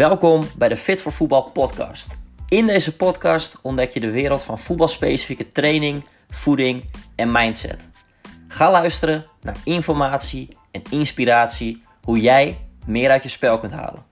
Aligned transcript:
Welkom 0.00 0.42
bij 0.58 0.68
de 0.68 0.76
Fit 0.76 1.02
voor 1.02 1.12
Voetbal 1.12 1.50
podcast. 1.50 2.18
In 2.48 2.66
deze 2.66 2.96
podcast 2.96 3.58
ontdek 3.62 3.92
je 3.92 4.00
de 4.00 4.10
wereld 4.10 4.42
van 4.42 4.58
voetbalspecifieke 4.58 5.52
training, 5.52 6.04
voeding 6.28 6.84
en 7.14 7.32
mindset. 7.32 7.88
Ga 8.48 8.70
luisteren 8.70 9.26
naar 9.42 9.56
informatie 9.64 10.56
en 10.70 10.82
inspiratie 10.90 11.82
hoe 12.04 12.20
jij 12.20 12.58
meer 12.86 13.10
uit 13.10 13.22
je 13.22 13.28
spel 13.28 13.58
kunt 13.58 13.72
halen. 13.72 14.04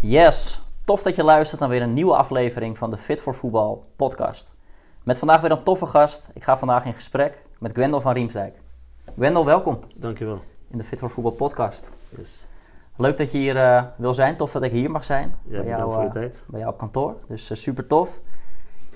Yes, 0.00 0.60
tof 0.84 1.02
dat 1.02 1.16
je 1.16 1.24
luistert 1.24 1.60
naar 1.60 1.68
weer 1.68 1.82
een 1.82 1.94
nieuwe 1.94 2.16
aflevering 2.16 2.78
van 2.78 2.90
de 2.90 2.98
Fit 2.98 3.20
voor 3.20 3.34
Voetbal 3.34 3.86
podcast. 3.96 4.56
Met 5.02 5.18
vandaag 5.18 5.40
weer 5.40 5.50
een 5.50 5.62
toffe 5.62 5.86
gast. 5.86 6.28
Ik 6.32 6.42
ga 6.42 6.56
vandaag 6.56 6.84
in 6.84 6.94
gesprek 6.94 7.44
met 7.58 7.72
Gwendel 7.72 8.00
van 8.00 8.12
Riemsdijk. 8.12 8.60
Gwendel, 9.14 9.44
welkom 9.44 9.78
Dankjewel. 9.94 10.40
In 10.72 10.78
de 10.78 10.84
Fit 10.84 10.98
voor 10.98 11.10
Voetbal 11.10 11.32
podcast. 11.32 11.90
Yes. 12.16 12.46
Leuk 12.96 13.16
dat 13.16 13.32
je 13.32 13.38
hier 13.38 13.56
eh, 13.56 13.82
wil 13.96 14.14
zijn. 14.14 14.36
Tof 14.36 14.52
dat 14.52 14.62
ik 14.62 14.72
hier 14.72 14.90
mag 14.90 15.04
zijn. 15.04 15.34
Ja, 15.44 15.62
bij, 15.62 15.68
jou, 15.68 15.92
voor 15.92 16.00
je 16.00 16.06
eh, 16.06 16.12
tijd. 16.12 16.42
bij 16.46 16.60
jou 16.60 16.72
op 16.72 16.78
kantoor. 16.78 17.16
Dus 17.28 17.50
eh, 17.50 17.56
super 17.56 17.86
tof. 17.86 18.20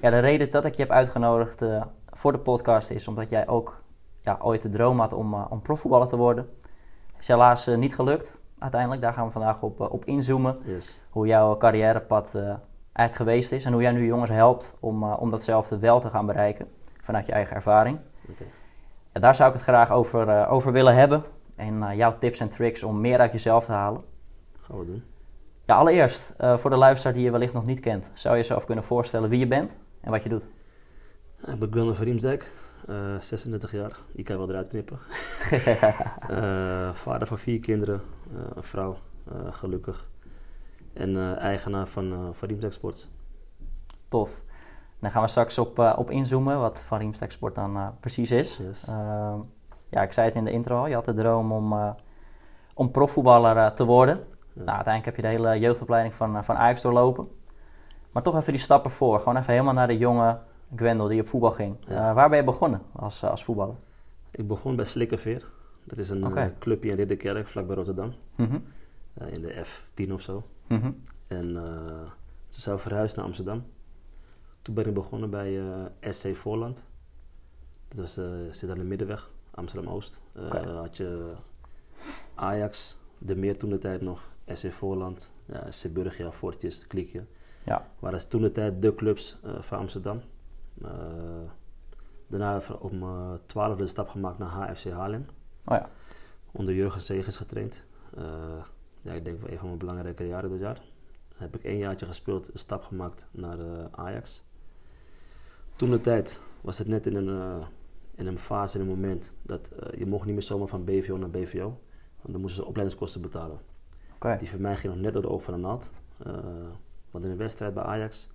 Ja, 0.01 0.11
de 0.11 0.19
reden 0.19 0.51
dat 0.51 0.65
ik 0.65 0.75
je 0.75 0.83
heb 0.83 0.91
uitgenodigd 0.91 1.62
voor 2.11 2.33
de 2.33 2.39
podcast 2.39 2.91
is 2.91 3.09
omdat 3.09 3.29
jij 3.29 3.49
ook 3.49 3.83
ja, 4.21 4.39
ooit 4.41 4.62
de 4.62 4.69
droom 4.69 5.01
had 5.01 5.12
om, 5.12 5.35
om 5.35 5.62
profvoetballer 5.62 6.09
te 6.09 6.16
worden. 6.16 6.49
Is 7.19 7.29
helaas 7.29 7.66
niet 7.66 7.95
gelukt 7.95 8.41
uiteindelijk. 8.59 9.01
Daar 9.01 9.13
gaan 9.13 9.27
we 9.27 9.33
vandaag 9.33 9.63
op, 9.63 9.80
op 9.80 10.05
inzoomen. 10.05 10.57
Yes. 10.65 11.01
Hoe 11.11 11.27
jouw 11.27 11.57
carrièrepad 11.57 12.35
eigenlijk 12.93 13.16
geweest 13.16 13.52
is. 13.52 13.65
En 13.65 13.73
hoe 13.73 13.83
jij 13.83 13.93
nu 13.93 14.07
jongens 14.07 14.30
helpt 14.30 14.77
om, 14.80 15.02
om 15.13 15.30
datzelfde 15.30 15.79
wel 15.79 16.01
te 16.01 16.11
gaan 16.11 16.27
bereiken. 16.27 16.69
Vanuit 17.01 17.27
je 17.27 17.33
eigen 17.33 17.57
ervaring. 17.57 17.99
Ja, 19.13 19.21
daar 19.21 19.35
zou 19.35 19.49
ik 19.49 19.54
het 19.54 19.65
graag 19.65 19.91
over, 19.91 20.49
over 20.49 20.73
willen 20.73 20.95
hebben. 20.95 21.24
En 21.57 21.82
eh, 21.82 21.96
jouw 21.96 22.18
tips 22.18 22.40
en 22.40 22.49
tricks 22.49 22.82
om 22.82 23.01
meer 23.01 23.18
uit 23.18 23.32
jezelf 23.32 23.65
te 23.65 23.73
halen. 23.73 24.04
Gaan 24.60 24.79
we 24.79 24.87
doen. 24.87 25.04
Ja, 25.65 25.76
allereerst, 25.76 26.35
eh, 26.37 26.57
voor 26.57 26.71
de 26.71 26.76
luisteraar 26.76 27.15
die 27.15 27.24
je 27.24 27.30
wellicht 27.30 27.52
nog 27.52 27.66
niet 27.66 27.80
kent, 27.80 28.10
zou 28.15 28.35
je 28.35 28.40
jezelf 28.40 28.65
kunnen 28.65 28.85
voorstellen 28.85 29.29
wie 29.29 29.38
je 29.38 29.46
bent 29.46 29.71
en 30.01 30.10
wat 30.10 30.23
je 30.23 30.29
doet? 30.29 30.46
Ik 31.46 31.59
ben 31.59 31.73
Gunnar 31.73 31.95
van 31.95 32.04
Riemsdijk, 32.04 32.52
eh, 32.88 33.18
36 33.21 33.73
jaar. 33.73 33.98
Je 34.13 34.23
kan 34.23 34.37
wel 34.37 34.48
eruit 34.48 34.68
knippen. 34.68 34.98
Vader 37.04 37.26
van 37.26 37.38
vier 37.38 37.60
kinderen, 37.60 38.01
een 38.54 38.63
vrouw, 38.63 38.96
gelukkig. 39.51 40.09
En 40.93 41.38
eigenaar 41.38 41.87
van, 41.87 42.13
uh, 42.13 42.29
van 42.32 42.48
Riemsdijk 42.48 42.73
Sports. 42.73 43.09
Tof. 44.07 44.43
Dan 44.98 45.10
gaan 45.10 45.23
we 45.23 45.29
straks 45.29 45.59
op, 45.59 45.79
op 45.96 46.10
inzoomen 46.10 46.60
wat 46.60 46.80
Van 46.80 46.98
Riemstek 46.98 47.32
Sport 47.32 47.54
dan 47.54 47.95
precies 48.01 48.30
is. 48.30 48.57
Yes. 48.57 48.88
Ja, 49.88 50.02
ik 50.02 50.12
zei 50.12 50.26
het 50.26 50.37
in 50.37 50.45
de 50.45 50.51
intro 50.51 50.76
al, 50.79 50.87
je 50.87 50.95
had 50.95 51.04
de 51.04 51.15
droom 51.15 51.52
om, 51.52 51.73
eh, 51.73 51.90
om 52.74 52.90
profvoetballer 52.90 53.56
eh, 53.56 53.66
te 53.66 53.84
worden. 53.84 54.16
Nou, 54.52 54.68
uiteindelijk 54.76 55.04
heb 55.04 55.16
je 55.16 55.23
de 55.23 55.29
hele 55.29 55.59
jeugdopleiding 55.59 56.15
van, 56.15 56.37
eh, 56.37 56.42
van 56.42 56.56
Ajax 56.56 56.82
doorlopen. 56.82 57.29
Maar 58.10 58.23
toch 58.23 58.37
even 58.37 58.52
die 58.52 58.60
stappen 58.60 58.90
voor, 58.90 59.18
gewoon 59.18 59.37
even 59.37 59.52
helemaal 59.52 59.74
naar 59.74 59.87
de 59.87 59.98
jonge 59.98 60.38
Gwendel 60.76 61.09
die 61.09 61.20
op 61.20 61.29
voetbal 61.29 61.51
ging. 61.52 61.76
Ja. 61.80 62.09
Eh, 62.09 62.14
waar 62.14 62.29
ben 62.29 62.38
je 62.38 62.45
begonnen 62.45 62.82
als, 62.92 63.23
eh, 63.23 63.30
als 63.30 63.45
voetballer? 63.45 63.74
Ik 64.31 64.47
begon 64.48 64.76
bij 64.76 64.84
Slikkerveer. 64.84 65.44
Dat 65.84 65.98
is 65.98 66.10
een 66.10 66.37
eh, 66.37 66.47
clubje 66.59 66.91
in 66.91 66.97
Ridderkerk, 66.97 67.48
vlakbij 67.48 67.76
Rotterdam. 67.76 68.14
Mhm. 68.34 68.59
Eh, 69.14 69.32
in 69.32 69.42
de 69.42 69.64
F10 69.64 70.12
of 70.12 70.20
zo. 70.20 70.42
Mhm. 70.66 70.91
En 71.26 71.56
eh, 71.56 72.00
toen 72.48 72.60
zijn 72.60 72.76
we 72.76 72.82
verhuisd 72.82 73.16
naar 73.16 73.25
Amsterdam. 73.25 73.64
Toen 74.62 74.75
ben 74.75 74.87
ik 74.87 74.94
begonnen 74.94 75.31
bij 75.31 75.60
eh, 76.00 76.12
SC 76.12 76.37
Voorland. 76.37 76.82
Dat 77.88 77.98
was, 77.98 78.16
eh, 78.16 78.25
zit 78.50 78.70
aan 78.70 78.78
de 78.78 78.84
middenweg, 78.84 79.31
Amsterdam-Oost. 79.56 80.21
Eh, 80.32 80.44
Oké. 80.44 80.69
had 80.69 80.97
je 80.97 81.32
Ajax, 82.34 82.98
de 83.19 83.36
meer 83.36 83.58
toen 83.58 83.70
de 83.70 83.78
tijd 83.78 84.00
nog, 84.00 84.31
SC 84.47 84.72
Voorland, 84.72 85.32
ja, 85.47 85.70
SC 85.70 85.92
Burgia, 85.92 86.32
Fortjes, 86.32 86.86
Kliekje. 86.86 87.25
Ja. 87.64 87.91
Waren 87.98 88.28
toen 88.28 88.42
de 88.42 88.53
tijd 88.53 88.82
de 88.82 88.94
clubs 88.94 89.38
eh, 89.42 89.60
van 89.60 89.78
Amsterdam. 89.78 90.20
Eh, 90.82 90.91
daarna 92.26 92.53
heb 92.53 92.62
ik 92.62 92.82
op 92.82 92.92
mijn 92.92 93.38
twaalfde 93.47 93.82
de 93.82 93.88
stap 93.88 94.08
gemaakt 94.08 94.38
naar 94.38 94.48
HFC 94.48 94.91
Haarlem. 94.91 95.26
Oh 95.64 95.76
ja. 95.76 95.88
Onder 96.52 96.75
Jurgen 96.75 97.00
Segers 97.00 97.36
getraind. 97.36 97.84
Ja, 99.02 99.12
ik 99.12 99.25
denk 99.25 99.41
wel 99.41 99.50
een 99.50 99.58
van 99.58 99.66
mijn 99.66 99.78
belangrijke 99.78 100.26
jaren 100.26 100.50
dit 100.50 100.60
jaar. 100.60 100.81
Heb 101.36 101.56
ik 101.56 101.64
één 101.64 101.78
jaartje 101.78 102.06
gespeeld, 102.06 102.52
een 102.52 102.58
stap 102.58 102.82
gemaakt 102.82 103.26
naar 103.31 103.58
Ajax. 103.91 104.44
Toen 105.76 105.91
de 105.91 106.00
tijd 106.00 106.41
was 106.60 106.78
het 106.78 106.88
net 106.88 107.06
in 107.06 107.14
een, 107.14 107.64
in 108.16 108.27
een 108.27 108.38
fase, 108.38 108.78
in 108.78 108.82
een 108.82 108.91
moment, 108.91 109.32
dat 109.43 109.69
eh, 109.69 109.99
je 109.99 110.06
mocht 110.06 110.25
niet 110.25 110.34
meer 110.34 110.43
zomaar 110.43 110.69
van 110.69 110.84
BVO 110.84 111.16
naar 111.16 111.31
BVO. 111.31 111.81
Want 112.21 112.32
dan 112.32 112.41
moesten 112.41 112.62
ze 112.62 112.69
opleidingskosten 112.69 113.21
betalen. 113.21 113.59
Oké. 114.15 114.37
Die 114.38 114.50
voor 114.50 114.60
mij 114.60 114.77
ging 114.77 114.93
nog 114.93 115.03
net 115.03 115.12
door 115.12 115.22
de 115.22 115.28
oog 115.28 115.43
van 115.43 115.54
de 115.54 115.60
naald. 115.60 115.91
Eh, 116.19 116.34
want 117.10 117.25
in 117.25 117.31
een 117.31 117.37
wedstrijd 117.37 117.75
bij 117.75 117.82
Ajax, 117.82 118.28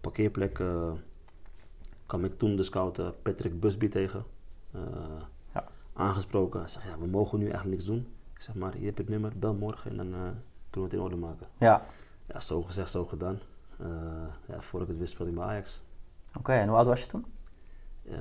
parkeerplek, 0.00 0.58
eh, 0.58 0.92
kwam 2.06 2.24
ik 2.24 2.32
toen 2.32 2.56
de 2.56 2.62
scout 2.62 3.22
Patrick 3.22 3.60
Busby 3.60 3.88
tegen. 3.88 4.24
Ja. 5.52 5.68
Aangesproken. 5.92 6.60
Hij 6.60 6.68
zegt, 6.68 6.86
ja, 6.86 6.98
we 6.98 7.06
mogen 7.06 7.38
nu 7.38 7.44
eigenlijk 7.44 7.74
niks 7.74 7.86
doen. 7.86 8.06
Ik 8.34 8.42
zeg 8.42 8.54
maar, 8.54 8.78
je 8.78 8.84
hebt 8.84 8.98
het 8.98 9.08
nummer, 9.08 9.32
bel 9.38 9.54
morgen 9.54 9.90
en 9.90 9.96
dan 9.96 10.06
kunnen 10.10 10.40
we 10.70 10.80
het 10.80 10.92
in 10.92 11.00
orde 11.00 11.16
maken. 11.16 11.46
Ja. 11.58 11.86
Ja, 12.26 12.40
zo 12.40 12.62
gezegd, 12.62 12.90
zo 12.90 13.04
gedaan. 13.04 13.38
Ja, 14.46 14.60
voor 14.60 14.80
ik 14.80 14.88
het 14.88 14.98
wist 14.98 15.12
speelde 15.12 15.32
ik 15.32 15.38
bij 15.38 15.46
Ajax. 15.46 15.82
Oké, 16.38 16.52
en 16.52 16.68
hoe 16.68 16.76
oud 16.76 16.86
was 16.86 17.00
je 17.00 17.06
toen? 17.06 17.24
Eh, 18.10 18.16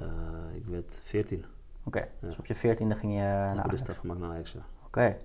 ik 0.56 0.66
werd 0.66 0.94
14. 1.03 1.46
Oké, 1.84 2.08
dus 2.19 2.38
op 2.38 2.46
je 2.46 2.56
veertiende 2.56 2.96
ging 2.96 3.12
je 3.14 3.19
ik 3.19 3.24
naar 3.25 3.62
heb 3.62 3.69
de 3.69 3.78
stap 3.78 3.97
gemaakt 4.00 4.19
naar 4.19 4.30
Ajax, 4.30 4.52
ja. 4.52 4.59
Oké. 4.86 5.16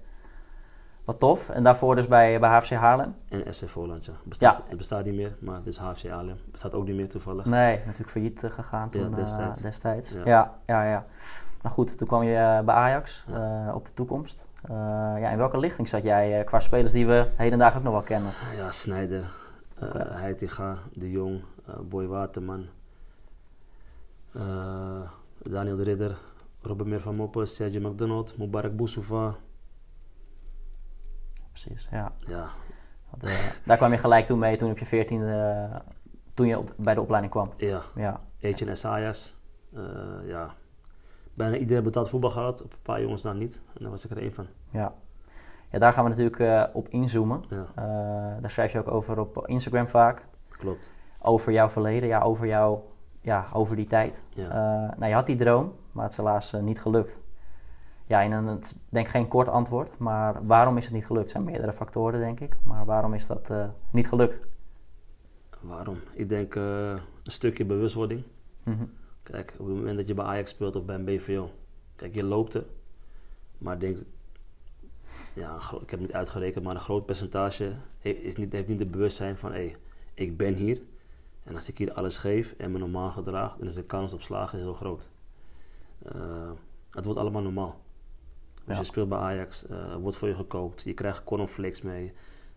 Wat 1.04 1.18
tof. 1.18 1.48
En 1.48 1.62
daarvoor 1.62 1.94
dus 1.96 2.06
bij, 2.08 2.40
bij 2.40 2.50
HFC 2.58 2.70
Haarlem? 2.70 3.14
En 3.28 3.54
SC 3.54 3.68
Voorland, 3.68 4.04
ja. 4.04 4.12
Bestaat, 4.24 4.56
Ja. 4.56 4.62
Het 4.68 4.76
bestaat 4.76 5.04
niet 5.04 5.14
meer, 5.14 5.36
maar 5.40 5.56
dit 5.56 5.66
is 5.66 5.76
HFC 5.78 6.08
Haarlem. 6.08 6.36
Bestaat 6.50 6.74
ook 6.74 6.86
niet 6.86 6.96
meer 6.96 7.08
toevallig. 7.08 7.44
Nee, 7.44 7.76
natuurlijk 7.76 8.10
failliet 8.10 8.44
eh, 8.44 8.50
gegaan 8.50 8.90
toen 8.90 9.02
Ja, 9.02 9.08
eh, 9.08 9.16
destijds. 9.16 9.60
destijds. 9.60 10.10
Ja. 10.10 10.22
Ja. 10.24 10.54
ja, 10.66 10.84
ja, 10.84 11.04
Nou 11.62 11.74
goed, 11.74 11.98
toen 11.98 12.06
kwam 12.06 12.22
je 12.22 12.62
bij 12.64 12.74
Ajax 12.74 13.24
Ja. 13.28 13.74
op 13.74 13.86
de 13.86 13.92
toekomst. 13.92 14.44
Ja, 14.68 15.28
in 15.30 15.38
welke 15.38 15.58
lichting 15.58 15.88
zat 15.88 16.02
jij 16.02 16.44
qua 16.44 16.60
spelers 16.60 16.92
die 16.92 17.06
we 17.06 17.28
hedendaag 17.36 17.76
ook 17.76 17.82
nog 17.82 17.92
wel 17.92 18.02
kennen? 18.02 18.32
Ja, 18.56 18.70
Snijder, 18.70 19.24
Oké. 19.82 19.98
Heitinga, 20.12 20.78
De 20.92 21.10
Jong, 21.10 21.42
Boy 21.82 22.06
Waterman, 22.06 22.66
Daniel 25.42 25.76
de 25.76 25.82
Ridder, 25.82 26.18
Robert 26.62 26.88
Meer 26.88 27.00
van 27.00 27.14
Moppen, 27.14 27.48
Sergio 27.48 27.90
McDonald, 27.90 28.38
Mubarak 28.38 28.76
Boussoufa. 28.76 29.34
Precies, 31.50 31.88
ja. 31.90 32.12
Ja, 32.26 32.48
eh, 33.20 33.30
daar 33.64 33.76
kwam 33.76 33.92
je 33.92 33.98
gelijk 33.98 34.26
toen 34.26 34.38
mee, 34.38 34.56
toen 34.56 34.70
op 34.70 34.78
je 34.78 34.86
veertiende, 34.86 35.32
eh, 35.32 35.76
toen 36.34 36.46
je 36.46 36.58
op, 36.58 36.74
bij 36.76 36.94
de 36.94 37.00
opleiding 37.00 37.32
kwam. 37.32 37.50
ja. 37.56 37.82
Ja, 37.94 38.20
Etienne 38.38 38.76
eh 39.72 40.28
ja. 40.28 40.54
Bijna 41.34 41.56
iedereen 41.56 41.82
betaald 41.82 42.08
voetbal 42.08 42.30
gehad, 42.30 42.62
op 42.62 42.72
een 42.72 42.82
paar 42.82 43.00
jongens 43.00 43.22
dan 43.22 43.38
niet. 43.38 43.60
En 43.74 43.82
daar 43.82 43.90
was 43.90 44.04
ik 44.04 44.10
er 44.10 44.18
één 44.18 44.34
van. 44.34 44.46
ja. 44.70 44.94
Ja, 45.70 45.78
daar 45.78 45.92
gaan 45.92 46.04
we 46.04 46.10
natuurlijk 46.10 46.38
eh, 46.40 46.64
op 46.72 46.88
inzoomen. 46.88 47.44
Ja, 47.48 47.66
Eh, 47.74 47.84
daar 48.40 48.50
schrijf 48.50 48.72
je 48.72 48.78
ook 48.78 48.90
over 48.90 49.18
op 49.20 49.46
Instagram 49.46 49.88
vaak. 49.88 50.26
klopt. 50.48 50.90
Over 51.22 51.52
jouw 51.52 51.68
verleden, 51.68 52.08
ja, 52.08 52.20
over, 52.20 52.46
jou, 52.46 52.78
ja, 53.26 53.46
over 53.52 53.76
die 53.76 53.86
tijd. 53.86 54.22
Ja. 54.28 54.44
Eh, 54.44 54.98
nou, 54.98 55.06
je 55.06 55.14
had 55.14 55.26
die 55.26 55.36
droom, 55.36 55.72
maar 55.92 56.02
het 56.04 56.12
is 56.12 56.18
helaas 56.18 56.52
eh, 56.52 56.62
niet 56.62 56.80
gelukt. 56.80 57.20
Ja, 58.06 58.22
en 58.22 58.32
het, 58.32 58.76
denk 58.88 59.06
ik 59.06 59.12
geen 59.12 59.28
kort 59.28 59.48
antwoord, 59.48 59.98
maar 59.98 60.46
waarom 60.46 60.76
is 60.76 60.84
het 60.84 60.94
niet 60.94 61.06
gelukt? 61.06 61.24
Er 61.24 61.30
zijn 61.30 61.44
meerdere 61.44 61.72
factoren, 61.72 62.20
denk 62.20 62.40
ik. 62.40 62.56
Maar 62.62 62.84
waarom 62.84 63.14
is 63.14 63.26
dat 63.26 63.50
eh, 63.50 63.68
niet 63.90 64.08
gelukt? 64.08 64.40
Waarom? 65.60 65.96
Ik 66.12 66.28
denk 66.28 66.54
een 66.54 66.98
stukje 67.22 67.64
bewustwording. 67.64 68.22
Mhm. 68.62 68.84
Kijk, 69.22 69.54
op 69.58 69.66
het 69.66 69.76
moment 69.76 69.96
dat 69.96 70.08
je 70.08 70.14
bij 70.14 70.24
Ajax 70.24 70.50
speelt 70.50 70.76
of 70.76 70.84
bij 70.84 70.94
een 70.94 71.04
BVO, 71.04 71.50
kijk, 71.96 72.14
je 72.14 72.24
loopt 72.24 72.54
er. 72.54 72.64
Maar 73.58 73.74
ik 73.74 73.80
denk, 73.80 73.98
ja, 75.34 75.50
een 75.54 75.80
ik 75.82 75.90
heb 75.90 75.98
het 75.98 76.00
niet 76.00 76.12
uitgerekend, 76.12 76.64
maar 76.64 76.74
een 76.74 76.80
groot 76.80 77.06
percentage 77.06 77.72
he- 77.98 78.10
is 78.10 78.36
niet, 78.36 78.52
heeft 78.52 78.68
niet 78.68 78.78
het 78.78 78.90
bewustzijn 78.90 79.36
van, 79.36 79.52
hé, 79.52 79.76
ik 80.14 80.36
ben 80.36 80.54
hier. 80.54 80.80
En 81.46 81.54
als 81.54 81.68
ik 81.68 81.78
hier 81.78 81.92
alles 81.92 82.16
geef 82.16 82.52
en 82.58 82.72
me 82.72 82.78
normaal 82.78 83.10
gedraag, 83.10 83.56
dan 83.56 83.66
is 83.66 83.74
de 83.74 83.84
kans 83.84 84.12
op 84.12 84.22
slagen 84.22 84.58
heel 84.58 84.74
groot. 84.74 85.10
Eh, 86.02 86.50
het 86.90 87.04
wordt 87.04 87.20
allemaal 87.20 87.42
normaal. 87.42 87.80
Dus 88.54 88.74
Ja. 88.74 88.78
je 88.80 88.84
speelt 88.84 89.08
bij 89.08 89.18
Ajax, 89.18 89.66
eh, 89.66 89.94
wordt 89.96 90.16
voor 90.16 90.28
je 90.28 90.34
gekookt, 90.34 90.82
je 90.82 90.94
krijgt 90.94 91.24
cornflakes 91.24 91.82
mee, 91.82 92.12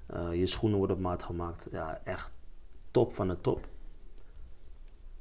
eh, 0.06 0.34
je 0.34 0.46
schoenen 0.46 0.78
worden 0.78 0.96
op 0.96 1.02
maat 1.02 1.24
gemaakt. 1.24 1.68
Ja, 1.72 2.02
echt 2.04 2.32
top 2.92 3.14
van 3.14 3.28
de 3.28 3.42
top 3.42 3.68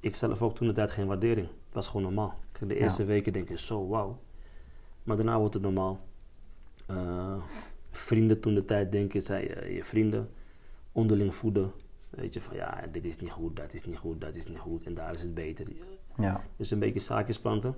ik 0.00 0.14
zelf 0.14 0.43
ook 0.43 0.56
toen 0.56 0.67
de 0.67 0.73
tijd 0.73 0.91
geen 0.91 1.06
waardering. 1.06 1.47
Het 1.47 1.75
was 1.75 1.87
gewoon 1.87 2.03
normaal. 2.03 2.35
Kijk, 2.53 2.69
de 2.71 2.75
Ja. 2.76 2.81
eerste 2.81 3.05
weken 3.05 3.32
denk 3.32 3.49
je 3.49 3.59
zo 3.59 3.88
wauw. 3.88 4.19
Maar 5.03 5.17
daarna 5.17 5.38
wordt 5.38 5.55
het 5.55 5.62
normaal. 5.62 6.00
Vrienden 7.91 8.41
toen 8.41 8.55
de 8.55 8.64
tijd 8.64 8.93
denken, 8.93 9.23
zei 9.23 9.47
eh, 9.47 9.75
je 9.76 9.85
vrienden 9.85 10.31
onderling 10.93 11.35
voeden. 11.35 11.73
Weet 12.10 12.34
je 12.34 12.40
van 12.40 12.56
ja, 12.56 12.84
dit 12.93 13.05
is 13.05 13.19
niet 13.19 13.31
goed, 13.31 13.56
dat 13.56 13.75
is 13.75 13.84
niet 13.84 13.99
goed, 13.99 14.20
dat 14.20 14.37
is 14.37 14.46
niet 14.46 14.58
goed 14.58 14.84
en 14.84 14.94
daar 14.94 15.12
is 15.12 15.22
het 15.22 15.34
beter. 15.34 15.66
Ja. 16.16 16.44
Dus 16.56 16.70
een 16.70 16.78
beetje 16.78 17.00
zaakjes 17.00 17.40
planten. 17.40 17.76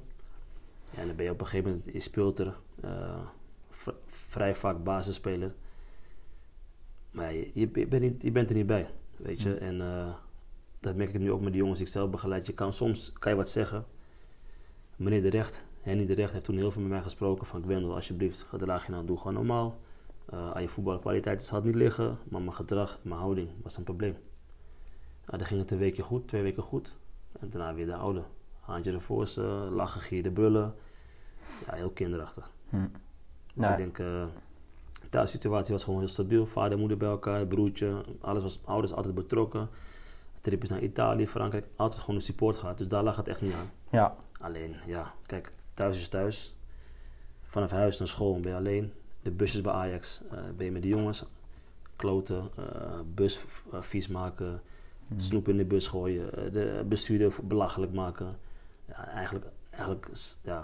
Ja, 0.91 1.00
en 1.00 1.06
dan 1.06 1.17
ben 1.17 1.25
je 1.25 1.31
op 1.31 1.41
een 1.41 1.47
gegeven 1.47 1.71
moment, 1.71 1.93
je 1.93 2.00
speelt 2.00 2.38
er 2.38 2.56
eh, 2.81 3.21
vrij 4.06 4.55
vaak 4.55 4.85
basisspeler. 4.85 5.55
Maar 7.11 7.35
je, 7.35 7.50
je, 7.55 7.69
bent 7.69 8.03
niet, 8.03 8.23
je 8.23 8.31
bent 8.31 8.50
er 8.50 8.56
niet 8.56 8.67
bij, 8.67 8.91
weet 9.17 9.43
je. 9.43 9.55
En 9.55 9.81
eh, 9.81 10.15
dat 10.81 10.97
merk 10.97 11.15
ik 11.15 11.21
nu 11.21 11.33
ook 11.33 11.41
met 11.41 11.53
de 11.53 11.59
jongens 11.59 11.79
die 11.79 11.87
ik 11.87 11.93
zelf 11.93 12.11
begeleid. 12.11 12.47
Je 12.47 12.55
kan 12.55 12.73
soms 12.73 13.12
kan 13.12 13.33
je 13.33 13.38
wat 13.38 13.49
zeggen. 13.49 13.85
Meneer 14.97 15.23
de 15.23 15.31
Recht, 15.31 15.65
Henny 15.81 16.06
de 16.06 16.15
Recht, 16.15 16.33
heeft 16.33 16.44
toen 16.44 16.56
heel 16.56 16.71
veel 16.71 16.83
met 16.83 16.91
mij 16.91 17.03
gesproken 17.03 17.47
van 17.47 17.62
Gwendel, 17.62 17.94
alsjeblieft, 17.94 18.43
gedraag 18.43 18.87
je 18.87 18.93
nou, 18.93 19.06
doe 19.06 19.17
gewoon 19.17 19.35
normaal. 19.35 19.79
Eh, 20.27 20.51
aan 20.51 20.63
je 20.63 20.69
voetbalkwaliteit 20.69 21.45
zal 21.45 21.57
het 21.57 21.67
niet 21.67 21.75
liggen, 21.75 22.19
maar 22.29 22.41
mijn 22.41 22.55
gedrag, 22.55 22.99
mijn 23.03 23.21
houding 23.21 23.51
was 23.63 23.77
een 23.77 23.85
probleem. 23.85 24.17
Nou, 25.27 25.39
dan 25.39 25.47
ging 25.47 25.61
het 25.61 25.71
een 25.71 25.79
weekje 25.79 26.03
goed, 26.03 26.29
twee 26.29 26.43
weken 26.43 26.63
goed. 26.63 26.97
En 27.41 27.51
daarna 27.51 27.75
weer 27.75 27.87
de 27.87 27.95
oude. 27.95 28.23
Handje 28.61 28.93
ervoor, 28.93 29.27
ze, 29.27 29.41
lachen, 29.71 30.01
gieren, 30.01 30.33
brullen. 30.33 30.75
Ja, 31.67 31.75
heel 31.75 31.91
kinderachtig. 31.91 32.51
Hm. 32.69 32.77
Dus 32.77 32.89
Nou, 33.55 33.73
ik 33.73 33.79
denk, 33.79 33.99
eh 33.99 34.25
de 35.01 35.09
thuissituatie 35.09 35.73
was 35.73 35.85
gewoon 35.85 35.99
heel 35.99 36.09
stabiel. 36.09 36.47
Vader, 36.47 36.79
moeder 36.79 36.97
bij 36.97 37.09
elkaar, 37.09 37.47
broertje. 37.47 38.05
Alles 38.21 38.43
was, 38.43 38.61
ouders 38.65 38.93
altijd 38.93 39.15
betrokken. 39.15 39.69
Tripjes 40.41 40.71
naar 40.71 40.83
Italië, 40.83 41.29
Frankrijk. 41.29 41.67
Altijd 41.77 42.01
gewoon 42.01 42.17
de 42.17 42.25
support 42.25 42.57
gehad. 42.57 42.79
Dus 42.79 42.89
daar 42.89 43.03
lag 43.03 43.17
het 43.17 43.29
echt 43.29 43.41
niet 43.41 43.55
aan. 43.55 43.71
Ja, 43.91 44.17
Alleen, 44.41 44.77
ja, 44.87 45.15
kijk, 45.27 45.53
thuis 45.75 45.99
is 45.99 46.09
thuis. 46.09 46.57
Vanaf 47.43 47.71
huis 47.71 47.99
naar 47.99 48.09
school 48.09 48.41
ben 48.41 48.51
je 48.51 48.59
alleen. 48.59 48.93
De 49.23 49.31
busjes 49.31 49.61
bij 49.61 49.73
Ajax 49.73 50.23
eh, 50.31 50.39
ben 50.57 50.67
je 50.67 50.73
met 50.73 50.83
de 50.83 50.89
jongens. 50.89 51.25
Kloten, 51.97 52.51
eh, 52.57 53.01
bus 53.15 53.45
eh, 53.73 53.81
vies 53.83 54.09
maken, 54.09 54.63
snoep 55.17 55.49
in 55.49 55.57
de 55.57 55.65
bus 55.65 55.89
gooien, 55.89 56.53
de 56.53 56.85
bestuurder 56.89 57.35
belachelijk 57.43 57.93
maken. 57.93 58.39
Ja, 58.89 59.09
eigenlijk, 59.09 59.47
eigenlijk, 59.71 60.09
ja, 60.43 60.63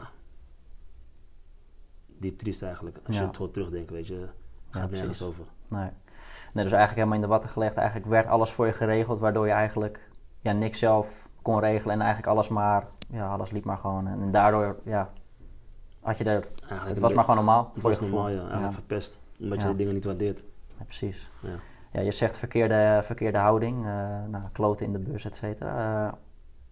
diep 2.18 2.38
triest 2.38 2.62
eigenlijk. 2.62 2.96
Als 3.06 3.14
Ja. 3.14 3.20
je 3.20 3.26
het 3.26 3.36
gewoon 3.36 3.52
terugdenkt, 3.52 3.90
weet 3.90 4.06
je, 4.06 4.28
gaat 4.70 4.90
nergens 4.90 5.00
precies. 5.00 5.26
over. 5.26 5.44
nee. 5.68 5.90
nee. 6.52 6.64
Dus 6.64 6.72
eigenlijk 6.72 6.94
helemaal 6.94 7.14
in 7.14 7.20
de 7.20 7.26
watten 7.26 7.50
gelegd. 7.50 7.76
Eigenlijk 7.76 8.08
werd 8.08 8.26
alles 8.26 8.50
voor 8.50 8.66
je 8.66 8.72
geregeld, 8.72 9.18
waardoor 9.18 9.46
je 9.46 9.52
eigenlijk 9.52 10.10
ja, 10.40 10.52
niks 10.52 10.78
zelf 10.78 11.28
kon 11.42 11.60
regelen. 11.60 11.94
En 11.94 12.00
eigenlijk 12.00 12.28
alles 12.28 12.48
maar, 12.48 12.88
ja, 13.08 13.28
alles 13.28 13.50
liep 13.50 13.64
maar 13.64 13.78
gewoon. 13.78 14.06
En, 14.06 14.30
daardoor, 14.30 14.76
ja, 14.84 15.12
had 16.06 16.18
je 16.18 16.24
er, 16.24 16.30
Eigenlijk 16.60 16.88
het 16.88 16.98
was 16.98 17.14
maar 17.14 17.24
gewoon 17.24 17.44
normaal. 17.44 17.70
Het 17.74 17.82
was 17.82 18.00
normaal, 18.00 18.28
ja. 18.28 18.40
Eigenlijk 18.42 18.72
verpest. 18.72 19.20
Omdat 19.40 19.62
je 19.62 19.68
de 19.68 19.76
dingen 19.76 19.94
niet 19.94 20.04
waardeert. 20.04 20.42
Precies. 20.84 21.30
Ja. 21.42 21.54
Ja, 21.92 22.00
je 22.00 22.12
zegt 22.12 22.36
verkeerde, 22.36 23.00
verkeerde 23.02 23.38
houding, 23.38 23.76
eh 23.86 24.24
nou, 24.30 24.44
kloten 24.52 24.86
in 24.86 24.92
de 24.92 24.98
bus, 24.98 25.24
et 25.24 25.36
cetera. 25.36 26.06
Eh, 26.06 26.12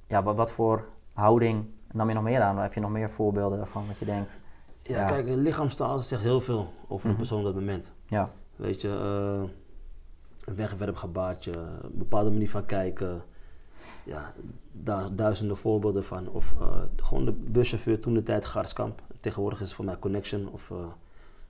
ja, 0.07 0.23
wat, 0.23 0.37
wat 0.37 0.53
voor 0.53 0.85
houding 1.13 1.67
nam 1.93 2.09
je 2.09 2.15
nog 2.15 2.23
meer 2.23 2.41
aan? 2.41 2.59
Heb 2.59 2.75
je 2.75 2.81
nog 2.81 2.91
meer 2.91 3.11
voorbeelden 3.11 3.59
daarvan 3.59 3.87
wat 3.87 3.99
je 3.99 4.05
denkt? 4.05 4.37
Ja, 4.83 4.99
Ja. 5.01 5.07
kijk, 5.07 5.27
lichaamstaal 5.29 5.99
zegt 5.99 6.23
heel 6.23 6.41
veel 6.41 6.73
over 6.89 7.05
een 7.05 7.11
Mhm. 7.11 7.19
persoon 7.19 7.39
op 7.39 7.45
dat 7.45 7.55
moment. 7.55 7.93
Ja, 8.07 8.31
Weet 8.57 8.81
je, 8.81 8.89
eh, 8.89 9.51
een 10.45 10.55
wegwerpgebaartje, 10.57 11.53
een 11.83 11.91
bepaalde 11.99 12.31
manier 12.31 12.51
van 12.51 12.67
kijken. 12.67 13.23
Ja, 14.05 14.33
daar 14.73 15.15
duizenden 15.15 15.57
voorbeelden 15.57 16.05
van. 16.05 16.29
Of 16.29 16.55
gewoon 16.97 17.25
de 17.25 17.33
buschauffeur 17.33 18.01
toen 18.01 18.15
de 18.15 18.23
tijd 18.23 18.45
Garskamp. 18.45 19.03
Tegenwoordig 19.25 19.61
is 19.61 19.73
voor 19.75 19.85
mij 19.85 19.99
Connection 19.99 20.49
of 20.53 20.71
eh, 20.71 20.76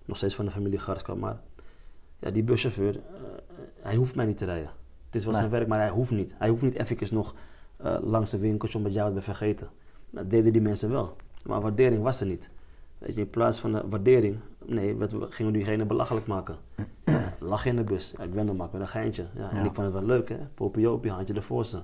nog 0.05 0.17
steeds 0.17 0.35
van 0.35 0.45
de 0.45 0.51
familie 0.51 0.79
Garskamp. 0.79 1.21
Maar 1.21 1.41
ja, 2.19 2.31
die 2.31 2.43
buschauffeur, 2.43 2.95
eh, 2.97 3.03
hij 3.81 3.95
hoeft 3.97 4.15
mij 4.17 4.27
niet 4.27 4.37
te 4.37 4.45
rijden. 4.45 4.71
Het 5.07 5.15
is 5.15 5.23
wel 5.25 5.33
Nee. 5.33 5.41
zijn 5.41 5.53
werk, 5.53 5.69
maar 5.69 5.79
hij 5.79 5.91
hoeft 5.91 6.11
niet. 6.11 6.35
Hij 6.39 6.49
hoeft 6.49 6.63
niet 6.63 6.75
even 6.75 7.15
nog 7.15 7.35
eh, 7.77 7.97
langs 8.01 8.31
de 8.31 8.39
winkeltje 8.39 8.79
omdat 8.79 8.95
jij 8.95 9.03
het 9.05 9.13
bent 9.13 9.25
vergeten. 9.25 9.69
Dat 10.11 10.31
deden 10.31 10.53
die 10.53 10.63
mensen 10.63 10.91
wel. 10.91 11.17
Maar 11.47 11.61
waardering 11.61 12.03
was 12.03 12.21
er 12.21 12.27
niet. 12.27 12.51
Weet 12.99 13.15
je, 13.15 13.21
in 13.21 13.27
plaats 13.31 13.61
van 13.61 13.73
de 13.73 13.83
waardering, 13.89 14.39
nee, 14.67 14.95
werd- 14.95 15.13
we 15.13 15.27
gingen 15.31 15.53
we 15.53 15.59
diegene 15.59 15.85
belachelijk 15.85 16.27
maken. 16.27 16.57
Ja, 17.05 17.35
lach 17.41 17.67
in 17.67 17.77
de 17.77 17.85
bus. 17.85 18.15
Ja, 18.19 18.25
ik 18.25 18.35
ben 18.35 18.49
er 18.49 18.55
met 18.55 18.73
een 18.73 18.89
geintje. 18.89 19.27
Ja, 19.37 19.51
en 19.51 19.57
Ja. 19.57 19.65
ik 19.65 19.75
vond 19.75 19.87
het 19.87 19.93
wel 19.93 20.05
leuk, 20.05 20.29
hè. 20.29 20.39
Popiopie, 20.55 21.11
handje 21.11 21.35
ervoor 21.35 21.65
ze. 21.65 21.81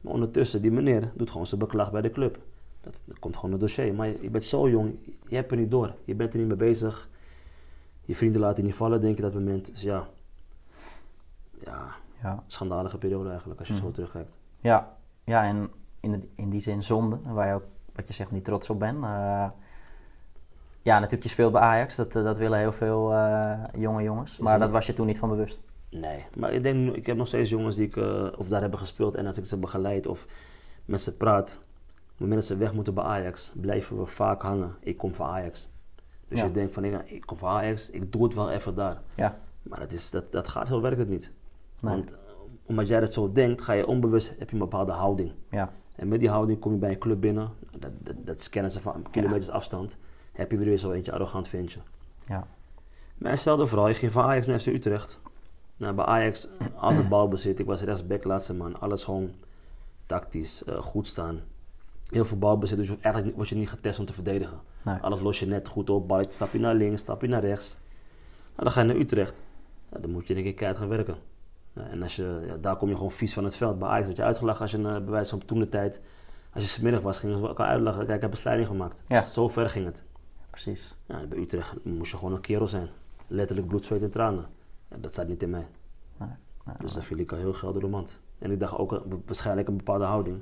Maar 0.00 0.12
ondertussen, 0.12 0.62
die 0.62 0.70
meneer 0.70 1.10
doet 1.14 1.30
gewoon 1.30 1.46
zijn 1.46 1.60
beklag 1.60 1.90
bij 1.92 2.00
de 2.00 2.10
club. 2.10 2.38
Dat, 2.82 3.02
dat 3.04 3.18
komt 3.18 3.36
gewoon 3.36 3.52
een 3.52 3.58
dossier. 3.60 3.94
Maar 3.94 4.06
je, 4.06 4.18
je 4.20 4.30
bent 4.30 4.44
zo 4.44 4.68
jong, 4.68 4.98
je 5.28 5.34
hebt 5.36 5.50
er 5.50 5.56
niet 5.56 5.70
door. 5.70 5.94
Je 6.04 6.14
bent 6.14 6.32
er 6.32 6.38
niet 6.38 6.48
mee 6.48 6.56
bezig. 6.56 7.08
Je 8.04 8.16
vrienden 8.16 8.40
laten 8.40 8.56
je 8.56 8.62
niet 8.62 8.74
vallen, 8.74 9.00
denk 9.00 9.16
je 9.16 9.22
dat 9.22 9.34
moment. 9.34 9.66
Dus 9.66 9.82
ja, 9.82 10.08
ja 11.64 11.88
ja. 12.22 12.42
schandalige 12.46 12.98
periode 12.98 13.28
eigenlijk, 13.28 13.58
als 13.58 13.68
je 13.68 13.74
Mhm. 13.74 13.82
zo 13.84 13.90
terugkijkt. 13.90 14.30
Ja, 14.60 14.96
ja 15.24 15.44
en 15.44 15.70
in, 16.00 16.10
de- 16.12 16.28
in 16.34 16.50
die 16.50 16.60
zin 16.60 16.82
zonde, 16.82 17.18
waar 17.24 17.48
je 17.48 17.54
ook, 17.54 17.64
wat 17.94 18.06
je 18.06 18.12
zegt, 18.12 18.30
niet 18.30 18.44
trots 18.44 18.70
op 18.70 18.78
bent. 18.78 19.04
Eh, 19.04 19.46
ja, 20.82 20.94
natuurlijk, 20.94 21.22
je 21.22 21.28
speelt 21.28 21.52
bij 21.52 21.60
Ajax, 21.60 21.96
dat, 21.96 22.16
eh, 22.16 22.24
dat 22.24 22.38
willen 22.38 22.58
heel 22.58 22.72
veel 22.72 23.12
eh, 23.12 23.58
jonge 23.78 24.02
jongens. 24.02 24.38
Maar 24.38 24.58
dat 24.58 24.70
was 24.70 24.86
je 24.86 24.92
toen 24.92 25.06
niet 25.06 25.18
van 25.18 25.28
bewust. 25.28 25.60
Nee, 25.90 26.24
maar 26.36 26.52
ik 26.52 26.62
denk, 26.62 26.94
ik 26.96 27.06
heb 27.06 27.16
nog 27.16 27.26
steeds 27.26 27.50
jongens 27.50 27.76
die 27.76 27.86
ik, 27.86 27.96
of 28.38 28.48
daar 28.48 28.60
hebben 28.60 28.78
gespeeld 28.78 29.14
en 29.14 29.26
als 29.26 29.38
ik 29.38 29.44
ze 29.46 29.58
begeleid 29.58 30.06
of 30.06 30.26
met 30.84 31.00
ze 31.00 31.16
praat, 31.16 31.58
op 32.12 32.18
het 32.18 32.28
moment 32.28 32.40
dat 32.48 32.48
ze 32.48 32.56
weg 32.64 32.74
moeten 32.74 32.94
bij 32.94 33.04
Ajax, 33.04 33.52
blijven 33.60 33.98
we 33.98 34.06
vaak 34.06 34.42
hangen. 34.42 34.74
Ik 34.80 34.96
kom 34.96 35.14
van 35.14 35.26
Ajax. 35.26 35.68
Dus 36.28 36.40
Ja. 36.40 36.46
je 36.46 36.52
denkt 36.52 36.74
van, 36.74 36.84
ik, 36.84 37.10
ik 37.10 37.20
kom 37.26 37.38
van 37.38 37.48
Ajax, 37.50 37.90
ik 37.90 38.12
doe 38.12 38.24
het 38.24 38.34
wel 38.34 38.50
even 38.50 38.74
daar. 38.74 39.00
Ja, 39.14 39.38
Maar 39.62 39.78
dat, 39.80 39.92
is, 39.92 40.10
dat, 40.10 40.32
dat 40.32 40.48
gaat, 40.48 40.68
zo 40.68 40.80
werkt 40.80 40.98
het 40.98 41.08
niet. 41.08 41.32
Nee. 41.80 41.94
Want 41.94 42.12
eh, 42.12 42.18
omdat 42.66 42.88
jij 42.88 43.00
dat 43.00 43.12
zo 43.12 43.32
denkt, 43.32 43.62
ga 43.62 43.72
je 43.72 43.86
onbewust, 43.86 44.28
heb 44.38 44.48
je 44.48 44.54
een 44.54 44.62
bepaalde 44.62 44.92
houding. 44.92 45.32
ja, 45.50 45.72
En 45.96 46.08
met 46.08 46.20
die 46.20 46.28
houding 46.30 46.58
kom 46.58 46.72
je 46.72 46.78
bij 46.78 46.90
een 46.90 46.98
club 46.98 47.20
binnen, 47.20 47.50
dat, 47.78 47.90
dat, 47.98 48.14
dat 48.18 48.40
scannen 48.40 48.70
ze 48.70 48.80
van 48.80 49.06
kilometers 49.10 49.50
afstand, 49.50 49.96
heb 50.32 50.50
je 50.50 50.56
weer 50.58 50.78
zo 50.78 50.90
eentje 50.92 51.12
arrogant 51.12 51.48
ventje. 51.48 51.80
ja, 52.26 52.46
Maar 53.18 53.30
hetzelfde 53.30 53.66
verhaal, 53.66 53.88
je 53.88 53.94
ging 53.94 54.12
van 54.12 54.24
Ajax 54.24 54.46
naar 54.46 54.60
FC 54.60 54.66
Utrecht. 54.66 55.20
Nou, 55.76 55.94
bij 55.94 56.04
Ajax 56.04 56.48
altijd 56.76 57.08
balbezit. 57.08 57.58
Ik 57.58 57.66
was 57.66 57.82
rechtsback, 57.82 58.24
laatste 58.24 58.54
man. 58.54 58.80
Alles 58.80 59.04
gewoon 59.04 59.30
tactisch, 60.06 60.64
eh, 60.64 60.82
goed 60.82 61.08
staan. 61.08 61.40
Heel 62.12 62.24
veel 62.24 62.38
balbezit, 62.38 62.78
dus 62.78 62.88
eigenlijk 63.00 63.36
word 63.36 63.48
je 63.48 63.54
niet 63.54 63.68
getest 63.68 63.98
om 63.98 64.04
te 64.04 64.12
verdedigen. 64.12 64.60
nee. 64.82 64.98
Alles 65.00 65.20
los 65.20 65.38
je 65.38 65.46
net 65.46 65.68
goed 65.68 65.90
op, 65.90 66.08
balletje, 66.08 66.32
stap 66.32 66.52
je 66.52 66.58
naar 66.58 66.74
links, 66.74 67.00
stap 67.00 67.20
je 67.20 67.28
naar 67.28 67.40
rechts. 67.44 67.76
Nou, 68.52 68.62
dan 68.62 68.70
ga 68.70 68.80
je 68.80 68.86
naar 68.86 68.96
Utrecht. 68.96 69.34
Ja, 69.92 69.98
dan 69.98 70.10
moet 70.10 70.26
je 70.26 70.34
denk 70.34 70.46
ik 70.46 70.56
keihard 70.56 70.80
gaan 70.80 70.88
werken. 70.90 71.16
Ja, 71.72 71.82
en 71.88 72.02
als 72.02 72.16
je, 72.16 72.42
ja, 72.46 72.56
daar 72.56 72.76
kom 72.76 72.88
je 72.88 72.94
gewoon 72.94 73.10
vies 73.10 73.34
van 73.34 73.44
het 73.44 73.56
veld. 73.56 73.78
Bij 73.78 73.88
Ajax 73.88 74.04
word 74.04 74.16
je 74.16 74.22
uitgelachen 74.22 74.60
als 74.62 74.70
je 74.70 74.78
een 74.78 74.96
uh, 74.96 75.04
bewijs 75.04 75.28
van 75.28 75.38
toen 75.38 75.58
de 75.58 75.68
tijd... 75.68 76.00
Als 76.54 76.62
je 76.62 76.68
smiddag 76.68 77.02
was, 77.02 77.18
gingen 77.18 77.38
ze 77.38 77.46
elkaar 77.46 77.66
uitlachen. 77.66 78.04
Kijk, 78.04 78.16
ik 78.16 78.22
heb 78.22 78.30
een 78.30 78.36
slijding 78.36 78.68
gemaakt. 78.68 79.02
Ja. 79.08 79.20
Zo 79.20 79.48
ver 79.48 79.68
ging 79.68 79.84
het. 79.84 80.04
precies. 80.50 80.94
Ja, 81.06 81.26
bij 81.26 81.38
Utrecht 81.38 81.74
moest 81.84 82.10
je 82.10 82.16
gewoon 82.16 82.34
een 82.34 82.40
kerel 82.40 82.68
zijn. 82.68 82.88
Letterlijk 83.26 83.68
bloed, 83.68 83.84
zweet 83.84 84.02
en 84.02 84.10
tranen. 84.10 84.46
Ja, 84.90 84.96
dat 85.00 85.14
zat 85.14 85.28
niet 85.28 85.42
in 85.42 85.50
mij. 85.50 85.66
Nee, 86.16 86.28
nee, 86.64 86.74
Dus 86.80 86.92
daar 86.92 87.02
viel 87.02 87.18
ik 87.18 87.32
al 87.32 87.38
heel 87.38 87.52
geld 87.52 87.72
door 87.72 87.82
de 87.82 87.88
mand. 87.88 88.18
En 88.38 88.50
ik 88.50 88.60
dacht 88.60 88.76
ook 88.76 88.92
eh, 88.92 89.00
waarschijnlijk 89.26 89.68
een 89.68 89.76
bepaalde 89.76 90.04
houding. 90.04 90.40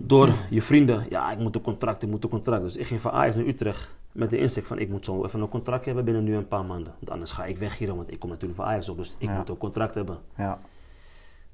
Door 0.00 0.32
je 0.50 0.62
vrienden, 0.62 1.06
ja, 1.08 1.30
ik 1.32 1.38
moet 1.38 1.54
een 1.56 1.62
contract, 1.62 2.02
ik 2.02 2.08
moet 2.08 2.24
een 2.24 2.30
contract. 2.30 2.62
Dus 2.62 2.76
ik 2.76 2.86
ging 2.86 3.00
van 3.00 3.10
Ajax 3.10 3.36
naar 3.36 3.46
Utrecht 3.46 3.96
met 4.12 4.30
de 4.30 4.38
insteek 4.38 4.64
van 4.66 4.78
ik 4.78 4.88
moet 4.88 5.04
zo 5.04 5.24
even 5.24 5.40
een 5.40 5.48
contract 5.48 5.84
hebben 5.84 6.04
binnen 6.04 6.24
nu 6.24 6.34
een 6.36 6.48
paar 6.48 6.64
maanden. 6.64 6.92
Want 6.98 7.10
anders 7.10 7.30
ga 7.32 7.44
ik 7.44 7.58
weg 7.58 7.78
hier, 7.78 7.94
want 7.96 8.12
ik 8.12 8.18
kom 8.18 8.28
natuurlijk 8.30 8.60
van 8.60 8.68
Ajax 8.68 8.88
op. 8.88 8.96
Dus 8.96 9.14
ik 9.18 9.28
Ja. 9.28 9.36
moet 9.36 9.48
een 9.48 9.56
contract 9.58 9.94
hebben. 9.94 10.18
Ja, 10.36 10.60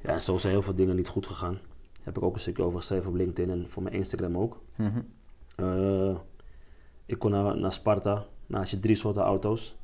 Ja, 0.01 0.11
en 0.11 0.23
zo 0.23 0.37
zijn 0.37 0.53
heel 0.53 0.63
veel 0.63 0.75
dingen 0.75 0.97
niet 0.97 1.09
goed 1.09 1.27
gegaan. 1.27 1.53
Daar 1.53 2.03
heb 2.03 2.17
ik 2.17 2.23
ook 2.23 2.35
een 2.35 2.41
stukje 2.41 2.63
over 2.63 2.79
geschreven 2.79 3.09
op 3.11 3.17
LinkedIn 3.17 3.51
en 3.51 3.67
voor 3.69 3.83
mijn 3.83 3.95
Instagram 3.95 4.39
ook. 4.39 4.61
mhm. 4.77 5.01
Eh, 5.57 6.15
ik 7.07 7.19
kon 7.19 7.31
naar, 7.31 7.57
naar 7.59 7.73
Sparta. 7.73 8.25
Nou 8.47 8.61
had 8.63 8.71
je 8.71 8.79
drie 8.79 8.95
soorten 8.95 9.23
auto's. 9.23 9.77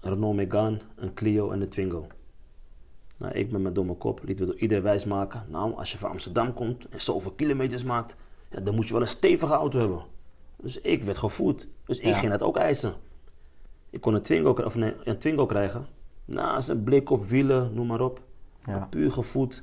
Een 0.00 0.10
Renault 0.10 0.36
Megane, 0.36 0.78
een 0.96 1.14
Clio 1.14 1.50
en 1.50 1.60
een 1.60 1.68
Twingo. 1.68 2.06
Nou, 3.24 3.36
ik 3.36 3.50
met 3.50 3.60
mijn 3.62 3.74
domme 3.74 3.94
kop 3.94 4.20
liet 4.24 4.38
we 4.38 4.44
door 4.46 4.56
iedereen 4.56 4.82
wijs 4.82 5.04
maken. 5.04 5.44
Nou, 5.48 5.76
als 5.76 5.92
je 5.92 5.98
van 5.98 6.10
Amsterdam 6.10 6.52
komt 6.54 6.88
en 6.88 7.00
zoveel 7.00 7.30
kilometers 7.30 7.84
maakt, 7.84 8.16
ja, 8.50 8.60
dan 8.60 8.74
moet 8.74 8.86
je 8.86 8.92
wel 8.92 9.02
een 9.02 9.08
stevige 9.08 9.52
auto 9.54 9.78
hebben. 9.78 10.02
Dus 10.56 10.80
ik 10.80 11.02
werd 11.04 11.16
gevoed. 11.18 11.68
Dus 11.86 11.98
ik 11.98 12.04
Ja. 12.06 12.12
ging 12.18 12.30
dat 12.30 12.42
ook 12.42 12.56
eisen. 12.56 12.94
Ik 13.90 14.00
kon 14.00 14.14
een 14.14 14.22
Twingo, 14.22 14.50
of 14.52 14.74
nee, 14.76 14.94
een 15.04 15.18
Twingo 15.18 15.46
krijgen. 15.46 15.86
Naast 16.24 16.68
een 16.68 16.82
blik 16.84 17.10
op 17.10 17.26
wielen, 17.26 17.74
noem 17.74 17.86
maar 17.86 18.00
op. 18.00 18.20
ja, 18.64 18.86
Puur 18.90 19.10
gevoed. 19.10 19.62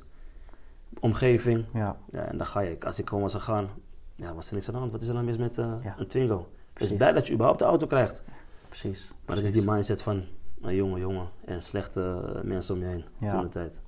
Omgeving. 1.00 1.64
ja, 1.74 1.96
Ja, 2.12 2.24
en 2.24 2.36
dan 2.36 2.46
ga 2.46 2.60
je. 2.60 2.76
Als 2.80 2.98
ik 2.98 3.08
gewoon 3.08 3.22
was 3.22 3.32
gegaan, 3.34 3.68
ja, 4.14 4.34
was 4.34 4.48
er 4.48 4.54
niks 4.54 4.66
aan 4.66 4.72
de 4.74 4.78
hand. 4.80 4.92
Wat 4.92 5.02
is 5.02 5.08
er 5.08 5.14
nou 5.14 5.26
mis 5.26 5.36
met 5.36 5.58
eh, 5.58 5.72
een 5.96 6.06
Twingo? 6.06 6.36
Dus 6.36 6.46
Precies. 6.72 6.96
blij 6.96 7.12
dat 7.12 7.26
je 7.26 7.32
überhaupt 7.32 7.58
de 7.60 7.64
auto 7.66 7.86
krijgt. 7.86 8.22
precies. 8.68 9.12
Maar 9.26 9.36
dat 9.36 9.44
is 9.44 9.52
die 9.52 9.62
mindset 9.70 10.02
van 10.02 10.22
een 10.62 10.74
jonge 10.74 10.98
jongen 10.98 11.28
en 11.44 11.62
slechte 11.62 12.32
eh, 12.36 12.42
mensen 12.42 12.74
om 12.74 12.80
je 12.80 12.86
heen 12.86 13.04
Ja. 13.18 13.30
toen 13.30 13.40
de 13.42 13.48
tijd. 13.48 13.80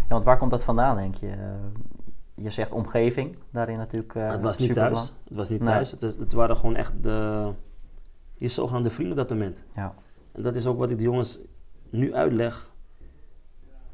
Ja, 0.00 0.06
want 0.08 0.24
waar 0.24 0.38
komt 0.38 0.50
dat 0.50 0.62
vandaan, 0.64 0.96
denk 0.96 1.14
je? 1.14 1.28
Eh, 1.30 1.50
je 2.34 2.50
zegt 2.50 2.70
omgeving, 2.72 3.36
daarin 3.50 3.78
natuurlijk 3.78 4.14
uh, 4.14 4.22
Maar 4.22 4.32
het 4.32 4.40
was 4.40 4.58
niet 4.58 4.74
thuis. 4.74 5.12
Het 5.28 5.36
was 5.36 5.48
niet 5.48 5.60
Nee. 5.60 5.68
thuis. 5.68 5.90
Het, 5.90 6.02
is- 6.02 6.16
het 6.16 6.32
waren 6.32 6.56
gewoon 6.56 6.76
echt 6.76 7.02
de, 7.02 7.50
je 8.36 8.48
zogenaamde 8.48 8.90
vrienden 8.90 9.18
op 9.20 9.28
dat 9.28 9.38
moment. 9.38 9.62
Ja, 9.74 9.94
En 10.32 10.42
dat 10.42 10.54
is 10.56 10.66
ook 10.66 10.78
wat 10.78 10.90
ik 10.90 10.96
de 10.98 11.02
jongens 11.04 11.38
nu 11.90 12.14
uitleg. 12.14 12.70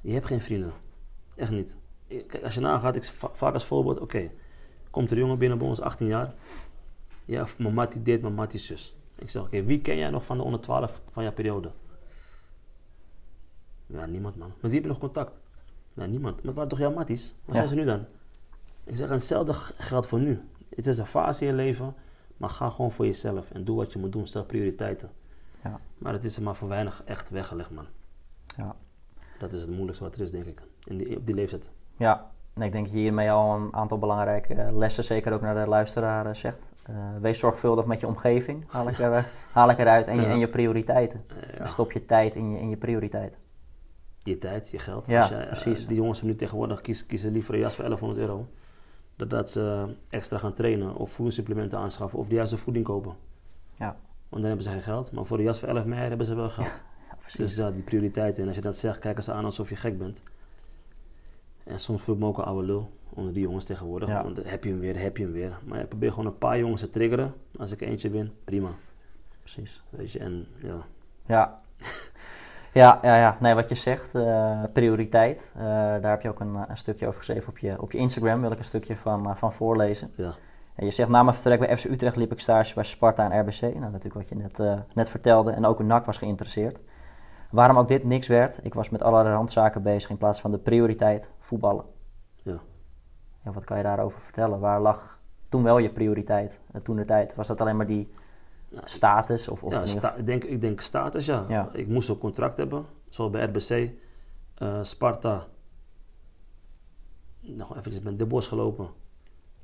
Je 0.00 0.12
hebt 0.12 0.26
geen 0.26 0.40
vrienden. 0.40 0.72
Echt 1.34 1.50
niet. 1.50 1.76
Kijk, 2.08 2.44
als 2.44 2.54
je 2.54 2.60
nagaat, 2.60 2.96
ik 2.96 3.04
va- 3.04 3.30
vaak 3.32 3.52
als 3.52 3.64
voorbeeld, 3.64 4.00
oké, 4.00 4.30
komt 4.90 5.10
er 5.10 5.16
een 5.16 5.22
jongen 5.22 5.38
binnen 5.38 5.58
bij 5.58 5.66
ons, 5.66 5.80
18 5.80 6.06
jaar. 6.06 6.34
Ja, 7.24 7.46
mijn 7.58 7.74
mattie 7.74 8.02
dit, 8.02 8.20
mijn 8.22 8.34
mattie 8.34 8.60
zus. 8.60 8.96
Ik 9.18 9.30
zeg, 9.30 9.42
oké, 9.42 9.62
wie 9.62 9.80
ken 9.80 9.96
jij 9.96 10.10
nog 10.10 10.24
van 10.24 10.36
de 10.36 10.42
onder 10.42 10.60
12 10.60 11.02
van 11.10 11.22
jouw 11.22 11.32
periode? 11.32 11.70
Ja, 13.86 14.06
niemand 14.06 14.36
man. 14.36 14.48
Met 14.48 14.60
wie 14.70 14.72
heb 14.74 14.82
je 14.82 14.88
nog 14.88 14.98
contact? 14.98 15.32
Ja, 15.94 16.06
niemand. 16.06 16.36
Maar 16.36 16.44
het 16.44 16.54
waren 16.54 16.68
toch 16.70 16.78
jouw 16.78 16.92
matties? 16.92 17.34
Waar 17.44 17.54
Ja. 17.54 17.54
zijn 17.54 17.68
ze 17.68 17.74
nu 17.74 17.84
dan? 17.84 18.04
Ik 18.84 18.96
zeg, 18.96 19.08
hetzelfde 19.08 19.52
geldt 19.78 20.06
voor 20.06 20.18
nu. 20.20 20.40
Het 20.76 20.86
is 20.86 20.98
een 20.98 21.06
fase 21.06 21.40
in 21.44 21.50
je 21.50 21.56
leven, 21.56 21.94
maar 22.36 22.48
ga 22.48 22.70
gewoon 22.70 22.92
voor 22.92 23.04
jezelf 23.06 23.50
en 23.50 23.64
doe 23.64 23.76
wat 23.76 23.92
je 23.92 23.98
moet 23.98 24.12
doen. 24.12 24.26
Stel 24.26 24.44
prioriteiten. 24.44 25.10
Ja. 25.64 25.80
Maar 25.98 26.12
het 26.12 26.24
is 26.24 26.36
er 26.36 26.42
maar 26.42 26.54
voor 26.56 26.68
weinig 26.68 27.02
echt 27.04 27.30
weggelegd, 27.30 27.70
man. 27.70 27.86
Ja. 28.56 28.74
Dat 29.38 29.52
is 29.52 29.60
het 29.60 29.70
moeilijkste 29.70 30.04
wat 30.04 30.14
er 30.14 30.20
is, 30.20 30.30
denk 30.30 30.44
ik. 30.46 30.62
In 30.84 30.96
die, 30.98 31.16
op 31.16 31.26
die 31.26 31.34
leeftijd. 31.34 31.70
Ja, 31.96 32.30
en 32.54 32.62
ik 32.62 32.72
denk 32.72 32.84
dat 32.84 32.92
je 32.94 33.00
hiermee 33.00 33.30
al 33.30 33.54
een 33.56 33.74
aantal 33.74 33.98
belangrijke 33.98 34.54
eh, 34.54 34.76
lessen, 34.76 35.04
zeker 35.04 35.32
ook 35.32 35.40
naar 35.40 35.64
de 35.64 35.70
luisteraar, 35.70 36.26
eh, 36.26 36.34
zegt. 36.34 36.58
Eh, 36.82 36.94
wees 37.20 37.38
zorgvuldig 37.38 37.84
met 37.84 38.00
je 38.00 38.06
omgeving, 38.06 38.64
haal 38.68 38.88
ik, 38.88 38.98
er, 38.98 39.26
haal 39.52 39.70
ik 39.70 39.78
eruit, 39.78 40.06
en 40.06 40.16
je, 40.20 40.26
en 40.26 40.38
je 40.38 40.48
prioriteiten. 40.48 41.24
Ja. 41.52 41.58
Dus 41.62 41.70
stop 41.70 41.92
je 41.92 42.04
tijd 42.04 42.36
in 42.36 42.50
je, 42.50 42.58
in 42.58 42.68
je 42.68 42.76
prioriteiten. 42.76 43.38
Je 44.26 44.38
tijd, 44.38 44.70
je 44.70 44.78
geld. 44.78 45.06
Ja, 45.06 45.30
eh, 45.30 45.46
precies. 45.46 45.86
die 45.86 45.96
jongens 45.96 46.18
van 46.18 46.28
nu 46.28 46.34
tegenwoordig 46.34 46.80
kiezen, 46.80 47.06
kiezen 47.06 47.32
liever 47.32 47.54
een 47.54 47.60
jas 47.60 47.74
voor 47.74 47.84
1100 47.84 48.20
euro. 48.20 48.48
Dat, 49.16 49.30
dat 49.30 49.50
ze 49.50 49.94
extra 50.10 50.38
gaan 50.38 50.52
trainen 50.52 50.94
of 50.94 51.10
voedingssupplementen 51.10 51.78
aanschaffen 51.78 52.18
of 52.18 52.28
de 52.28 52.34
juiste 52.34 52.56
voeding 52.56 52.84
kopen. 52.84 53.14
Ja. 53.74 53.96
Want 54.28 54.42
dan 54.42 54.44
hebben 54.44 54.62
ze 54.64 54.70
geen 54.70 54.82
geld. 54.82 55.12
Maar 55.12 55.24
voor 55.24 55.36
de 55.36 55.42
jas 55.42 55.58
voor 55.58 55.68
11 55.68 55.84
mei 55.84 56.08
hebben 56.08 56.26
ze 56.26 56.34
wel 56.34 56.50
geld. 56.50 56.68
Ja, 57.08 57.14
precies. 57.20 57.38
Dus 57.38 57.56
ja, 57.56 57.70
die 57.70 57.82
prioriteiten. 57.82 58.42
En 58.42 58.48
als 58.48 58.56
je 58.56 58.62
dat 58.62 58.76
zegt, 58.76 58.98
kijken 58.98 59.22
ze 59.22 59.32
aan 59.32 59.44
alsof 59.44 59.68
je 59.68 59.76
gek 59.76 59.98
bent. 59.98 60.22
En 61.64 61.80
soms 61.80 62.02
voel 62.02 62.14
ik 62.14 62.20
me 62.20 62.26
ook 62.26 62.38
een 62.38 62.44
oude 62.44 62.66
lul 62.66 62.90
onder 63.08 63.32
die 63.32 63.42
jongens 63.42 63.64
tegenwoordig. 63.64 64.08
Ja. 64.08 64.22
Want 64.22 64.36
dan 64.36 64.44
heb 64.44 64.64
je 64.64 64.70
hem 64.70 64.78
weer, 64.80 64.98
heb 65.00 65.16
je 65.16 65.22
hem 65.22 65.32
weer. 65.32 65.58
Maar 65.64 65.80
ik 65.80 65.88
probeer 65.88 66.10
gewoon 66.10 66.26
een 66.26 66.38
paar 66.38 66.58
jongens 66.58 66.80
te 66.80 66.88
triggeren. 66.88 67.34
Als 67.56 67.72
ik 67.72 67.80
eentje 67.80 68.10
win, 68.10 68.32
prima. 68.44 68.70
precies. 69.40 69.82
Weet 69.90 70.12
je, 70.12 70.18
en 70.18 70.46
ja. 70.58 70.86
Ja. 71.26 71.60
Ja, 72.76 72.98
ja, 73.02 73.16
ja. 73.16 73.36
Nee, 73.40 73.54
wat 73.54 73.68
je 73.68 73.74
zegt, 73.74 74.14
eh, 74.14 74.62
prioriteit. 74.72 75.50
eh, 75.56 75.62
daar 75.64 76.10
heb 76.10 76.22
je 76.22 76.28
ook 76.28 76.40
een, 76.40 76.56
eh, 76.56 76.62
een 76.68 76.76
stukje 76.76 77.06
over 77.06 77.18
geschreven 77.18 77.48
op 77.48 77.58
je, 77.58 77.82
op 77.82 77.92
je 77.92 77.98
Instagram. 77.98 78.40
Wil 78.40 78.50
ik 78.50 78.58
een 78.58 78.64
stukje 78.64 78.96
van, 78.96 79.36
van 79.36 79.52
voorlezen. 79.52 80.10
ja. 80.16 80.34
En 80.74 80.84
je 80.84 80.90
zegt, 80.90 81.08
na 81.08 81.22
mijn 81.22 81.34
vertrek 81.34 81.58
bij 81.58 81.76
FC 81.76 81.84
Utrecht 81.84 82.16
liep 82.16 82.32
ik 82.32 82.40
stage 82.40 82.74
bij 82.74 82.84
Sparta 82.84 83.30
en 83.30 83.40
RBC. 83.40 83.60
Nou, 83.60 83.78
natuurlijk 83.80 84.14
wat 84.14 84.28
je 84.28 84.34
net, 84.34 84.84
net 84.94 85.08
vertelde. 85.08 85.52
En 85.52 85.64
ook 85.64 85.78
een 85.78 85.86
NAC 85.86 86.04
was 86.04 86.18
geïnteresseerd. 86.18 86.78
Waarom 87.50 87.78
ook 87.78 87.88
dit 87.88 88.04
niks 88.04 88.26
werd, 88.26 88.58
ik 88.62 88.74
was 88.74 88.90
met 88.90 89.02
allerlei 89.02 89.34
randzaken 89.34 89.82
bezig 89.82 90.10
in 90.10 90.16
plaats 90.16 90.40
van 90.40 90.50
de 90.50 90.58
prioriteit 90.58 91.28
voetballen. 91.38 91.84
Ja. 92.42 92.58
Ja, 93.44 93.52
wat 93.52 93.64
kan 93.64 93.76
je 93.76 93.82
daarover 93.82 94.20
vertellen? 94.20 94.60
Waar 94.60 94.80
lag 94.80 95.20
toen 95.48 95.62
wel 95.62 95.78
je 95.78 95.90
prioriteit? 95.90 96.60
toen 96.82 96.96
de 96.96 97.04
tijd? 97.04 97.34
Was 97.34 97.46
dat 97.46 97.60
alleen 97.60 97.76
maar 97.76 97.86
die 97.86 98.12
status? 98.84 99.48
Of, 99.48 99.62
of 99.62 99.72
ja, 99.72 99.86
sta- 99.86 100.14
ik, 100.14 100.26
denk, 100.26 100.44
ik 100.44 100.60
denk 100.60 100.80
status, 100.80 101.26
ja. 101.26 101.44
Ja. 101.48 101.68
Ik 101.72 101.88
moest 101.88 102.08
een 102.08 102.18
contract 102.18 102.56
hebben, 102.56 102.84
zoals 103.08 103.30
bij 103.30 103.44
RBC. 103.44 103.90
eh, 104.54 104.78
Sparta. 104.82 105.46
Nog 107.40 107.76
eventjes 107.76 108.02
met 108.02 108.18
de 108.18 108.26
bos 108.26 108.48
gelopen. 108.48 108.88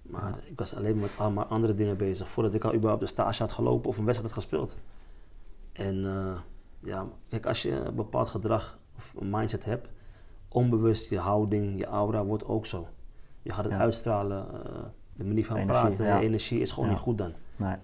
Maar 0.03 0.39
ik 0.45 0.59
was 0.59 0.77
alleen 0.77 0.99
met 0.99 1.17
allemaal 1.19 1.45
andere 1.45 1.75
dingen 1.75 1.97
bezig. 1.97 2.29
Voordat 2.29 2.55
ik 2.55 2.65
al 2.65 2.75
überhaupt 2.75 3.03
een 3.03 3.09
stage 3.09 3.43
had 3.43 3.53
gelopen 3.53 3.89
of 3.89 3.99
een 3.99 4.05
wedstrijd 4.05 4.35
had 4.35 4.43
gespeeld. 4.43 4.77
En 5.73 6.05
eh, 6.07 6.39
ja, 6.81 7.07
kijk, 7.29 7.47
als 7.47 7.63
je 7.63 7.71
een 7.71 7.95
bepaald 7.95 8.29
gedrag 8.29 8.79
of 8.97 9.15
een 9.19 9.31
mindset 9.31 9.65
hebt, 9.65 9.89
onbewust 10.49 11.11
je 11.11 11.19
houding, 11.19 11.79
je 11.79 11.87
aura 11.87 12.25
wordt 12.25 12.45
ook 12.45 12.67
zo. 12.67 12.89
Je 13.43 13.53
gaat 13.53 13.65
het 13.65 13.73
uitstralen, 13.81 14.65
eh, 14.65 14.83
de 15.15 15.25
manier 15.25 15.47
van 15.47 15.57
Energie, 15.57 15.83
praten, 15.87 16.07
je 16.19 16.25
energie 16.27 16.61
is 16.61 16.73
gewoon 16.73 16.89
niet 16.89 16.99
goed 16.99 17.19
dan. 17.19 17.33
Nee, 17.57 17.77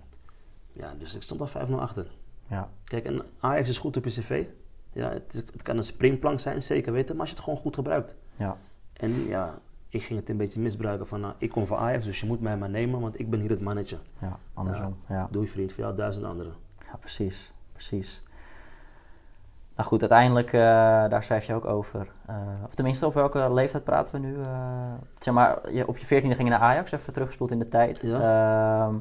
Ja, 0.79 0.93
dus 0.99 1.15
ik 1.17 1.23
stond 1.23 1.41
al 1.41 1.47
5-0 1.69 1.71
achter. 1.81 2.07
ja. 2.47 2.69
Kijk, 2.85 3.05
en 3.05 3.23
Ajax 3.41 3.69
is 3.69 3.79
goed 3.79 3.97
op 3.97 4.05
je 4.05 4.11
cv. 4.11 4.45
Ja, 4.93 5.09
het, 5.11 5.35
is- 5.35 5.43
het 5.53 5.63
kan 5.63 5.77
een 5.77 5.83
springplank 5.83 6.41
zijn, 6.41 6.63
zeker 6.63 6.93
weten, 6.93 7.11
maar 7.13 7.21
als 7.21 7.29
je 7.31 7.35
het 7.35 7.45
gewoon 7.45 7.59
goed 7.59 7.75
gebruikt. 7.75 8.15
Ja, 8.37 8.57
En 8.93 9.11
ja, 9.11 9.59
ik 9.89 10.03
ging 10.03 10.21
het 10.21 10.29
een 10.29 10.37
beetje 10.37 10.61
misbruiken 10.61 11.07
van, 11.07 11.21
nou, 11.21 11.35
ik 11.39 11.51
kom 11.51 11.67
voor 11.67 11.77
Ajax, 11.77 12.05
dus 12.05 12.21
je 12.21 12.27
moet 12.27 12.41
mij 12.41 12.57
maar 12.57 12.71
nemen, 12.71 13.01
want 13.01 13.19
ik 13.21 13.31
ben 13.31 13.41
hier 13.41 13.51
het 13.51 13.61
mannetje. 13.61 13.99
ja, 14.19 14.39
andersom. 14.55 14.97
Ja. 15.09 15.29
Doe 15.31 15.43
je 15.43 15.49
vriend, 15.49 15.73
voor 15.73 15.85
jou 15.85 15.97
duizend 15.97 16.25
anderen. 16.25 16.53
Ja, 16.91 16.97
precies, 16.97 17.53
precies. 17.73 18.23
Nou 19.77 19.89
goed, 19.91 20.01
uiteindelijk, 20.01 20.53
eh, 20.53 20.61
daar 21.09 21.23
schrijf 21.23 21.45
je 21.45 21.55
ook 21.55 21.65
over. 21.65 22.09
Eh, 22.27 22.37
of 22.67 22.75
tenminste, 22.75 23.07
over 23.07 23.21
welke 23.21 23.53
leeftijd 23.55 23.85
praten 23.85 24.13
we 24.13 24.19
nu? 24.27 24.41
Eh, 24.41 24.93
zeg 25.19 25.35
maar, 25.35 25.73
je, 25.73 25.89
op 25.89 25.97
je 25.99 26.07
veertiende 26.07 26.37
ging 26.37 26.49
je 26.49 26.55
naar 26.55 26.63
Ajax, 26.65 26.93
even 26.93 27.13
teruggespoeld 27.13 27.51
in 27.51 27.59
de 27.59 27.69
tijd. 27.69 28.01
Ehm, 28.01 28.95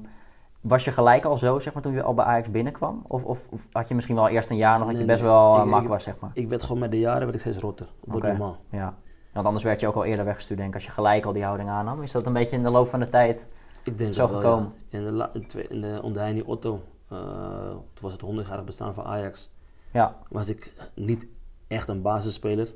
was 0.61 0.83
je 0.83 0.91
gelijk 0.91 1.25
al 1.25 1.37
zo, 1.37 1.59
zeg 1.59 1.73
maar, 1.73 1.81
toen 1.83 1.93
je 1.93 2.03
al 2.03 2.13
bij 2.13 2.25
Ajax 2.25 2.51
binnenkwam? 2.51 3.03
Of, 3.07 3.23
of, 3.23 3.47
of 3.51 3.65
had 3.71 3.87
je 3.87 3.95
misschien 3.95 4.15
wel 4.15 4.27
eerst 4.27 4.49
een 4.49 4.57
jaar 4.57 4.77
nog 4.79 4.87
dat 4.87 4.95
Nee, 4.97 5.01
je 5.05 5.11
best 5.11 5.21
nee. 5.21 5.31
wel 5.31 5.55
Ik- 5.57 5.63
uh, 5.63 5.69
mak 5.69 5.87
was, 5.87 6.03
zeg 6.03 6.19
maar? 6.19 6.31
Ik 6.33 6.47
werd 6.49 6.63
gewoon 6.63 6.79
met 6.79 6.91
de 6.91 6.99
jaren 6.99 7.21
werd 7.21 7.33
ik 7.33 7.39
steeds 7.39 7.57
rotter. 7.57 7.87
Dat 8.05 8.21
normaal. 8.21 8.57
Ja. 8.71 8.93
Want 9.33 9.45
anders 9.45 9.63
werd 9.65 9.79
je 9.79 9.87
ook 9.87 9.95
al 9.95 10.05
eerder 10.05 10.25
weggestuurd, 10.25 10.57
denk 10.59 10.69
ik, 10.69 10.75
als 10.75 10.85
je 10.85 10.91
gelijk 10.91 11.25
al 11.25 11.33
die 11.33 11.43
houding 11.43 11.69
aannam. 11.69 12.01
Is 12.01 12.11
dat 12.11 12.25
een 12.25 12.33
beetje 12.33 12.55
in 12.55 12.63
de 12.63 12.71
loop 12.71 12.87
van 12.89 12.99
de 12.99 13.09
tijd? 13.09 13.45
Ik 13.83 13.97
denk 13.97 14.13
Zo 14.13 14.27
gekomen. 14.27 14.73
ja. 14.89 14.97
In 14.97 15.05
de, 15.05 15.11
la- 15.11 15.31
in 15.69 15.81
de, 15.81 15.99
onder 16.03 16.21
Heini 16.21 16.41
Otto, 16.45 16.81
eh, 17.09 17.17
toen 17.69 18.01
was 18.01 18.11
het 18.13 18.21
100-jarig 18.25 18.63
bestaan 18.63 18.93
van 18.93 19.03
Ajax, 19.05 19.49
Ja, 19.91 20.15
was 20.29 20.49
ik 20.49 20.73
niet 20.93 21.25
echt 21.67 21.87
een 21.89 22.01
basisspeler. 22.01 22.73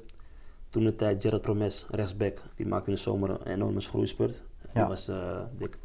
Toen 0.70 0.84
de 0.84 0.96
tijd 0.96 1.22
Gerard 1.22 1.42
Promes, 1.42 1.88
rechtsback, 1.90 2.38
die 2.56 2.68
maakte 2.68 2.90
in 2.90 2.96
de 2.96 3.02
zomer 3.02 3.30
een 3.30 3.54
enorme 3.54 3.80
groeispurt. 3.80 4.42
Was 4.74 5.08
eh, 5.08 5.18
dik 5.58 5.78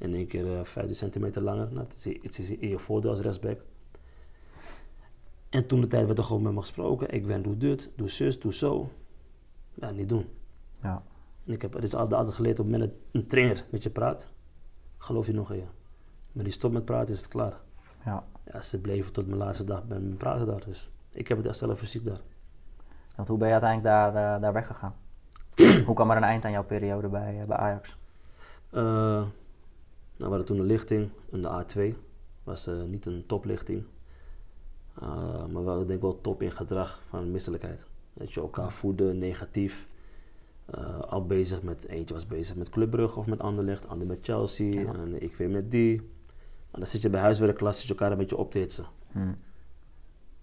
in 0.00 0.14
één 0.14 0.26
keer 0.26 0.58
eh 0.58 0.64
15 0.64 0.94
centimeter 0.96 1.42
langer. 1.42 1.68
Nou, 1.72 1.86
het, 1.86 2.06
is, 2.06 2.22
het 2.22 2.38
is 2.38 2.50
in 2.50 2.68
je 2.68 2.78
voordeel 2.78 3.10
als 3.10 3.20
rechtsback. 3.20 3.60
En 5.48 5.66
toen 5.66 5.80
de 5.80 5.86
tijd 5.86 6.06
werd 6.06 6.18
er 6.18 6.24
gewoon 6.24 6.42
met 6.42 6.52
me 6.52 6.60
gesproken. 6.60 7.14
Ik 7.14 7.26
ben 7.26 7.42
doe 7.42 7.56
dit, 7.56 7.90
doe 7.96 8.08
zus, 8.10 8.40
doe 8.40 8.54
zo. 8.54 8.90
Ja, 9.74 9.90
niet 9.90 10.08
doen. 10.08 10.26
ja, 10.82 11.02
En 11.46 11.52
ik 11.52 11.62
heb 11.62 11.72
het 11.72 11.82
is 11.82 11.94
altijd, 11.94 12.18
altijd 12.18 12.36
geleerd 12.36 12.58
op 12.58 12.64
het 12.64 12.74
moment 12.74 12.92
dat 12.92 13.00
een 13.22 13.26
trainer 13.26 13.64
met 13.70 13.82
je 13.82 13.90
praat, 13.90 14.28
geloof 14.98 15.26
je 15.26 15.32
nog 15.32 15.50
in 15.50 15.56
je. 15.56 15.64
Maar 16.32 16.44
die 16.44 16.52
stopt 16.52 16.74
met 16.74 16.84
praten 16.84 17.14
is 17.14 17.20
het 17.20 17.28
klaar. 17.28 17.60
ja. 18.04 18.24
Ja, 18.52 18.62
ze 18.62 18.80
bleven 18.80 19.12
tot 19.12 19.26
mijn 19.26 19.38
laatste 19.38 19.64
dag 19.64 19.82
met 19.88 20.02
me 20.02 20.14
praten 20.14 20.46
daar. 20.46 20.64
Dus 20.64 20.88
ik 21.10 21.28
heb 21.28 21.36
het 21.36 21.46
echt 21.46 21.56
zelf 21.56 21.78
fysiek 21.78 22.04
daar. 22.04 22.20
Want 23.16 23.28
hoe 23.28 23.38
ben 23.38 23.46
je 23.46 23.52
uiteindelijk 23.52 23.94
daar, 23.94 24.34
eh, 24.34 24.42
daar 24.42 24.52
weggegaan? 24.52 24.94
hoe 25.86 25.94
kwam 25.94 26.10
er 26.10 26.16
een 26.16 26.22
eind 26.22 26.44
aan 26.44 26.50
jouw 26.50 26.64
periode 26.64 27.08
bij, 27.08 27.40
eh, 27.40 27.46
bij 27.46 27.56
Ajax? 27.56 27.96
We 30.26 30.28
hadden 30.28 30.46
toen 30.46 30.58
een 30.58 30.66
lichting, 30.66 31.10
een 31.30 31.44
A2. 31.44 31.96
Was 32.44 32.66
eh, 32.66 32.82
niet 32.82 33.06
een 33.06 33.24
toplichting. 33.26 33.84
Eh, 35.00 35.46
maar 35.46 35.64
wel, 35.64 35.80
ik 35.80 35.86
denk 35.86 36.00
wel 36.00 36.20
top 36.20 36.42
in 36.42 36.50
gedrag 36.50 37.02
van 37.08 37.30
misselijkheid. 37.30 37.86
Dat 38.12 38.32
je 38.32 38.40
elkaar 38.40 38.72
voeden, 38.72 39.18
negatief. 39.18 39.88
Eh, 40.64 41.00
al 41.00 41.26
bezig 41.26 41.62
met, 41.62 41.86
eentje 41.86 42.14
was 42.14 42.26
bezig 42.26 42.56
met 42.56 42.68
Club 42.68 42.90
Brugge 42.90 43.18
of 43.18 43.26
met 43.26 43.40
Anderlecht, 43.40 43.88
ander 43.88 44.06
met 44.06 44.18
Chelsea. 44.22 44.80
Ja. 44.80 44.94
En 44.94 45.22
ik 45.22 45.34
weer 45.34 45.50
met 45.50 45.70
die. 45.70 45.96
En 46.70 46.78
dan 46.78 46.86
zit 46.86 47.02
je 47.02 47.10
bij 47.10 47.20
huiswerkklas, 47.20 47.76
zit 47.78 47.86
je 47.86 47.92
elkaar 47.92 48.12
een 48.12 48.18
beetje 48.18 48.36
op 48.36 48.50
te 48.50 48.58
hitsen. 48.58 48.86
Hm. 49.12 49.32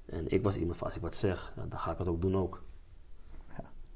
En 0.06 0.32
ik 0.32 0.44
was 0.44 0.58
iemand 0.58 0.78
van, 0.78 0.88
als 0.88 0.96
ik 0.96 1.02
wat 1.02 1.16
zeg, 1.16 1.54
dan 1.70 1.80
ga 1.80 1.92
ik 1.92 1.98
het 1.98 2.08
ook 2.08 2.22
doen 2.22 2.38
ook. 2.38 2.64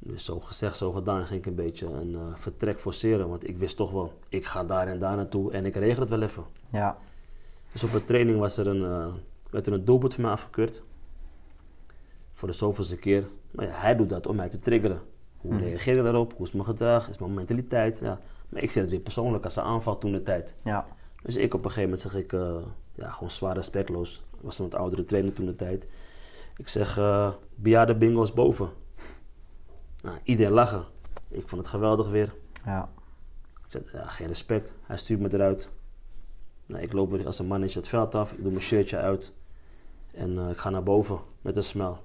Dus 0.04 0.26
zo 0.26 0.40
gezegd, 0.40 0.78
zo 0.78 0.92
gedaan, 0.92 1.26
ging 1.26 1.40
ik 1.40 1.46
een 1.46 1.56
beetje 1.56 1.88
een 1.88 2.16
eh, 2.16 2.22
vertrek 2.36 2.80
forceren. 2.80 3.30
Want 3.30 3.48
ik 3.48 3.58
wist 3.58 3.78
toch 3.78 3.92
wel, 3.92 4.14
ik 4.30 4.46
ga 4.46 4.64
daar 4.64 4.88
en 4.88 5.00
daar 5.00 5.16
naartoe 5.16 5.52
en 5.52 5.66
ik 5.66 5.76
regel 5.76 6.02
het 6.02 6.10
wel 6.10 6.22
even. 6.22 6.44
Ja, 6.72 6.98
Dus 7.72 7.84
op 7.84 7.92
de 7.92 8.06
training 8.06 8.40
was 8.40 8.58
er 8.58 8.68
een, 8.68 8.84
eh, 8.86 9.14
werd 9.52 9.68
er 9.68 9.74
een 9.74 9.86
doelpunt 9.86 10.14
voor 10.14 10.24
mij 10.24 10.32
afgekeurd. 10.32 10.82
Voor 12.34 12.48
de 12.48 12.54
zoveelste 12.54 12.98
keer. 12.98 13.28
Maar 13.52 13.66
ja, 13.66 13.72
hij 13.74 13.96
doet 13.96 14.10
dat 14.10 14.28
om 14.28 14.36
mij 14.36 14.50
te 14.50 14.60
triggeren. 14.60 15.02
Hoe 15.38 15.54
Mhm. 15.54 15.64
reageer 15.64 15.98
ik 15.98 16.04
daarop? 16.04 16.34
Hoe 16.38 16.46
is 16.46 16.52
mijn 16.52 16.66
gedrag? 16.66 17.10
Is 17.10 17.18
mijn 17.18 17.34
mentaliteit? 17.34 18.00
Ja. 18.00 18.20
Maar 18.50 18.62
ik 18.64 18.72
zie 18.72 18.82
het 18.82 18.90
weer 18.92 19.00
persoonlijk 19.00 19.44
als 19.44 19.56
een 19.56 19.64
aanval 19.64 19.98
toen 19.98 20.12
de 20.12 20.24
tijd. 20.24 20.54
ja, 20.64 20.88
Dus 21.24 21.36
ik 21.36 21.54
op 21.54 21.66
een 21.66 21.72
gegeven 21.72 21.90
moment 21.90 22.02
zeg 22.12 22.16
ik, 22.16 22.34
eh, 22.34 22.56
ja, 22.96 23.10
gewoon 23.10 23.32
zwaar 23.32 23.56
respectloos. 23.56 24.24
Ik 24.34 24.40
was 24.42 24.60
een 24.60 24.70
wat 24.70 24.80
oudere 24.80 25.04
trainer 25.04 25.34
toen 25.34 25.46
de 25.46 25.56
tijd. 25.56 25.88
Ik 26.58 26.68
zeg, 26.68 26.98
eh 26.98 27.32
bejaarde 27.56 27.96
bingo's 27.96 28.34
boven. 28.34 28.70
Nou, 30.02 30.18
iedereen 30.24 30.52
lachen. 30.54 30.86
Ik 31.28 31.48
vond 31.48 31.62
het 31.62 31.70
geweldig 31.70 32.10
weer. 32.10 32.34
ja, 32.66 32.90
Ik 33.66 33.66
zei, 33.68 33.84
ja, 33.94 34.06
geen 34.06 34.28
respect. 34.28 34.74
Hij 34.82 34.98
stuurt 34.98 35.20
me 35.20 35.34
eruit. 35.34 35.70
Nou, 36.66 36.84
ik 36.84 36.94
loop 36.94 37.10
weer 37.12 37.26
als 37.26 37.40
een 37.40 37.48
mannetje 37.48 37.80
het 37.80 37.88
veld 37.88 38.16
af. 38.16 38.32
Ik 38.32 38.42
doe 38.42 38.52
mijn 38.52 38.64
shirtje 38.64 38.98
uit. 38.98 39.34
En 40.14 40.38
eh, 40.38 40.50
ik 40.50 40.58
ga 40.58 40.70
naar 40.70 40.84
boven 40.84 41.20
met 41.42 41.56
een 41.56 41.64
smel. 41.64 42.04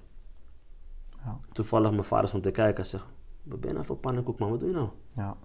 Ja. 1.25 1.41
Toevallig 1.53 1.91
mijn 1.91 2.05
vader 2.05 2.29
stond 2.29 2.43
te 2.43 2.51
kijken. 2.51 2.77
Hij 2.77 2.85
zegt, 2.85 3.05
wat 3.43 3.61
ben 3.61 3.69
je 3.69 3.75
nou 3.75 3.87
voor 3.87 3.97
pannenkoek 3.97 4.39
man? 4.39 4.51
Wat 4.51 4.61
doe 4.61 4.69
je 4.69 4.75
nou? 4.75 4.89
ja, 5.13 5.37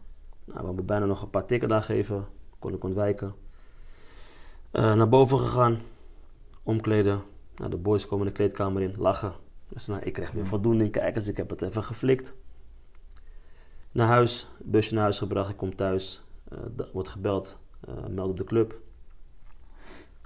Nou, 0.46 0.60
we 0.60 0.65
hebben 0.65 0.86
bijna 0.86 1.05
nog 1.05 1.22
een 1.22 1.29
paar 1.29 1.46
tikken 1.46 1.70
daar 1.70 1.81
gegeven. 1.81 2.25
Kon 2.60 2.74
ik 2.74 2.84
ontwijken. 2.84 3.34
Eh, 4.72 4.93
naar 4.93 5.10
boven 5.10 5.39
gegaan. 5.39 5.79
Omkleden. 6.63 7.22
Nou, 7.55 7.70
de 7.70 7.77
boys 7.77 8.08
komen 8.08 8.25
de 8.25 8.31
kleedkamer 8.31 8.81
in. 8.81 8.96
Lachen. 8.98 9.34
Dus 9.67 9.88
nou, 9.88 10.01
ik 10.01 10.13
kreeg 10.13 10.31
weer 10.31 10.46
voldoening. 10.46 10.91
Kijk 10.91 11.15
eens, 11.15 11.27
ik 11.27 11.38
heb 11.38 11.50
het 11.50 11.62
even 11.62 11.84
geflikt. 11.84 12.34
Naar 13.92 14.08
huis. 14.08 14.48
Busje 14.64 14.94
naar 14.94 15.04
huis 15.04 15.18
gebracht. 15.18 15.50
Ik 15.50 15.58
kom 15.58 15.76
thuis. 15.76 16.22
Da- 16.76 16.88
wordt 16.94 17.10
gebeld. 17.10 17.58
eh, 17.88 18.06
meld 18.08 18.30
op 18.30 18.38
de 18.38 18.44
club. 18.44 18.80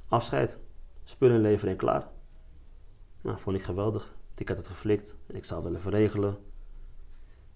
afscheid. 0.08 0.58
Spullen 1.04 1.36
inleveren 1.36 1.72
en 1.72 1.78
klaar. 1.78 2.08
Nou, 3.22 3.40
vond 3.40 3.56
ik 3.58 3.64
geweldig. 3.64 4.16
Ik 4.36 4.48
had 4.48 4.58
het 4.58 4.68
geflikt. 4.68 5.16
Ik 5.28 5.46
zou 5.46 5.62
het 5.62 5.70
wel 5.72 5.80
even 5.80 5.92
regelen. 5.92 6.38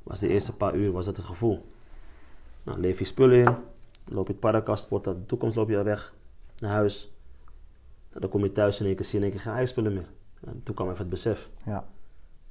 Was 0.03 0.19
de 0.19 0.27
eerste 0.27 0.55
paar 0.57 0.75
uur 0.75 0.91
was 0.91 1.05
dat 1.05 1.17
het 1.17 1.25
gevoel. 1.25 1.71
Nou, 2.63 2.79
leef 2.79 2.99
je 2.99 3.05
spullen 3.05 3.37
in. 3.45 3.55
Loop 4.13 4.25
je 4.27 4.31
het 4.31 4.41
parakast, 4.41 4.89
wordt 4.89 5.05
dat 5.05 5.15
de 5.15 5.25
toekomst 5.25 5.55
loop 5.55 5.69
je 5.69 5.83
weg 5.83 6.13
naar 6.59 6.71
huis. 6.71 7.11
Nou, 8.09 8.21
dan 8.21 8.29
kom 8.29 8.43
je 8.43 8.51
thuis 8.51 8.79
en 8.79 8.85
één 8.85 8.95
keer 8.95 9.05
zie 9.05 9.19
je 9.19 9.25
in 9.25 9.31
één 9.31 9.41
keer 9.41 9.49
geen 9.51 9.59
ijspullen 9.59 9.93
meer. 9.93 10.09
En 10.43 10.63
toen 10.63 10.75
kwam 10.75 10.87
even 10.87 10.99
het 10.99 11.09
besef. 11.09 11.49
Ja. 11.65 11.79
Ik 11.79 11.85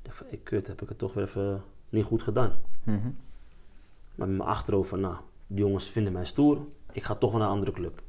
dacht 0.04 0.16
van, 0.16 0.26
hey, 0.28 0.38
kut, 0.42 0.66
heb 0.66 0.82
ik 0.82 0.88
het 0.88 0.98
toch 0.98 1.12
weer 1.14 1.24
even 1.24 1.62
niet 1.88 2.04
goed 2.04 2.22
gedaan. 2.22 2.52
Mhm. 2.84 3.08
Maar 4.18 4.28
met 4.28 4.36
mijn 4.36 4.48
achterhoofd 4.48 4.88
van, 4.88 5.00
nou, 5.00 5.16
die 5.46 5.58
jongens 5.64 5.90
vinden 5.90 6.12
mij 6.12 6.24
stoer. 6.24 6.58
Ik 6.92 7.02
ga 7.02 7.14
toch 7.14 7.32
naar 7.32 7.40
een 7.40 7.48
andere 7.48 7.72
club. 7.72 8.02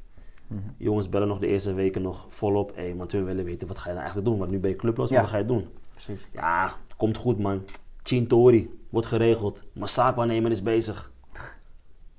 Mhm. 0.46 0.60
Jongens 0.76 1.08
bellen 1.08 1.28
nog 1.28 1.38
de 1.38 1.46
eerste 1.46 1.74
weken 1.74 2.02
nog 2.02 2.26
volop. 2.28 2.74
Hé, 2.74 2.82
hey, 2.82 2.96
want 2.96 3.12
we 3.12 3.22
willen 3.22 3.44
weten, 3.44 3.68
wat 3.68 3.76
ga 3.78 3.82
je 3.88 3.90
nou 3.94 4.00
eigenlijk 4.00 4.28
doen? 4.28 4.38
Want 4.38 4.50
nu 4.50 4.58
ben 4.58 4.70
je 4.70 4.76
clubloos, 4.76 5.10
Ja. 5.10 5.20
wat 5.20 5.30
ga 5.30 5.36
je 5.36 5.44
doen? 5.44 5.68
Precies. 5.90 6.28
Ja, 6.32 6.72
komt 6.96 7.16
goed 7.16 7.38
man. 7.38 7.62
Chintori, 8.02 8.78
wordt 8.90 9.06
geregeld. 9.06 9.64
Mijn 9.72 9.88
zaakwaarnemer 9.88 10.50
is 10.50 10.62
bezig. 10.62 11.12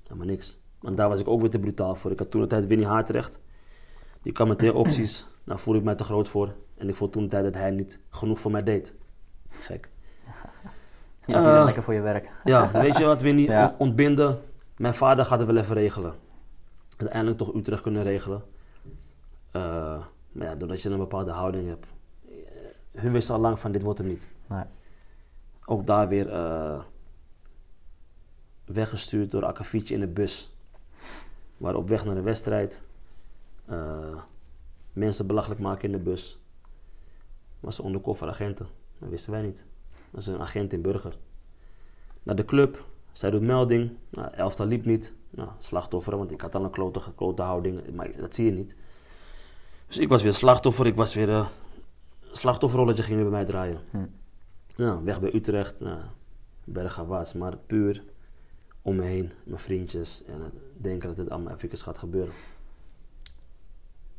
Helemaal 0.03 0.27
niks. 0.27 0.59
Want 0.79 0.97
daar 0.97 1.09
was 1.09 1.19
ik 1.19 1.27
ook 1.27 1.41
weer 1.41 1.49
te 1.49 1.59
brutaal 1.59 1.95
voor. 1.95 2.11
Ik 2.11 2.19
had 2.19 2.31
toen 2.31 2.41
de 2.41 2.47
tijd 2.47 2.67
Winnie 2.67 2.87
Haarterecht. 2.87 3.39
Die 4.21 4.33
kwam 4.33 4.47
met 4.47 4.57
twee 4.59 4.73
opties. 4.83 5.27
Daar 5.43 5.59
voelde 5.59 5.79
ik 5.79 5.85
mij 5.85 5.95
te 5.95 6.03
groot 6.03 6.29
voor. 6.29 6.55
En 6.77 6.89
ik 6.89 6.95
vond 6.95 7.11
toen 7.11 7.23
de 7.23 7.29
tijd 7.29 7.43
dat 7.43 7.53
hij 7.53 7.71
niet 7.71 7.99
genoeg 8.09 8.39
voor 8.39 8.51
mij 8.51 8.63
deed. 8.63 8.95
Gek. 9.49 9.89
Eh. 11.25 11.55
het 11.55 11.63
lekker 11.65 11.83
voor 11.83 11.93
je 11.93 12.01
werk. 12.01 12.35
Ja, 12.43 12.71
weet 12.71 12.97
je 12.97 13.05
wat, 13.05 13.21
Winnie? 13.27 13.49
Ja. 13.49 13.67
On- 13.67 13.87
Ontbinden. 13.87 14.41
Mijn 14.77 14.93
vader 14.93 15.25
gaat 15.25 15.39
het 15.39 15.47
wel 15.47 15.57
even 15.57 15.75
regelen. 15.75 16.13
Uiteindelijk 16.97 17.37
toch 17.39 17.55
Utrecht 17.55 17.81
kunnen 17.81 18.03
regelen. 18.03 18.43
Eh, 19.51 19.61
maar 20.31 20.47
ja, 20.47 20.55
doordat 20.55 20.81
je 20.81 20.89
een 20.89 20.97
bepaalde 20.97 21.31
houding 21.31 21.67
hebt. 21.67 21.85
eh, 22.29 23.01
Hun 23.01 23.11
wisten 23.11 23.35
al 23.35 23.41
lang 23.41 23.59
van 23.59 23.71
dit 23.71 23.81
wordt 23.81 23.99
hem 23.99 24.07
niet. 24.07 24.27
Nee. 24.47 24.63
Ook 25.65 25.87
daar 25.87 26.07
weer 26.07 26.29
weggestuurd 28.65 29.31
door 29.31 29.45
Akkefietje 29.45 29.93
in 29.93 29.99
de 29.99 30.07
bus. 30.07 30.55
We 31.57 31.67
waren 31.67 31.79
op 31.79 31.87
weg 31.89 32.05
naar 32.05 32.15
de 32.15 32.21
wedstrijd. 32.21 32.81
Mensen 34.93 35.27
belachelijk 35.27 35.59
maken 35.61 35.83
in 35.85 35.91
de 35.91 36.03
bus. 36.03 36.39
Was 37.59 37.75
ze 37.75 37.85
undercover 37.85 38.27
agenten. 38.27 38.67
Dat 38.97 39.09
wisten 39.09 39.31
wij 39.31 39.41
niet. 39.41 39.63
Dat 40.11 40.21
is 40.21 40.27
een 40.27 40.39
agent 40.39 40.73
in 40.73 40.81
Burger. 40.81 41.17
Naar 42.23 42.35
de 42.35 42.45
club. 42.45 42.85
Zij 43.11 43.29
doet 43.29 43.41
melding. 43.41 43.91
Nou, 44.09 44.33
elftal 44.33 44.65
liep 44.65 44.85
niet. 44.85 45.13
Nou, 45.29 45.49
slachtoffer, 45.57 46.17
want 46.17 46.31
ik 46.31 46.41
had 46.41 46.55
al 46.55 46.63
een 46.63 46.69
klote, 46.69 46.99
geklote 46.99 47.41
houding. 47.41 47.95
Maar 47.95 48.17
dat 48.17 48.35
zie 48.35 48.45
je 48.45 48.51
niet. 48.51 48.75
Dus 49.87 49.97
ik 49.97 50.09
was 50.09 50.23
weer 50.23 50.33
slachtoffer. 50.33 50.85
Ik 50.85 50.95
was 50.95 51.13
weer... 51.13 51.29
eh 51.29 51.47
slachtofferrolletje 52.31 53.03
ging 53.03 53.15
weer 53.15 53.29
bij 53.29 53.37
mij 53.37 53.45
draaien. 53.45 53.79
Hm. 53.89 54.05
Nou, 54.75 55.03
weg 55.03 55.19
bij 55.19 55.33
Utrecht. 55.33 55.79
Nou, 55.79 55.99
bergafwaarts, 56.63 57.33
maar 57.33 57.57
puur 57.57 58.03
om 58.81 58.95
me 58.95 59.03
heen. 59.03 59.31
Mijn 59.43 59.59
vriendjes. 59.59 60.23
En 60.25 60.51
denken 60.77 61.07
dat 61.07 61.17
het 61.17 61.29
allemaal 61.29 61.53
even 61.53 61.77
gaat 61.77 61.97
gebeuren. 61.97 62.33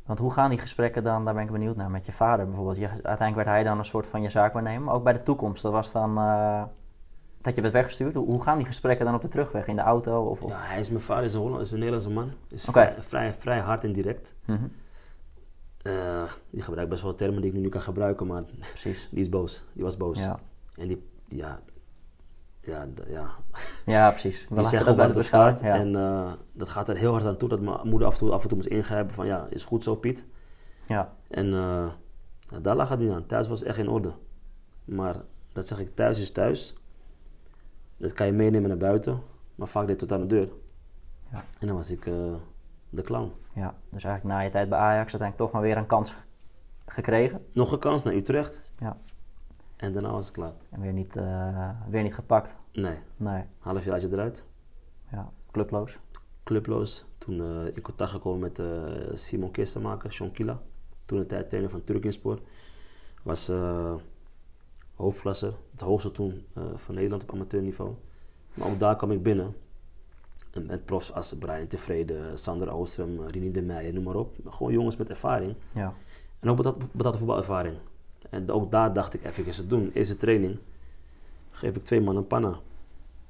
Want 0.05 0.19
hoe 0.19 0.31
gaan 0.31 0.49
die 0.49 0.59
gesprekken 0.59 1.03
dan, 1.03 1.25
daar 1.25 1.33
ben 1.33 1.43
ik 1.43 1.51
benieuwd 1.51 1.75
naar, 1.75 1.91
met 1.91 2.05
je 2.05 2.11
vader 2.11 2.45
bijvoorbeeld? 2.45 2.77
Je, 2.77 2.87
uiteindelijk 2.87 3.35
werd 3.35 3.47
hij 3.47 3.63
dan 3.63 3.77
een 3.77 3.85
soort 3.85 4.07
van 4.07 4.21
je 4.21 4.29
zaakwaarnemer, 4.29 4.81
maar 4.81 4.93
ook 4.93 5.03
bij 5.03 5.13
de 5.13 5.23
toekomst. 5.23 5.61
Dat 5.63 5.71
was 5.71 5.91
dan 5.91 6.17
eh, 6.17 6.63
dat 7.41 7.55
je 7.55 7.61
werd 7.61 7.73
weggestuurd. 7.73 8.13
Hoe, 8.13 8.25
hoe 8.25 8.41
gaan 8.43 8.57
die 8.57 8.65
gesprekken 8.67 9.05
dan 9.05 9.15
op 9.15 9.21
de 9.21 9.27
terugweg, 9.27 9.67
in 9.67 9.75
de 9.75 9.81
auto? 9.81 10.23
Of, 10.25 10.41
of? 10.41 10.49
Ja, 10.51 10.57
hij 10.59 10.79
is 10.79 10.89
mijn 10.89 11.03
vader, 11.03 11.23
is 11.23 11.33
een, 11.33 11.59
is 11.59 11.71
een 11.71 11.77
Nederlandse 11.77 12.09
man. 12.11 12.31
Is 12.49 12.63
vrij, 12.63 12.95
vrij, 12.99 13.33
vrij 13.33 13.59
hard 13.59 13.83
en 13.83 13.91
direct. 13.91 14.35
Mhm, 14.45 14.63
Eh, 15.81 16.23
die 16.49 16.61
gebruikt 16.61 16.89
best 16.89 17.03
wel 17.03 17.15
termen 17.15 17.41
die 17.41 17.51
ik 17.53 17.57
nu 17.59 17.69
kan 17.69 17.81
gebruiken, 17.81 18.27
maar 18.27 18.43
Precies. 18.59 19.07
die 19.11 19.19
is 19.19 19.29
boos. 19.29 19.65
Die 19.73 19.83
was 19.83 19.97
boos. 19.97 20.19
Ja. 20.19 20.39
En 20.75 20.87
die- 20.87 21.09
ja, 21.27 21.59
ja, 22.63 22.87
ja. 23.07 23.29
ja, 23.85 24.09
precies. 24.09 24.47
We 24.49 24.55
die 24.55 24.65
zegt 24.65 24.85
dat 24.85 24.97
het 24.97 25.07
het 25.07 25.15
op 25.15 25.21
bestaan. 25.21 25.57
staat. 25.57 25.67
Ja. 25.67 25.75
En 25.79 25.95
eh, 25.95 26.31
dat 26.51 26.69
gaat 26.69 26.89
er 26.89 26.97
heel 26.97 27.11
hard 27.11 27.25
aan 27.25 27.37
toe 27.37 27.49
dat 27.49 27.61
mijn 27.61 27.87
moeder 27.87 28.07
af 28.07 28.13
en 28.13 28.19
toe, 28.19 28.31
af 28.31 28.41
en 28.41 28.47
toe 28.47 28.57
moest 28.57 28.69
ingrijpen 28.69 29.15
van 29.15 29.25
ja, 29.25 29.47
is 29.49 29.65
goed 29.65 29.83
zo 29.83 29.95
Piet. 29.95 30.25
ja. 30.85 31.13
En 31.27 31.45
eh, 31.53 31.85
ja, 32.49 32.59
daar 32.61 32.75
lag 32.75 32.89
het 32.89 32.99
niet 32.99 33.11
aan. 33.11 33.25
Thuis 33.25 33.47
was 33.47 33.63
echt 33.63 33.77
in 33.77 33.89
orde. 33.89 34.11
Maar 34.85 35.15
dat 35.53 35.67
zeg 35.67 35.79
ik, 35.79 35.95
thuis 35.95 36.19
is 36.19 36.31
thuis. 36.31 36.75
Dat 37.97 38.13
kan 38.13 38.25
je 38.25 38.31
meenemen 38.31 38.69
naar 38.69 38.77
buiten. 38.77 39.21
Maar 39.55 39.67
vaak 39.67 39.87
deed 39.87 39.99
het 40.01 40.09
tot 40.09 40.19
aan 40.19 40.27
de 40.27 40.35
deur. 40.35 40.49
Ja. 41.31 41.43
En 41.59 41.67
dan 41.67 41.75
was 41.75 41.91
ik 41.91 42.05
eh, 42.05 42.13
de 42.89 43.01
clown. 43.01 43.31
ja, 43.53 43.75
dus 43.89 44.03
eigenlijk 44.03 44.35
na 44.35 44.41
je 44.41 44.49
tijd 44.49 44.69
bij 44.69 44.79
Ajax 44.79 44.99
uiteindelijk 45.11 45.37
toch 45.37 45.51
maar 45.51 45.61
weer 45.61 45.77
een 45.77 45.85
kans 45.85 46.15
gekregen. 46.85 47.45
Nog 47.51 47.71
een 47.71 47.79
kans 47.79 48.03
naar 48.03 48.13
Utrecht. 48.13 48.61
Ja. 48.77 48.97
En 49.83 49.93
daarna 49.93 50.11
was 50.11 50.25
het 50.25 50.33
klaar. 50.33 50.53
En 50.69 50.81
weer 50.81 50.93
niet, 50.93 51.15
eh, 51.15 51.69
weer 51.89 52.03
niet 52.03 52.13
gepakt. 52.13 52.55
Nee, 52.73 52.97
Nee, 53.17 53.43
halfjaartje 53.59 54.11
eruit. 54.11 54.45
ja, 55.11 55.31
clubloos. 55.51 55.99
Clubloos. 56.43 57.05
Toen 57.17 57.39
eh, 57.41 57.75
in 57.75 57.81
contact 57.81 58.11
gekomen 58.11 58.39
met 58.39 58.59
eh, 58.59 58.65
Simon 59.13 59.51
Kistenmaker, 59.51 60.11
Sean 60.13 60.31
Kila. 60.31 60.61
Toen 61.05 61.19
de 61.19 61.25
tijd 61.25 61.47
trainer 61.49 61.71
van 61.71 61.83
Turkinspor. 61.83 62.39
Was 63.23 63.51
hoofdklasser. 64.95 65.53
Het 65.71 65.81
hoogste 65.81 66.11
toen 66.11 66.45
van 66.75 66.95
Nederland 66.95 67.23
op 67.23 67.31
amateurniveau. 67.31 67.93
Maar 68.53 68.67
ook 68.67 68.79
daar 68.79 68.95
kwam 68.95 69.11
ik 69.11 69.23
binnen. 69.23 69.55
En 70.53 70.65
met 70.65 70.85
profs 70.85 71.13
als 71.13 71.37
Brian 71.37 71.67
Tevreden, 71.67 72.37
Sander 72.37 72.71
Oostrom, 72.71 73.19
eh, 73.19 73.27
Rini 73.27 73.51
de 73.51 73.61
Meijer, 73.61 73.93
noem 73.93 74.03
maar 74.03 74.15
op. 74.15 74.35
Gewoon 74.45 74.73
jongens 74.73 74.95
met 74.97 75.09
ervaring. 75.09 75.55
Ja, 75.71 75.93
En 76.39 76.49
ook 76.49 76.57
betaald, 76.57 76.91
betaald 76.91 77.17
voetbalervaring. 77.17 77.77
En 78.33 78.51
ook 78.51 78.71
daar 78.71 78.93
dacht 78.93 79.13
ik 79.13 79.23
even 79.25 79.45
eens 79.45 79.55
te 79.55 79.67
doen. 79.67 79.91
Eerste 79.93 80.17
training 80.17 80.57
geef 81.51 81.75
ik 81.75 81.83
twee 81.85 82.01
man 82.01 82.15
een 82.15 82.27
panna. 82.27 82.59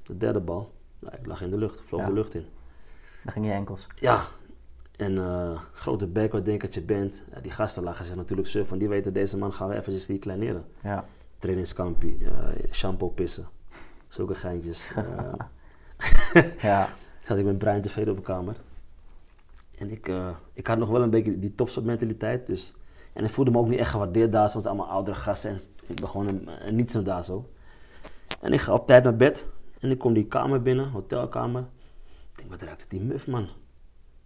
De 0.02 0.16
derde 0.16 0.40
bal, 0.40 0.72
nou, 0.98 1.16
ik 1.16 1.26
lag 1.26 1.42
in 1.42 1.50
de 1.50 1.58
lucht, 1.58 1.80
vloog 1.80 2.00
Ja. 2.00 2.06
de 2.06 2.12
lucht 2.12 2.34
in. 2.34 2.46
dan 3.22 3.32
ging 3.32 3.46
je 3.46 3.52
enkels. 3.52 3.86
Ja, 3.96 4.26
en 4.96 5.18
eh, 5.18 5.60
grote 5.72 6.06
bek 6.06 6.32
wat 6.32 6.44
denk 6.44 6.60
dat 6.60 6.74
je 6.74 6.82
bent. 6.82 7.22
Ja, 7.32 7.40
die 7.40 7.50
gasten 7.50 7.82
lagen 7.82 8.04
zich 8.04 8.14
natuurlijk 8.14 8.48
suf, 8.48 8.68
van 8.68 8.78
die 8.78 8.88
weten 8.88 9.12
deze 9.12 9.38
man 9.38 9.52
gaan 9.52 9.68
we 9.68 9.74
even 9.76 10.06
die 10.06 10.18
kleineren. 10.18 10.64
Ja, 10.82 11.04
Trainingskampie, 11.38 12.18
eh, 12.24 12.70
shampoo 12.72 13.08
pissen, 13.08 13.48
zulke 14.08 14.34
geintjes. 14.34 14.90
Eh, 14.94 16.44
ja, 16.70 16.88
zat 17.20 17.38
ik 17.38 17.44
met 17.44 17.58
Brian 17.58 17.80
tevreden 17.80 18.10
op 18.12 18.18
de 18.18 18.24
kamer. 18.24 18.56
En 19.78 19.90
ik, 19.90 20.12
ik 20.52 20.66
had 20.66 20.78
nog 20.78 20.88
wel 20.88 21.02
een 21.02 21.10
beetje 21.10 21.38
die 21.38 21.54
topsportmentaliteit. 21.54 22.46
Dus, 22.46 22.74
en 23.14 23.24
ik 23.24 23.30
voelde 23.30 23.50
me 23.50 23.58
ook 23.58 23.68
niet 23.68 23.78
echt 23.78 23.90
gewaardeerd 23.90 24.32
daar. 24.32 24.48
zo, 24.48 24.54
Want 24.54 24.66
allemaal 24.66 24.88
oudere 24.88 25.16
gasten. 25.16 25.50
En 25.50 25.58
ik 25.86 26.00
ben 26.00 26.08
gewoon 26.08 26.26
een, 26.26 26.48
een 26.66 26.74
niets 26.74 26.92
daar 26.92 27.24
zo. 27.24 27.50
En 28.40 28.52
ik 28.52 28.60
ga 28.60 28.72
op 28.72 28.86
tijd 28.86 29.04
naar 29.04 29.16
bed. 29.16 29.46
En 29.80 29.90
ik 29.90 29.98
kom 29.98 30.12
die 30.12 30.26
kamer 30.26 30.62
binnen, 30.62 30.90
hotelkamer. 30.90 31.64
Ik 32.32 32.38
denk, 32.38 32.50
wat 32.50 32.62
ruikt 32.62 32.80
het 32.80 32.90
die 32.90 33.00
muf, 33.00 33.26
man. 33.26 33.48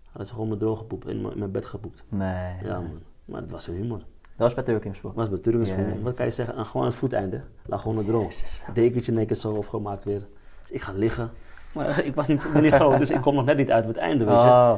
Hadden 0.05 0.27
ze 0.27 0.33
gewoon 0.33 0.49
mijn 0.49 0.61
droge 0.61 0.85
poep 0.85 1.09
in 1.09 1.21
mijn, 1.21 1.33
in 1.33 1.39
mijn 1.39 1.51
bed 1.51 1.67
gepoept. 1.67 2.05
nee. 2.09 2.55
Ja, 2.63 2.81
man. 2.81 3.03
Maar 3.25 3.41
het 3.41 3.51
was 3.51 3.67
hun 3.67 3.77
humor. 3.77 3.99
Dat 3.99 4.47
was 4.47 4.55
bij 4.55 4.65
Turkimsport. 4.65 5.15
Was 5.15 5.29
bij 5.29 5.39
Turkens 5.39 5.69
Jezus. 5.69 6.03
Wat 6.03 6.15
kan 6.15 6.25
je 6.25 6.31
zeggen? 6.31 6.55
Aan 6.55 6.67
gewoon 6.67 6.83
aan 6.83 6.89
het 6.89 6.99
voeteinde. 6.99 7.43
Lag 7.67 7.83
gewoon 7.83 7.99
een. 7.99 8.21
Jezus. 8.21 8.63
Dekentje 8.75 9.13
in 9.13 9.19
één 9.19 9.27
keer 9.27 9.37
zo 9.37 9.53
opgemaakt 9.53 10.05
weer. 10.05 10.27
Dus 10.63 10.71
ik 10.71 10.83
ga 10.83 10.93
liggen. 10.93 11.31
Maar 11.73 12.05
ik 12.05 12.15
was 12.15 12.29
niet, 12.29 12.55
niet 12.55 12.73
groot, 12.81 12.99
dus 12.99 13.11
ik 13.11 13.21
kom 13.21 13.35
nog 13.35 13.45
net 13.45 13.57
niet 13.57 13.71
uit 13.71 13.85
het 13.85 13.97
einde, 13.97 14.25
weet 14.25 14.43
je. 14.43 14.49
Oh, 14.49 14.75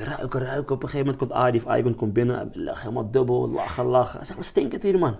ik 0.00 0.06
ruik, 0.06 0.34
ruik. 0.34 0.70
Op 0.70 0.82
een 0.82 0.88
gegeven 0.88 0.98
moment 0.98 1.16
komt 1.16 1.32
Adi 1.32 1.58
of 1.64 1.76
Icon 1.76 1.94
komt 1.94 2.12
binnen. 2.12 2.36
Hij 2.36 2.48
lag 2.62 2.80
helemaal 2.82 3.10
dubbel, 3.10 3.48
lachen, 3.48 3.84
lachen. 3.86 4.16
Hij 4.16 4.24
zegt, 4.26 4.38
wat 4.38 4.46
stinkt 4.48 4.72
het 4.72 4.82
hier, 4.82 4.98
man? 4.98 5.16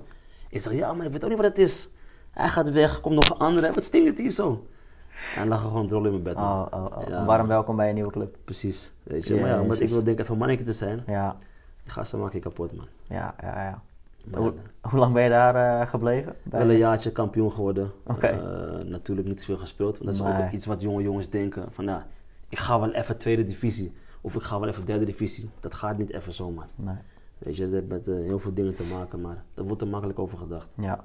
Ik 0.48 0.60
zeg, 0.60 0.72
ja, 0.72 0.92
maar 0.92 1.06
ik 1.06 1.12
weet 1.12 1.22
ook 1.24 1.28
niet 1.30 1.38
wat 1.38 1.48
het 1.48 1.58
is. 1.58 1.88
Hij 2.30 2.48
gaat 2.48 2.70
weg, 2.70 3.00
komt 3.00 3.14
nog 3.14 3.30
een 3.30 3.36
andere. 3.36 3.72
Wat 3.72 3.84
stinkt 3.84 4.08
het 4.08 4.18
hier 4.18 4.30
zo? 4.30 4.66
Hij 5.08 5.46
lag 5.46 5.60
gewoon 5.60 5.86
drol 5.86 6.04
in 6.04 6.10
mijn 6.10 6.22
bed. 6.22 6.36
oh, 6.36 6.66
oh, 6.70 6.84
oh. 6.98 7.08
Ja. 7.08 7.24
Warm 7.24 7.46
welkom 7.46 7.76
bij 7.76 7.88
een 7.88 7.94
nieuwe 7.94 8.10
club. 8.12 8.36
Precies, 8.44 8.92
weet 9.02 9.26
je. 9.26 9.34
Maar 9.40 9.48
ja, 9.48 9.60
omdat 9.60 9.80
ik 9.80 9.88
wil 9.88 10.02
denken 10.04 10.24
even 10.24 10.38
mannetje 10.38 10.64
te 10.64 10.72
zijn. 10.72 11.02
Ja, 11.06 11.36
Die 11.82 11.92
gasten 11.92 12.18
maak 12.18 12.32
ik 12.32 12.40
kapot, 12.42 12.76
man. 12.76 12.86
ja, 13.08 13.34
ja. 13.42 13.62
ja. 13.62 13.82
Hoe, 14.38 14.52
hoe 14.80 14.98
lang 14.98 15.12
ben 15.12 15.22
je 15.22 15.28
daar 15.28 15.80
eh, 15.80 15.88
gebleven? 15.88 16.34
Bij- 16.42 16.60
wel 16.60 16.70
een 16.70 16.76
jaartje 16.76 17.12
kampioen 17.12 17.52
geworden. 17.52 17.92
Oké. 18.06 18.26
Eh, 18.26 18.84
natuurlijk 18.84 19.28
niet 19.28 19.44
veel 19.44 19.56
gespeeld. 19.56 19.98
Want 19.98 20.04
dat 20.18 20.26
is 20.26 20.32
Nee. 20.34 20.44
ook 20.46 20.52
iets 20.52 20.66
wat 20.66 20.82
jonge 20.82 21.02
jongens 21.02 21.30
denken. 21.30 21.64
Van 21.70 21.84
ja, 21.84 22.06
ik 22.48 22.58
ga 22.58 22.80
wel 22.80 22.92
even 22.92 23.18
tweede 23.18 23.44
divisie. 23.44 23.94
Of 24.24 24.34
ik 24.34 24.42
ga 24.42 24.60
wel 24.60 24.68
even 24.68 24.84
derde 24.84 25.04
divisie. 25.04 25.50
Dat 25.60 25.74
gaat 25.74 25.98
niet 25.98 26.10
even 26.12 26.32
zomaar. 26.32 26.66
Nee, 26.74 26.94
Weet 27.38 27.56
je, 27.56 27.62
dat 27.64 27.72
heeft 27.72 27.88
met 27.88 28.08
eh, 28.08 28.14
heel 28.14 28.38
veel 28.38 28.54
dingen 28.54 28.74
te 28.76 28.94
maken. 28.98 29.20
Maar 29.20 29.42
dat 29.54 29.66
wordt 29.66 29.82
er 29.82 29.88
makkelijk 29.88 30.18
over 30.18 30.38
gedacht. 30.38 30.68
ja. 30.76 31.04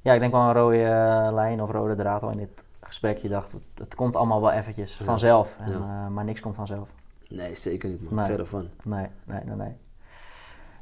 Ja, 0.00 0.12
ik 0.12 0.20
denk 0.20 0.32
wel 0.32 0.40
een 0.40 0.52
rode 0.52 0.82
eh, 0.84 1.28
lijn 1.32 1.62
of 1.62 1.70
rode 1.70 1.94
draad 1.94 2.22
al 2.22 2.30
in 2.30 2.38
dit 2.38 2.62
gesprek. 2.80 3.16
Je 3.18 3.28
dacht, 3.28 3.54
het, 3.74 3.94
komt 3.94 4.16
allemaal 4.16 4.40
wel 4.40 4.50
eventjes 4.50 4.98
Ja. 4.98 5.04
vanzelf. 5.04 5.56
En, 5.58 5.72
Ja. 5.72 5.78
eh, 5.78 6.08
maar 6.08 6.24
niks 6.24 6.40
komt 6.40 6.54
vanzelf. 6.54 6.88
Nee, 7.28 7.54
zeker 7.54 7.88
niet 7.88 8.02
man. 8.02 8.14
Nee. 8.14 8.24
Verder 8.26 8.46
van. 8.46 8.68
Nee, 8.84 9.06
nee, 9.24 9.40
nee, 9.44 9.56
nee. 9.56 9.56
Nou, 9.56 9.76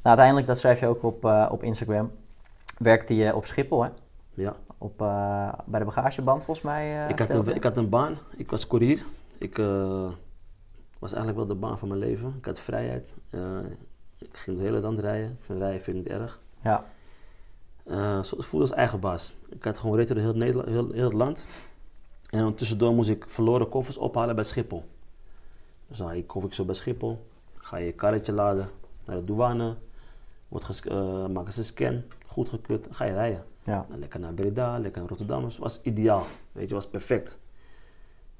uiteindelijk, 0.01 0.47
dat 0.47 0.57
schrijf 0.57 0.79
je 0.79 0.87
ook 0.87 1.03
op, 1.03 1.25
op 1.49 1.63
Instagram. 1.63 2.11
Werkte 2.77 3.15
je 3.15 3.35
op 3.35 3.45
Schiphol, 3.45 3.83
hè? 3.83 3.89
Ja. 4.33 4.55
Op, 4.77 4.97
bij 5.65 5.79
de 5.79 5.85
bagageband, 5.85 6.43
volgens 6.43 6.65
mij. 6.65 7.07
ik, 7.09 7.19
had 7.19 7.33
een, 7.33 7.55
ik 7.55 7.63
had 7.63 7.77
een 7.77 7.89
baan. 7.89 8.17
Ik 8.37 8.49
was 8.51 8.67
courier. 8.67 9.05
Ik 9.37 9.57
was 11.03 11.13
eigenlijk 11.13 11.47
wel 11.47 11.55
de 11.57 11.61
baan 11.61 11.77
van 11.77 11.87
mijn 11.87 11.99
leven. 11.99 12.35
Ik 12.37 12.45
had 12.45 12.59
vrijheid. 12.59 13.13
Eh, 13.29 13.59
Ik 14.17 14.37
ging 14.37 14.57
de 14.57 14.63
hele 14.63 14.79
land 14.79 14.99
rijden. 14.99 15.29
Ik 15.29 15.43
vind 15.45 15.59
rijden 15.59 15.81
vind 15.81 15.97
ik 15.97 16.03
niet 16.03 16.13
erg. 16.21 16.39
Ja. 16.61 16.85
Eh, 17.83 18.17
het 18.17 18.45
voelde 18.45 18.65
als 18.65 18.75
eigen 18.75 18.99
baas. 18.99 19.37
Ik 19.49 19.63
had 19.63 19.77
gewoon 19.77 19.95
ritten 19.95 20.15
door 20.15 20.23
heel, 20.23 20.33
Nederland, 20.33 20.67
heel, 20.67 20.91
heel 20.91 21.03
het 21.03 21.13
land. 21.13 21.43
En 22.29 22.39
dan 22.39 22.55
tussendoor 22.55 22.93
moest 22.93 23.09
ik 23.09 23.25
verloren 23.27 23.69
koffers 23.69 23.97
ophalen 23.97 24.35
bij 24.35 24.43
Schiphol. 24.43 24.83
Dus 25.87 25.97
dan 25.97 26.25
koffer 26.25 26.49
ik 26.49 26.55
zo 26.55 26.65
bij 26.65 26.75
Schiphol. 26.75 27.25
Ga 27.55 27.77
je 27.77 27.85
je 27.85 27.93
karretje 27.93 28.33
laden 28.33 28.69
naar 29.05 29.15
de 29.15 29.23
douane. 29.23 29.75
Wordt 30.47 30.85
eh, 30.85 31.27
maken 31.27 31.53
ze 31.53 31.59
een 31.59 31.65
scan. 31.65 32.03
Goed 32.25 32.49
gekut. 32.49 32.87
Ga 32.91 33.05
je 33.05 33.13
rijden. 33.13 33.43
Ja. 33.63 33.85
Nou, 33.89 33.99
lekker 33.99 34.19
naar 34.19 34.33
Breda, 34.33 34.79
lekker 34.79 34.99
naar 34.99 35.09
Rotterdam. 35.09 35.43
Dus 35.43 35.57
was 35.57 35.81
ideaal. 35.81 36.23
Weet 36.51 36.69
je, 36.69 36.75
was 36.75 36.87
perfect. 36.87 37.39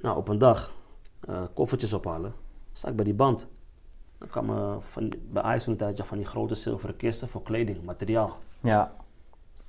Nou, 0.02 0.18
op 0.18 0.28
een 0.28 0.38
dag 0.38 0.74
koffertjes 1.54 1.94
ophalen. 1.94 2.43
Sta 2.74 2.90
ik 2.90 2.96
bij 2.96 3.06
die 3.06 3.14
band. 3.14 3.48
Dan 4.18 4.28
kwamen 4.28 4.84
van, 4.84 5.14
bij 5.32 5.42
Ajax 5.42 5.64
van 5.64 5.74
een 5.74 5.80
tijdje 5.80 6.04
van 6.04 6.18
die 6.18 6.26
grote 6.26 6.56
zilveren 6.56 6.96
kisten 6.96 7.28
voor 7.28 7.44
kleding, 7.44 7.84
materiaal. 7.84 8.40
Ja. 8.62 8.96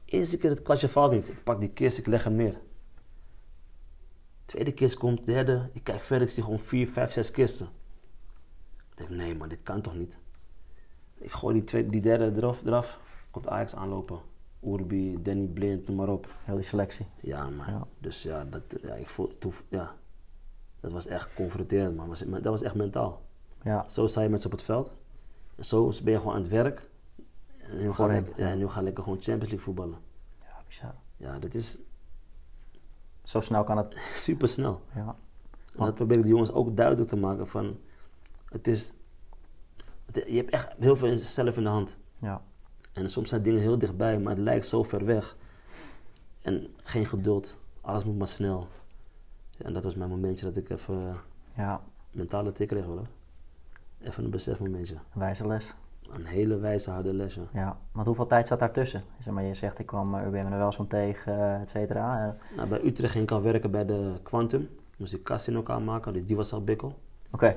Eerste 0.04 0.38
keer 0.38 0.50
het 0.50 0.62
kwartje 0.62 0.88
valt 0.88 1.12
niet. 1.12 1.28
Ik 1.28 1.44
pak 1.44 1.60
die 1.60 1.68
kist, 1.68 1.98
ik 1.98 2.06
leg 2.06 2.24
hem 2.24 2.34
neer. 2.34 2.60
Tweede 4.44 4.72
kist 4.72 4.96
komt, 4.96 5.26
derde. 5.26 5.70
Ik 5.72 5.84
kijk 5.84 6.02
verder, 6.02 6.26
ik 6.26 6.32
zie 6.32 6.42
gewoon 6.42 6.58
vier, 6.58 6.88
vijf, 6.88 7.12
zes 7.12 7.30
kisten. 7.30 7.68
Ik 8.90 8.96
denk, 8.96 9.10
nee 9.10 9.34
man, 9.34 9.48
dit 9.48 9.62
kan 9.62 9.80
toch 9.80 9.94
niet? 9.94 10.18
Ik 11.14 11.30
gooi 11.30 11.54
die, 11.54 11.64
tweede, 11.64 11.90
die 11.90 12.00
derde 12.00 12.32
eraf, 12.36 12.64
eraf. 12.64 12.98
Komt 13.30 13.48
Ajax 13.48 13.74
aanlopen. 13.74 14.18
Urbi, 14.62 15.22
Danny 15.22 15.46
Blind, 15.46 15.86
noem 15.86 15.96
maar 15.96 16.08
op. 16.08 16.28
Heel 16.44 16.54
die 16.54 16.64
selectie. 16.64 17.06
Ja 17.20 17.50
man. 17.50 17.66
Ja. 17.66 17.86
Dus 17.98 18.22
ja, 18.22 18.44
dat, 18.44 18.62
ja, 18.82 18.94
ik 18.94 19.08
voel, 19.08 19.38
toen, 19.38 19.52
ja, 19.68 19.94
dat 20.84 20.92
was 20.92 21.06
echt 21.06 21.34
confronterend 21.34 21.96
man. 21.96 22.08
Dat 22.30 22.44
was 22.44 22.62
echt 22.62 22.74
mentaal. 22.74 23.22
Ja. 23.62 23.88
Zo 23.88 24.06
sta 24.06 24.20
je 24.22 24.28
met 24.28 24.40
ze 24.40 24.46
op 24.46 24.52
het 24.52 24.62
veld. 24.62 24.90
En 25.56 25.64
zo 25.64 25.92
ben 26.02 26.12
je 26.12 26.18
gewoon 26.18 26.34
aan 26.34 26.40
het 26.40 26.50
werk. 26.50 26.88
En 27.58 27.76
nu 27.76 27.92
gaan 27.92 28.08
lekker, 28.08 28.32
ja, 28.36 28.44
ja. 28.46 28.52
en 28.52 28.58
nu 28.58 28.68
gaan 28.68 28.84
lekker 28.84 29.02
gewoon 29.02 29.18
Champions 29.18 29.42
League 29.50 29.60
voetballen. 29.64 29.98
Ja, 30.40 30.62
bizar. 30.66 30.94
Ja, 31.16 31.38
dat 31.38 31.54
is 31.54 31.78
Zo 33.22 33.40
snel 33.40 33.64
kan 33.64 33.76
het. 33.76 33.96
super 34.14 34.48
snel. 34.48 34.80
Ja. 34.94 35.16
En 35.76 35.84
dat 35.84 35.94
probeer 35.94 36.16
ik 36.16 36.22
de 36.22 36.28
jongens 36.28 36.52
ook 36.52 36.76
duidelijk 36.76 37.08
te 37.08 37.16
maken 37.16 37.48
van... 37.48 37.78
Het 38.48 38.66
is... 38.66 38.92
het- 40.06 40.24
je 40.26 40.36
hebt 40.36 40.50
echt 40.50 40.68
heel 40.78 40.96
veel 40.96 41.16
zelf 41.16 41.56
in 41.56 41.62
de 41.62 41.68
hand. 41.68 41.96
Ja. 42.18 42.42
En 42.92 43.10
soms 43.10 43.28
zijn 43.28 43.42
dingen 43.42 43.60
heel 43.60 43.78
dichtbij, 43.78 44.18
maar 44.18 44.34
het 44.34 44.42
lijkt 44.42 44.66
zo 44.66 44.82
ver 44.82 45.04
weg. 45.04 45.36
En 46.42 46.66
geen 46.82 47.06
geduld. 47.06 47.56
Alles 47.80 48.04
moet 48.04 48.18
maar 48.18 48.28
snel. 48.28 48.66
En 49.64 49.72
dat 49.72 49.84
was 49.84 49.94
mijn 49.94 50.10
momentje 50.10 50.44
dat 50.44 50.56
ik 50.56 50.70
even 50.70 50.94
eh, 51.08 51.14
Ja. 51.56 51.80
mentale 52.10 52.52
tik 52.52 52.68
kreeg 52.68 52.84
hoor. 52.84 53.06
Even 54.02 54.24
een 54.24 54.30
besefmomentje. 54.30 54.94
Een 54.94 55.20
wijze 55.20 55.46
les. 55.46 55.74
Een 56.12 56.24
hele 56.24 56.56
wijze 56.58 56.90
harde 56.90 57.14
lesje. 57.14 57.40
Ja. 57.52 57.78
Want 57.92 58.06
hoeveel 58.06 58.26
tijd 58.26 58.46
zat 58.46 58.58
daartussen? 58.58 59.02
Zeg 59.18 59.34
maar, 59.34 59.42
je 59.42 59.54
zegt 59.54 59.78
ik 59.78 59.86
kwam 59.86 60.14
uh, 60.14 60.26
UBM 60.26 60.36
er 60.52 60.58
wel 60.58 60.72
zo'n 60.72 60.86
tegen, 60.86 61.32
eh, 61.38 61.60
et 61.60 61.70
cetera. 61.70 62.26
Eh, 62.26 62.56
Nou, 62.56 62.68
bij 62.68 62.84
Utrecht 62.84 63.12
ging 63.12 63.24
ik 63.24 63.30
al 63.30 63.42
werken 63.42 63.70
bij 63.70 63.84
de 63.86 64.12
Quantum. 64.22 64.68
Moest 64.96 65.12
ik 65.12 65.24
kast 65.24 65.48
in 65.48 65.54
elkaar 65.54 65.82
maken, 65.82 66.12
dus 66.12 66.26
die 66.26 66.36
was 66.36 66.52
al 66.52 66.64
bikkel. 66.64 66.98
Oké. 67.30 67.56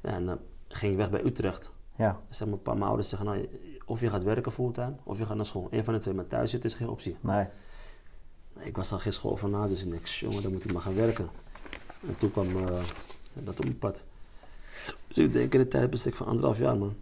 Ja, 0.00 0.10
en 0.10 0.26
dan 0.26 0.38
ging 0.68 0.92
ik 0.92 0.98
weg 0.98 1.10
bij 1.10 1.24
Utrecht. 1.24 1.70
Ja. 1.96 2.18
Zeg 2.28 2.46
maar, 2.48 2.56
een 2.56 2.62
paar 2.62 2.74
mijn 2.74 2.86
ouders 2.86 3.08
zeggen, 3.08 3.28
nou, 3.28 3.48
of 3.86 4.00
je 4.00 4.08
gaat 4.10 4.22
werken 4.22 4.52
fulltime, 4.52 4.92
of 5.02 5.18
je 5.18 5.26
gaat 5.26 5.36
naar 5.36 5.46
school. 5.46 5.68
Eén 5.70 5.84
van 5.84 5.94
de 5.94 6.00
twee, 6.00 6.14
maar 6.14 6.26
thuis 6.26 6.50
zitten 6.50 6.70
is 6.70 6.76
geen 6.76 6.88
optie. 6.88 7.16
Nee. 7.20 7.46
Ik 8.58 8.76
was 8.76 8.92
al 8.92 8.98
geen 8.98 9.12
school 9.12 9.36
van 9.36 9.50
na, 9.50 9.66
dus 9.66 9.84
ik 9.84 9.90
dacht, 9.90 10.10
jongen, 10.10 10.42
dan 10.42 10.52
moet 10.52 10.64
ik 10.64 10.72
maar 10.72 10.82
gaan 10.82 10.94
werken. 10.94 11.28
En 12.06 12.16
toen 12.18 12.32
kwam 12.32 12.46
eh, 12.46 12.82
dat 13.32 13.58
op 13.58 13.64
mijn 13.64 13.78
pad. 13.78 14.04
Dus 15.08 15.18
ik 15.18 15.32
denk 15.32 15.54
in 15.54 15.60
de 15.60 15.68
tijdbestek 15.68 16.16
van 16.16 16.26
anderhalf 16.26 16.58
jaar, 16.58 16.78
man. 16.78 16.94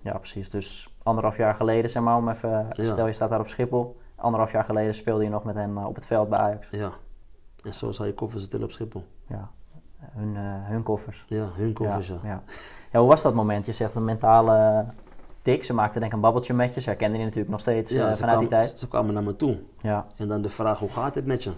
Ja, 0.00 0.18
precies. 0.18 0.50
Dus 0.50 0.94
anderhalf 1.02 1.36
jaar 1.36 1.54
geleden, 1.54 1.90
zeg 1.90 2.02
maar, 2.02 2.16
om 2.16 2.28
even... 2.28 2.66
Ja. 2.70 2.84
Stel 2.84 3.06
je 3.06 3.12
staat 3.12 3.30
daar 3.30 3.40
op 3.40 3.48
Schiphol. 3.48 4.00
Anderhalf 4.14 4.52
jaar 4.52 4.64
geleden 4.64 4.94
speelde 4.94 5.24
je 5.24 5.30
nog 5.30 5.44
met 5.44 5.54
hen 5.54 5.76
eh, 5.76 5.86
op 5.86 5.94
het 5.94 6.06
veld 6.06 6.28
bij 6.28 6.38
Ajax. 6.38 6.68
Ja. 6.70 6.92
En 7.62 7.74
zo 7.74 7.90
zal 7.90 8.06
je 8.06 8.14
koffers 8.14 8.48
tillen 8.48 8.66
op 8.66 8.72
Schiphol. 8.72 9.04
Ja. 9.28 9.50
Hun, 9.98 10.36
eh, 10.36 10.42
hun 10.68 10.82
koffers. 10.82 11.24
Ja, 11.28 11.48
hun 11.54 11.72
koffers, 11.72 12.08
ja. 12.08 12.18
Ja, 12.22 12.28
ja. 12.28 12.42
ja, 12.92 12.98
hoe 12.98 13.08
was 13.08 13.22
dat 13.22 13.34
moment? 13.34 13.66
Je 13.66 13.72
zegt 13.72 13.94
een 13.94 14.04
mentale 14.04 14.86
tik. 15.52 15.64
Ze 15.64 15.74
maakte 15.74 15.94
denk 15.98 16.10
ik 16.10 16.16
een 16.16 16.22
babbeltje 16.22 16.54
met 16.54 16.74
je. 16.74 16.80
Ze 16.80 16.88
herkende 16.88 17.18
je 17.18 17.22
natuurlijk 17.24 17.50
nog 17.50 17.60
steeds 17.60 17.92
eh, 17.92 18.12
ze, 18.12 18.16
vanuit 18.20 18.38
die 18.38 18.48
tijd. 18.48 18.78
ze 18.78 18.88
kwamen 18.88 19.14
naar 19.14 19.22
me 19.22 19.36
toe. 19.36 19.58
Ja, 19.78 20.06
En 20.16 20.28
dan 20.28 20.42
de 20.42 20.48
vraag, 20.48 20.78
hoe 20.78 20.88
gaat 20.88 21.14
het 21.14 21.26
met 21.26 21.42
je? 21.44 21.50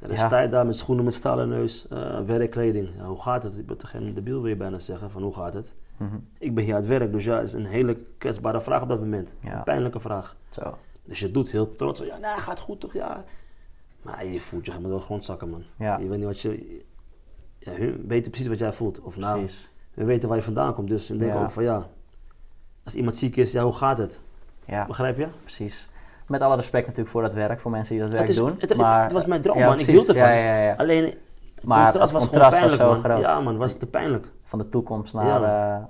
En 0.00 0.08
dan 0.08 0.16
Ja. 0.16 0.26
sta 0.26 0.40
je 0.40 0.48
daar 0.48 0.66
met 0.66 0.76
schoenen 0.76 1.04
met 1.04 1.14
stalen 1.14 1.48
neus, 1.48 1.88
eh, 1.88 2.20
werkkleding. 2.20 2.88
Ja, 2.96 3.04
hoe 3.04 3.20
gaat 3.22 3.42
het? 3.44 3.58
Ik 3.58 3.66
ben 3.66 3.76
toch 3.76 3.90
geen 3.90 4.14
debiel, 4.14 4.40
wil 4.40 4.48
je 4.50 4.56
bijna 4.56 4.78
zeggen, 4.78 5.10
van 5.10 5.22
hoe 5.22 5.34
gaat 5.34 5.54
het? 5.54 5.74
Mhm. 5.96 6.16
Ik 6.38 6.54
ben 6.54 6.64
hier 6.64 6.74
aan 6.74 6.80
het 6.80 6.88
werk, 6.88 7.12
dus 7.12 7.24
ja, 7.24 7.36
het 7.38 7.48
is 7.48 7.52
een 7.54 7.66
hele 7.66 7.96
kwetsbare 8.18 8.60
vraag 8.60 8.82
op 8.82 8.88
dat 8.88 9.00
moment. 9.00 9.34
Ja. 9.40 9.56
Een 9.56 9.62
pijnlijke 9.64 10.00
vraag. 10.00 10.36
zo. 10.48 10.74
Dus 11.04 11.18
je 11.20 11.30
doet 11.30 11.50
heel 11.50 11.76
trots, 11.76 12.00
ja, 12.00 12.16
nou, 12.18 12.38
gaat 12.38 12.60
goed 12.60 12.80
toch, 12.80 12.92
ja. 12.92 13.24
Maar 14.02 14.26
je 14.26 14.40
voelt 14.40 14.64
je 14.64 14.70
helemaal 14.70 14.90
door 14.90 15.00
de 15.00 15.06
grond 15.06 15.24
zakken, 15.24 15.48
man. 15.50 15.62
Ja. 15.78 15.98
Je 15.98 16.08
weet 16.08 16.18
niet 16.18 16.26
wat 16.26 16.40
je... 16.40 16.82
Ja, 17.58 17.72
hun 17.72 18.04
weten 18.06 18.30
precies 18.30 18.48
wat 18.48 18.58
jij 18.58 18.72
voelt. 18.72 19.00
Of 19.00 19.16
nou, 19.16 19.38
Precies. 19.38 19.68
we 19.94 20.04
weten 20.04 20.28
waar 20.28 20.38
je 20.38 20.44
vandaan 20.44 20.74
komt. 20.74 20.88
Dus 20.88 21.10
ik 21.10 21.18
denk 21.18 21.32
Ja. 21.32 21.42
ook 21.42 21.50
van, 21.50 21.62
ja... 21.62 21.86
Als 22.86 22.94
iemand 22.94 23.16
ziek 23.16 23.36
is, 23.36 23.52
ja, 23.52 23.62
hoe 23.62 23.72
gaat 23.72 23.98
het? 23.98 24.20
Ja, 24.64 24.86
Begrijp 24.86 25.18
je? 25.18 25.26
precies. 25.42 25.88
Met 26.26 26.40
alle 26.40 26.56
respect 26.56 26.82
natuurlijk 26.86 27.10
voor 27.12 27.22
dat 27.22 27.32
werk, 27.32 27.60
voor 27.60 27.70
mensen 27.70 27.92
die 27.94 28.02
dat 28.02 28.10
werk 28.10 28.22
Het, 28.22 28.30
is, 28.30 28.36
doen. 28.36 28.56
het, 28.58 28.76
maar, 28.76 29.02
het 29.02 29.12
was 29.12 29.26
mijn 29.26 29.42
droom, 29.42 29.58
ja, 29.58 29.66
man. 29.66 29.78
Ik 29.78 29.86
hield 29.86 30.08
ervan. 30.08 30.28
Ja. 30.36 30.74
Alleen, 30.74 31.04
het 31.04 31.64
Maar 31.64 31.82
contrast 31.82 32.12
het 32.12 32.12
was 32.12 32.22
contrast 32.30 32.54
gewoon 32.56 32.68
was 32.68 32.76
pijnlijk, 32.78 33.02
zo 33.02 33.08
man. 33.10 33.18
groot. 33.18 33.20
Ja, 33.20 33.40
man, 33.40 33.56
was 33.56 33.76
te 33.78 33.86
pijnlijk. 33.86 34.26
Van 34.44 34.58
de 34.58 34.68
toekomst 34.68 35.14
naar, 35.14 35.40
ja, 35.40 35.88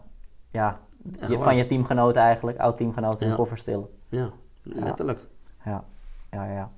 ja 0.51 0.79
Echt 1.21 1.31
je, 1.31 1.39
van 1.39 1.57
je 1.57 1.67
teamgenoten 1.67 2.23
eigenlijk, 2.23 2.59
oud-teamgenoten 2.59 3.21
in 3.21 3.29
Ja. 3.29 3.35
koffers 3.35 3.63
tillen. 3.63 3.89
Ja, 4.09 4.31
letterlijk. 4.63 5.21
Ja, 5.65 5.85
ja, 6.31 6.45
ja. 6.45 6.71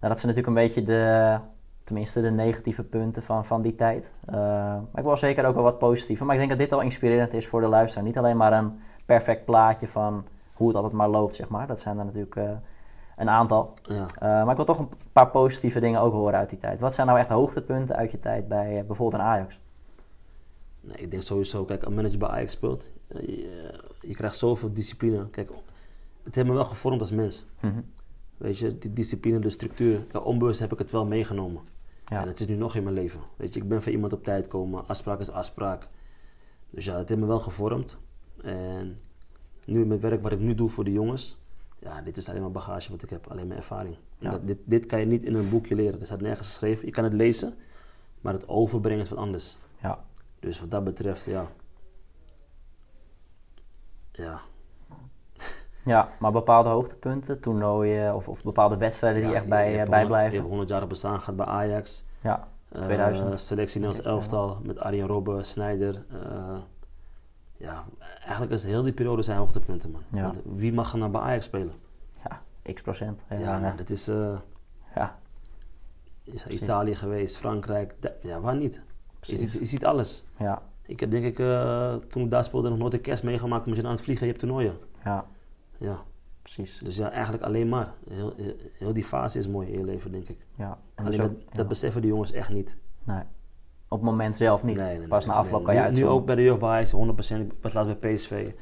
Nou, 0.00 0.12
dat 0.14 0.20
zijn 0.20 0.34
natuurlijk 0.34 0.46
een 0.46 0.54
beetje 0.66 0.82
de, 0.82 1.36
tenminste 1.84 2.20
de 2.22 2.30
negatieve 2.30 2.82
punten 2.82 3.22
van, 3.22 3.44
van 3.44 3.62
die 3.62 3.74
tijd. 3.74 4.10
Eh, 4.26 4.34
maar 4.34 4.96
ik 4.96 5.04
wil 5.04 5.16
zeker 5.16 5.44
ook 5.46 5.54
wel 5.54 5.62
wat 5.62 5.78
positieve. 5.78 6.24
Maar 6.24 6.34
ik 6.34 6.40
denk 6.40 6.50
dat 6.52 6.60
dit 6.60 6.72
al 6.72 6.80
inspirerend 6.80 7.32
is 7.34 7.46
voor 7.46 7.60
de 7.60 7.66
luisteraar. 7.68 8.06
Niet 8.06 8.18
alleen 8.18 8.36
maar 8.36 8.52
een 8.52 8.80
perfect 9.06 9.44
plaatje 9.44 9.88
van 9.88 10.24
hoe 10.52 10.66
het 10.66 10.76
altijd 10.76 10.94
maar 10.94 11.08
loopt, 11.08 11.34
zeg 11.34 11.48
maar. 11.48 11.66
Dat 11.66 11.80
zijn 11.80 11.98
er 11.98 12.04
natuurlijk 12.04 12.36
eh, 12.36 12.50
een 13.16 13.28
aantal. 13.28 13.74
Ja. 13.82 14.06
Eh, 14.18 14.20
maar 14.20 14.50
ik 14.50 14.56
wil 14.56 14.64
toch 14.64 14.78
een 14.78 14.90
paar 15.12 15.30
positieve 15.30 15.80
dingen 15.80 16.00
ook 16.00 16.12
horen 16.12 16.38
uit 16.38 16.48
die 16.48 16.58
tijd. 16.58 16.80
Wat 16.80 16.94
zijn 16.94 17.06
nou 17.06 17.18
echt 17.18 17.28
hoogtepunten 17.28 17.96
uit 17.96 18.10
je 18.10 18.18
tijd 18.18 18.48
bij 18.48 18.78
eh, 18.78 18.84
bijvoorbeeld 18.84 19.22
een 19.22 19.28
Ajax? 19.28 19.60
Nee, 20.80 20.96
ik 20.96 21.10
denk 21.10 21.22
sowieso, 21.22 21.64
kijk, 21.64 21.84
een 21.84 21.94
manager 21.94 22.18
bij 22.18 22.28
Ajax 22.28 22.52
speelt, 22.52 22.90
je, 23.08 23.80
je 24.00 24.14
krijgt 24.14 24.36
zoveel 24.36 24.72
discipline. 24.72 25.30
Kijk, 25.30 25.50
het 26.22 26.34
heeft 26.34 26.46
me 26.46 26.54
wel 26.54 26.64
gevormd 26.64 27.00
als 27.00 27.10
mens. 27.10 27.46
Mhm. 27.60 27.80
Weet 28.36 28.58
je, 28.58 28.78
die 28.78 28.92
discipline, 28.92 29.38
de 29.38 29.50
structuur. 29.50 30.04
Ja, 30.12 30.20
onbewust 30.20 30.60
heb 30.60 30.72
ik 30.72 30.78
het 30.78 30.90
wel 30.90 31.06
meegenomen. 31.06 31.62
Ja. 32.04 32.20
En 32.20 32.28
het 32.28 32.40
is 32.40 32.46
nu 32.46 32.54
nog 32.54 32.74
in 32.74 32.82
mijn 32.82 32.94
leven. 32.94 33.20
Weet 33.36 33.54
je, 33.54 33.60
ik 33.60 33.68
ben 33.68 33.82
van 33.82 33.92
iemand 33.92 34.12
op 34.12 34.24
tijd 34.24 34.48
komen. 34.48 34.88
Afspraak 34.88 35.20
is 35.20 35.30
afspraak. 35.30 35.88
Dus 36.70 36.84
ja, 36.84 36.98
het 36.98 37.08
heeft 37.08 37.20
me 37.20 37.26
wel 37.26 37.40
gevormd. 37.40 37.98
En 38.46 39.00
nu 39.64 39.86
mijn 39.86 40.00
werk 40.00 40.22
wat 40.22 40.32
ik 40.32 40.38
nu 40.40 40.54
doe 40.54 40.68
voor 40.68 40.84
de 40.84 40.92
jongens. 40.92 41.38
Ja, 41.78 42.00
dit 42.00 42.16
is 42.16 42.28
alleen 42.28 42.40
maar 42.40 42.50
bagage 42.50 42.90
wat 42.90 43.02
ik 43.02 43.10
heb. 43.10 43.26
Alleen 43.30 43.46
mijn 43.46 43.58
ervaring. 43.60 43.96
Ja. 44.18 44.30
Dat, 44.30 44.46
dit, 44.46 44.58
dit 44.64 44.86
kan 44.86 45.00
je 45.00 45.06
niet 45.06 45.24
in 45.24 45.34
een 45.34 45.50
boekje 45.50 45.74
leren. 45.74 46.00
Er 46.00 46.06
staat 46.06 46.20
nergens 46.20 46.48
geschreven. 46.48 46.86
Je 46.86 46.92
kan 46.92 47.04
het 47.04 47.12
lezen. 47.12 47.54
Maar 48.20 48.32
het 48.32 48.48
overbrengen 48.48 49.02
is 49.02 49.08
wat 49.08 49.18
anders. 49.18 49.58
Ja. 49.82 50.04
Dus 50.40 50.60
wat 50.60 50.70
dat 50.70 50.84
betreft, 50.84 51.24
ja. 51.24 51.46
Ja, 54.12 54.40
ja, 55.84 56.08
maar 56.20 56.32
bepaalde 56.32 56.68
hoogtepunten, 56.68 57.40
toernooien 57.40 58.14
of, 58.14 58.28
of 58.28 58.42
bepaalde 58.42 58.76
wedstrijden 58.76 59.22
die 59.22 59.34
echt 59.34 59.46
bij, 59.48 59.80
eh, 59.82 59.88
bijblijven. 59.88 60.30
Je 60.32 60.36
hebt 60.38 60.48
100 60.48 60.68
jaar 60.68 60.86
bestaan 60.86 61.20
gehad 61.20 61.36
bij 61.36 61.46
Ajax. 61.46 62.04
Ja, 62.22 62.48
Eh, 62.68 62.80
2000. 62.82 63.40
selectie 63.40 63.80
Nederlands 63.80 64.08
elftal 64.10 64.58
met 64.62 64.78
Arjen 64.78 65.06
Robben, 65.06 65.44
Snijder. 65.44 66.04
eh, 66.10 66.56
ja, 67.56 67.84
eigenlijk 68.20 68.52
is 68.52 68.64
heel 68.64 68.82
die 68.82 68.92
periode 68.92 69.22
zijn 69.22 69.38
hoogtepunten, 69.38 69.90
man. 69.90 70.02
Ja. 70.12 70.22
Want 70.22 70.40
wie 70.44 70.72
mag 70.72 70.92
er 70.92 70.98
nou 70.98 71.10
bij 71.10 71.20
Ajax 71.20 71.44
spelen? 71.44 71.72
ja, 72.28 72.42
x 72.72 72.82
procent. 72.82 73.20
Ja, 73.30 73.36
Ja, 73.38 73.74
dat 73.76 73.90
is... 73.90 74.08
eh, 74.08 74.38
ja, 74.94 75.18
is 76.24 76.42
Precies. 76.42 76.60
Italië 76.60 76.94
geweest, 76.94 77.36
Frankrijk. 77.38 77.94
ja, 78.22 78.40
waar 78.40 78.56
niet? 78.56 78.82
Je 79.20 79.36
ziet, 79.36 79.52
je 79.52 79.64
ziet 79.64 79.84
alles. 79.84 80.26
Ja, 80.38 80.62
Ik 80.86 81.00
heb 81.00 81.10
denk 81.10 81.24
ik, 81.24 81.38
eh, 81.38 81.94
toen 81.94 82.22
ik 82.24 82.30
daar 82.30 82.44
speelde, 82.44 82.68
nog 82.68 82.78
nooit 82.78 82.94
een 82.94 83.00
kerst 83.00 83.22
meegemaakt. 83.22 83.64
Omdat 83.64 83.80
je 83.80 83.86
aan 83.86 83.92
het 83.94 84.02
vliegen, 84.02 84.26
je 84.26 84.32
hebt 84.32 84.44
toernooien. 84.44 84.76
ja, 85.04 85.24
Ja, 85.78 86.02
precies. 86.42 86.78
dus 86.78 86.96
ja, 86.96 87.10
eigenlijk 87.10 87.42
alleen 87.44 87.68
maar. 87.68 87.92
Heel, 88.08 88.34
heel, 88.72 88.92
die 88.92 89.04
fase 89.04 89.38
is 89.38 89.48
mooi 89.48 89.68
in 89.72 89.78
je 89.78 89.84
leven, 89.84 90.12
denk 90.12 90.28
ik. 90.28 90.46
Ja. 90.54 90.78
En 90.94 91.04
Alleen 91.04 91.10
dus 91.10 91.16
dat, 91.16 91.30
ook, 91.30 91.54
dat 91.54 91.68
beseffen 91.68 92.00
de 92.02 92.06
jongens 92.08 92.32
echt 92.32 92.50
niet. 92.50 92.76
nee. 93.04 93.22
Op 93.88 93.98
het 93.98 94.10
moment 94.10 94.36
zelf 94.36 94.62
niet. 94.62 94.76
Nee, 94.76 94.98
nee, 94.98 95.08
Pas 95.08 95.24
nee, 95.26 95.34
na 95.34 95.40
afloop 95.40 95.64
kan 95.64 95.74
je 95.74 95.80
nu, 95.80 95.90
nu 95.90 96.06
ook 96.06 96.26
bij 96.26 96.34
de 96.34 96.42
jeugd 96.42 96.58
bij 96.58 96.68
Ajax, 96.68 96.92
100%. 96.92 96.96
Ik 97.40 97.52
was 97.60 97.72
laatst 97.72 98.00
bij 98.00 98.14
PSV. 98.14 98.52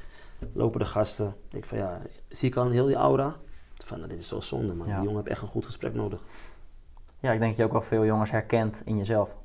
Lopen 0.53 0.81
de 0.81 0.87
gasten. 0.87 1.35
Ik 1.51 1.65
van 1.65 1.79
ja, 1.79 2.01
zie 2.29 2.49
ik 2.49 2.57
al 2.57 2.71
heel 2.71 2.87
die 2.87 2.95
aura. 2.97 3.37
Van, 3.85 3.97
nou, 3.97 4.11
dit 4.11 4.19
is 4.19 4.29
zo 4.29 4.41
zonde, 4.41 4.75
man. 4.75 4.87
Ja. 4.87 4.95
Die 4.95 5.03
jongen 5.05 5.17
heeft 5.17 5.29
echt 5.29 5.43
een 5.43 5.49
goed 5.49 5.67
gesprek 5.67 5.95
nodig. 5.95 6.21
Ja, 7.21 7.33
ik 7.33 7.39
denk 7.39 7.51
dat 7.51 7.57
je 7.57 7.65
ook 7.65 7.73
wel 7.73 7.83
veel 7.83 8.05
jongens 8.05 8.31
herkent 8.31 8.83
in 8.85 8.97
jezelf. 8.97 9.37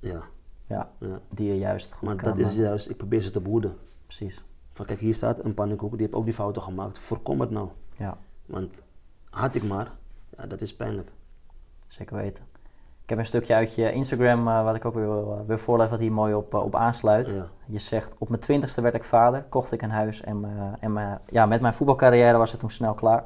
Ja, 0.00 0.22
Ja, 0.66 0.90
ja. 1.00 1.20
die 1.28 1.46
je 1.48 1.58
juist 1.58 1.92
goed 1.92 2.08
Maar 2.08 2.16
kan... 2.16 2.28
dat 2.28 2.38
is 2.38 2.52
eh, 2.52 2.58
juist, 2.58 2.90
ik 2.90 2.96
probeer 2.96 3.20
ze 3.20 3.30
te 3.30 3.40
behoeden. 3.40 3.76
Precies. 4.06 4.44
Van 4.72 4.86
kijk, 4.86 5.00
hier 5.00 5.14
staat 5.14 5.44
een 5.44 5.54
pannenkoek, 5.54 5.90
die 5.90 6.00
heeft 6.00 6.14
ook 6.14 6.24
die 6.24 6.34
fouten 6.34 6.62
gemaakt. 6.62 6.98
Voorkom 6.98 7.40
het 7.40 7.50
nou. 7.50 7.68
Ja, 7.96 8.18
Want 8.46 8.82
had 9.30 9.54
ik 9.54 9.62
maar, 9.62 9.92
ja, 10.36 10.46
dat 10.46 10.60
is 10.60 10.76
pijnlijk. 10.76 11.10
zeker 11.88 12.16
weten. 12.16 12.44
Ik 13.10 13.16
heb 13.16 13.24
een 13.24 13.30
stukje 13.30 13.54
uit 13.54 13.74
je 13.74 13.92
Instagram, 13.92 14.48
eh, 14.48 14.64
wat 14.64 14.74
ik 14.74 14.84
ook 14.84 14.94
weer 14.94 15.08
wil, 15.08 15.32
eh, 15.32 15.46
weer 15.46 15.58
voorlezen, 15.58 15.90
wat 15.90 16.00
hier 16.00 16.12
mooi 16.12 16.34
op, 16.34 16.54
eh, 16.54 16.62
op 16.64 16.74
aansluit. 16.74 17.28
Ja. 17.28 17.46
Je 17.66 17.78
zegt, 17.78 18.14
op 18.18 18.28
mijn 18.28 18.40
twintigste 18.40 18.80
werd 18.80 18.94
ik 18.94 19.04
vader, 19.04 19.44
kocht 19.48 19.72
ik 19.72 19.82
een 19.82 19.90
huis 19.90 20.20
en, 20.20 20.44
en 20.80 21.20
ja, 21.26 21.46
met 21.46 21.60
mijn 21.60 21.74
voetbalcarrière 21.74 22.38
was 22.38 22.50
het 22.50 22.60
toen 22.60 22.70
snel 22.70 22.94
klaar. 22.94 23.24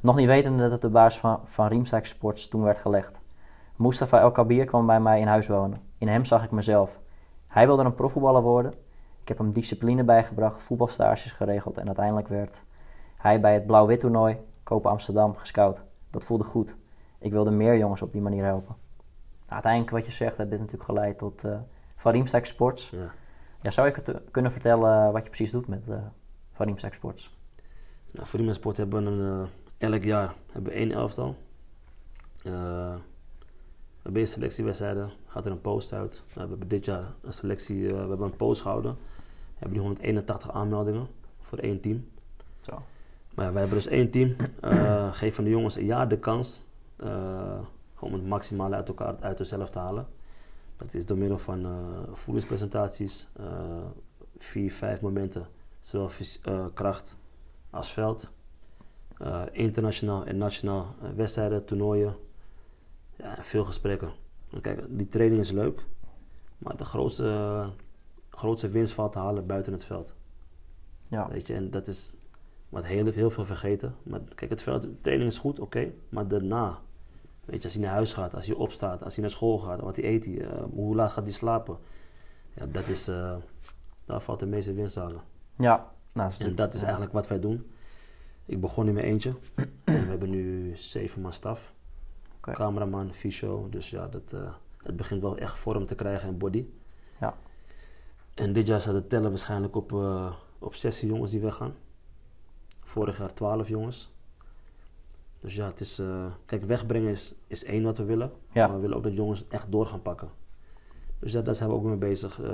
Nog 0.00 0.16
niet 0.16 0.26
wetende 0.26 0.62
dat 0.62 0.72
het 0.72 0.80
de 0.80 0.88
baas 0.88 1.18
van, 1.18 1.40
van 1.44 1.66
Riemsdijk 1.66 2.06
Sports 2.06 2.48
toen 2.48 2.62
werd 2.62 2.78
gelegd. 2.78 3.20
Mustafa 3.76 4.20
El 4.20 4.30
Kabir 4.30 4.64
kwam 4.64 4.86
bij 4.86 5.00
mij 5.00 5.20
in 5.20 5.26
huis 5.26 5.46
wonen. 5.46 5.80
In 5.98 6.08
hem 6.08 6.24
zag 6.24 6.44
ik 6.44 6.50
mezelf. 6.50 7.00
Hij 7.48 7.66
wilde 7.66 7.84
een 7.84 7.94
profvoetballer 7.94 8.42
worden. 8.42 8.72
Ik 9.22 9.28
heb 9.28 9.38
hem 9.38 9.52
discipline 9.52 10.04
bijgebracht, 10.04 10.62
voetbalstages 10.62 11.32
geregeld 11.32 11.78
en 11.78 11.86
uiteindelijk 11.86 12.28
werd 12.28 12.64
hij 13.16 13.40
bij 13.40 13.54
het 13.54 13.66
Blauw-Wit 13.66 14.00
toernooi 14.00 14.36
Kopen 14.62 14.90
Amsterdam 14.90 15.36
gescout. 15.36 15.82
Dat 16.10 16.24
voelde 16.24 16.44
goed. 16.44 16.76
Ik 17.18 17.32
wilde 17.32 17.50
meer 17.50 17.78
jongens 17.78 18.02
op 18.02 18.12
die 18.12 18.22
manier 18.22 18.44
helpen. 18.44 18.81
Nou, 19.52 19.64
uiteindelijk 19.64 20.04
wat 20.04 20.06
je 20.06 20.24
zegt, 20.24 20.36
heeft 20.36 20.50
dit 20.50 20.58
natuurlijk 20.58 20.90
geleid 20.90 21.18
tot 21.18 21.44
eh 21.44 21.58
Van 21.96 22.28
Sports. 22.42 22.90
Ja. 22.90 23.14
Ja, 23.60 23.70
zou 23.70 23.88
je 23.88 23.94
het 23.94 24.08
eh, 24.08 24.16
kunnen 24.30 24.52
vertellen 24.52 25.12
wat 25.12 25.22
je 25.22 25.28
precies 25.28 25.50
doet 25.50 25.68
met 25.68 25.88
eh 25.88 25.96
Van 26.52 26.78
Sports? 26.90 27.36
Nou, 28.10 28.26
voor 28.26 28.38
Riemen 28.38 28.54
Sport 28.54 28.76
hebben 28.76 29.04
we 29.04 29.10
een, 29.10 29.48
eh, 29.78 29.88
elk 29.88 30.04
jaar 30.04 30.34
hebben 30.52 30.72
we 30.72 30.78
één 30.78 30.92
elftal. 30.92 31.36
Eh, 32.44 32.52
we 32.52 34.02
hebben 34.02 34.20
eerst 34.20 34.32
selectiewedstrijden, 34.32 35.10
gaat 35.26 35.46
er 35.46 35.52
een 35.52 35.60
post 35.60 35.92
uit. 35.92 36.22
Nou, 36.34 36.44
we 36.44 36.50
hebben 36.50 36.68
dit 36.68 36.84
jaar 36.84 37.04
een 37.20 37.32
selectie, 37.32 37.86
eh, 37.86 37.92
we 37.92 37.98
hebben 37.98 38.22
een 38.22 38.36
post 38.36 38.62
gehouden. 38.62 38.92
We 38.92 39.58
hebben 39.58 39.72
die 39.72 39.86
181 39.86 40.52
aanmeldingen 40.52 41.06
voor 41.40 41.58
één 41.58 41.80
team. 41.80 42.08
Zo. 42.60 42.82
Maar 43.34 43.44
ja, 43.44 43.52
wij 43.52 43.60
hebben 43.60 43.78
dus 43.78 43.88
één 43.88 44.10
team. 44.10 44.36
Eh 44.60 45.12
geef 45.20 45.34
van 45.34 45.44
de 45.44 45.50
jongens 45.50 45.76
een 45.76 45.84
jaar 45.84 46.08
de 46.08 46.18
kans 46.18 46.62
eh, 46.96 47.58
om 48.02 48.12
het 48.12 48.26
maximale 48.26 48.74
uit 48.74 48.88
elkaar 48.88 49.16
uit 49.20 49.36
zichzelf 49.36 49.70
te 49.70 49.78
halen. 49.78 50.06
Dat 50.76 50.94
is 50.94 51.06
door 51.06 51.18
middel 51.18 51.38
van 51.38 51.64
eh 51.64 52.12
voedingspresentaties, 52.12 53.28
eh, 53.32 53.46
vier, 54.38 54.72
vijf 54.72 55.00
momenten, 55.00 55.46
zowel 55.80 56.10
eh, 56.42 56.66
kracht 56.74 57.16
als 57.70 57.92
veld. 57.92 58.30
Internationaal 59.52 60.24
en 60.24 60.36
nationaal 60.36 60.94
wedstrijden, 61.16 61.64
toernooien. 61.64 62.16
Ja, 63.16 63.36
veel 63.40 63.64
gesprekken. 63.64 64.12
Kijk, 64.60 64.84
die 64.88 65.08
training 65.08 65.40
is 65.40 65.50
leuk, 65.50 65.84
maar 66.58 66.76
de 66.76 66.84
grootste, 66.84 67.64
grootste 68.30 68.68
winst 68.68 68.92
valt 68.92 69.12
te 69.12 69.18
halen 69.18 69.46
buiten 69.46 69.72
het 69.72 69.84
veld. 69.84 70.14
Ja, 71.08 71.28
Weet 71.28 71.46
je, 71.46 71.54
en 71.54 71.70
dat 71.70 71.86
is 71.86 72.16
wat 72.68 72.86
heel, 72.86 73.06
heel 73.06 73.30
veel 73.30 73.44
vergeten. 73.44 73.94
Maar 74.02 74.20
kijk, 74.34 74.50
het 74.50 74.62
veld, 74.62 74.82
de 74.82 75.00
training 75.00 75.30
is 75.30 75.38
goed, 75.38 75.60
oké. 75.60 75.92
maar 76.08 76.28
daarna, 76.28 76.80
weet 77.44 77.58
je, 77.58 77.64
als 77.64 77.72
hij 77.72 77.82
naar 77.82 77.92
huis 77.92 78.12
gaat, 78.12 78.34
als 78.34 78.46
hij 78.46 78.56
opstaat, 78.56 79.02
als 79.02 79.14
hij 79.14 79.22
naar 79.24 79.32
school 79.32 79.58
gaat, 79.58 79.80
wat 79.80 79.96
hij 79.96 80.04
eet, 80.04 80.24
hij, 80.24 80.40
eh, 80.40 80.62
hoe 80.70 80.94
laat 80.94 81.12
gaat 81.12 81.24
hij 81.24 81.32
slapen. 81.32 81.78
Ja, 82.54 82.66
dat 82.66 82.86
is, 82.86 83.08
eh, 83.08 83.36
daar 84.04 84.20
valt 84.20 84.40
de 84.40 84.46
meeste 84.46 84.74
winst 84.74 84.94
te 84.94 85.00
halen. 85.00 85.22
ja. 85.56 85.90
Nou, 86.14 86.30
dat 86.30 86.40
En 86.40 86.54
dat 86.54 86.74
is 86.74 86.82
eigenlijk 86.82 87.12
wat 87.12 87.28
wij 87.28 87.40
doen. 87.40 87.70
Ik 88.44 88.60
begon 88.60 88.88
in 88.88 88.94
mijn 88.94 89.06
eentje. 89.06 89.34
en 89.84 90.02
we 90.02 90.08
hebben 90.08 90.30
nu 90.30 90.72
zeven 90.76 91.20
man 91.20 91.32
staf. 91.32 91.72
Cameraman, 92.40 93.14
fysio. 93.14 93.68
Dus 93.70 93.90
ja, 93.90 94.08
dat, 94.08 94.32
eh, 94.32 94.54
het 94.82 94.96
begint 94.96 95.22
wel 95.22 95.36
echt 95.36 95.58
vorm 95.58 95.86
te 95.86 95.94
krijgen 95.94 96.28
en 96.28 96.38
body. 96.38 96.66
Ja. 97.20 97.34
En 98.34 98.52
dit 98.52 98.66
jaar 98.66 98.80
staat 98.80 98.94
het 98.94 99.08
tellen 99.08 99.30
waarschijnlijk 99.30 99.76
op, 99.76 99.92
op 100.58 100.74
16 100.74 101.08
jongens 101.08 101.30
die 101.30 101.40
weggaan. 101.40 101.74
Vorig 102.80 103.18
jaar 103.18 103.34
12 103.34 103.68
jongens. 103.68 104.11
Dus 105.42 105.54
ja, 105.54 105.66
het 105.66 105.80
is... 105.80 105.98
eh, 105.98 106.24
kijk, 106.46 106.64
wegbrengen 106.64 107.10
is, 107.10 107.34
is 107.46 107.64
één 107.64 107.82
wat 107.82 107.98
we 107.98 108.04
willen. 108.04 108.32
Ja. 108.52 108.66
Maar 108.66 108.76
we 108.76 108.82
willen 108.82 108.96
ook 108.96 109.02
dat 109.02 109.16
jongens 109.16 109.48
echt 109.48 109.72
door 109.72 109.86
gaan 109.86 110.02
pakken. 110.02 110.28
Dus 111.18 111.32
ja, 111.32 111.40
daar 111.40 111.54
zijn 111.54 111.68
we 111.68 111.74
ook 111.74 111.82
mee 111.82 111.96
bezig. 111.96 112.42
eh, 112.42 112.50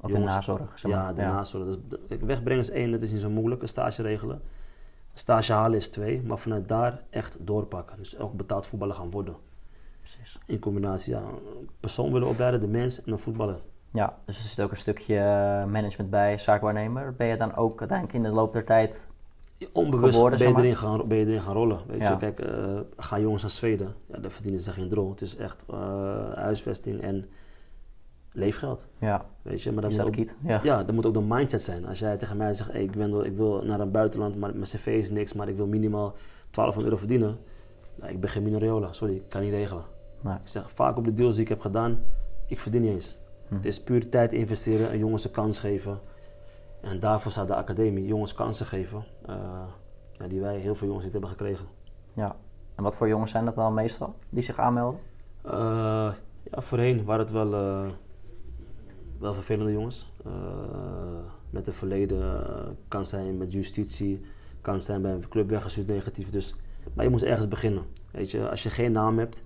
Ook 0.00 0.10
de 0.14 0.18
nazorg. 0.18 0.78
Zeg 0.78 0.90
maar. 0.90 1.00
ja, 1.00 1.12
de 1.12 1.22
nazorg. 1.22 1.66
Is- 1.68 1.78
kijk, 2.08 2.20
wegbrengen 2.20 2.62
is 2.62 2.70
één, 2.70 2.90
dat 2.90 3.02
is 3.02 3.12
niet 3.12 3.20
zo 3.20 3.30
moeilijk. 3.30 3.62
Een 3.62 3.68
stage 3.68 4.02
regelen. 4.02 4.36
Een 5.12 5.18
stage 5.18 5.52
halen 5.52 5.76
is 5.78 5.88
twee. 5.88 6.22
Maar 6.22 6.38
vanuit 6.38 6.68
daar 6.68 7.02
echt 7.10 7.36
doorpakken. 7.40 7.96
Dus 7.96 8.18
ook 8.18 8.32
betaald 8.36 8.66
voetballer 8.66 8.94
gaan 8.94 9.10
worden. 9.10 9.34
Precies. 10.00 10.38
In 10.46 10.58
combinatie, 10.58 11.14
ja, 11.14 11.20
een 11.20 11.68
persoon 11.80 12.12
willen 12.12 12.28
opleiden, 12.28 12.60
de 12.60 12.68
mens 12.68 13.04
en 13.04 13.12
een 13.12 13.18
voetballer. 13.18 13.60
Ja, 13.90 14.18
dus 14.24 14.36
er 14.38 14.44
zit 14.44 14.64
ook 14.64 14.70
een 14.70 14.76
stukje 14.76 15.16
eh, 15.16 15.64
management 15.64 16.10
bij, 16.10 16.38
zaakwaarnemer. 16.38 17.14
Ben 17.14 17.26
je 17.26 17.36
dan 17.36 17.54
ook 17.54 17.78
uiteindelijk 17.78 18.18
in 18.18 18.22
de 18.22 18.30
loop 18.30 18.52
der 18.52 18.64
tijd... 18.64 19.06
Onbewust 19.72 20.20
ben, 20.38 20.38
je 20.38 20.56
erin 20.56 20.76
gaan, 20.76 21.08
ben 21.08 21.18
je 21.18 21.26
erin 21.26 21.40
gaan 21.40 21.52
rollen. 21.52 21.80
Weet 21.86 22.00
Ja. 22.00 22.10
je? 22.10 22.16
Kijk, 22.16 22.40
eh, 22.40 22.78
gaan 22.96 23.20
jongens 23.20 23.42
naar 23.42 23.50
Zweden, 23.50 23.94
ja, 24.06 24.18
daar 24.18 24.30
verdienen 24.30 24.60
ze 24.60 24.70
geen 24.70 24.88
drol. 24.88 25.10
Het 25.10 25.20
is 25.20 25.36
echt 25.36 25.64
eh, 25.70 26.32
huisvesting 26.34 27.00
en 27.00 27.24
leefgeld. 28.32 28.86
Ja, 28.98 29.24
Weet 29.42 29.62
je? 29.62 29.72
Maar 29.72 29.84
is 29.84 29.96
moet 29.96 30.14
dat 30.14 30.20
ook? 30.20 30.26
Ja. 30.46 30.60
ja, 30.62 30.84
dat 30.84 30.94
moet 30.94 31.06
ook 31.06 31.14
de 31.14 31.20
mindset 31.20 31.62
zijn. 31.62 31.86
Als 31.86 31.98
jij 31.98 32.16
tegen 32.16 32.36
mij 32.36 32.52
zegt, 32.52 32.72
hey, 32.72 32.82
ik, 32.82 32.94
wil, 32.94 33.24
ik 33.24 33.36
wil 33.36 33.62
naar 33.64 33.80
een 33.80 33.90
buitenland, 33.90 34.36
maar 34.36 34.50
mijn 34.50 34.62
cv 34.62 34.86
is 34.86 35.10
niks, 35.10 35.32
maar 35.32 35.48
ik 35.48 35.56
wil 35.56 35.66
minimaal 35.66 36.14
1200 36.50 36.84
euro 36.84 36.96
verdienen. 36.96 37.38
Nou, 37.94 38.12
ik 38.12 38.20
ben 38.20 38.30
geen 38.30 38.42
Minoriola, 38.42 38.92
sorry, 38.92 39.14
ik 39.14 39.28
kan 39.28 39.42
niet 39.42 39.52
regelen. 39.52 39.84
Nee. 40.20 40.34
Ik 40.34 40.40
zeg 40.44 40.70
vaak 40.70 40.96
op 40.96 41.04
de 41.04 41.14
deals 41.14 41.34
die 41.34 41.42
ik 41.42 41.48
heb 41.48 41.60
gedaan, 41.60 42.02
ik 42.46 42.60
verdien 42.60 42.80
niet 42.82 42.90
eens. 42.92 43.18
Hm. 43.48 43.54
Het 43.54 43.64
is 43.64 43.82
puur 43.82 44.08
tijd 44.08 44.32
investeren 44.32 44.90
en 44.90 44.98
jongens 44.98 45.24
een 45.24 45.30
kans 45.30 45.58
geven. 45.58 46.00
En 46.80 47.00
daarvoor 47.00 47.32
staat 47.32 47.46
de 47.48 47.54
academie, 47.54 48.06
jongens 48.06 48.34
kansen 48.34 48.66
geven. 48.66 49.04
eh, 49.26 49.34
ja, 50.12 50.26
die 50.26 50.40
wij 50.40 50.58
heel 50.58 50.74
veel 50.74 50.86
jongens 50.86 51.04
niet 51.04 51.12
hebben 51.12 51.30
gekregen. 51.30 51.66
ja. 52.12 52.36
En 52.74 52.82
wat 52.86 52.96
voor 52.96 53.08
jongens 53.08 53.30
zijn 53.30 53.44
dat 53.44 53.54
dan 53.54 53.74
meestal, 53.74 54.14
die 54.28 54.42
zich 54.42 54.58
aanmelden? 54.58 55.00
Eh, 55.42 56.12
ja, 56.50 56.60
voorheen 56.60 57.04
waren 57.04 57.24
het 57.24 57.32
wel, 57.32 57.54
eh, 57.54 57.88
wel 59.18 59.32
vervelende 59.34 59.72
jongens. 59.72 60.12
Met 61.50 61.66
een 61.66 61.72
verleden 61.72 62.44
kan 62.88 63.06
zijn 63.06 63.36
met 63.36 63.52
justitie, 63.52 64.20
kan 64.60 64.82
zijn 64.82 65.02
bij 65.02 65.12
een 65.12 65.28
club 65.28 65.48
weggestuurd 65.48 65.86
negatief. 65.86 66.30
Dus, 66.30 66.54
maar 66.94 67.04
je 67.04 67.10
moest 67.10 67.24
ergens 67.24 67.48
beginnen. 67.48 67.84
Weet 68.10 68.30
je, 68.30 68.50
als 68.50 68.62
je 68.62 68.70
geen 68.70 68.92
naam 68.92 69.18
hebt, 69.18 69.38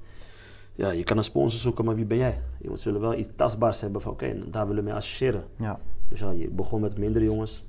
ja, 0.74 0.90
je 0.90 1.04
kan 1.04 1.16
een 1.16 1.24
sponsor 1.24 1.60
zoeken, 1.60 1.84
maar 1.84 1.94
wie 1.94 2.04
ben 2.04 2.18
jij? 2.18 2.40
Jongens 2.58 2.84
willen 2.84 3.00
wel 3.00 3.14
iets 3.14 3.30
tastbaars 3.36 3.80
hebben 3.80 4.00
van 4.00 4.12
oké, 4.12 4.50
daar 4.50 4.66
willen 4.66 4.82
we 4.82 4.88
mee 4.88 4.98
associëren. 4.98 5.44
Ja. 5.58 5.80
Dus 6.08 6.20
ja, 6.20 6.30
je 6.30 6.48
begon 6.48 6.80
met 6.80 6.98
mindere 6.98 7.24
jongens. 7.24 7.64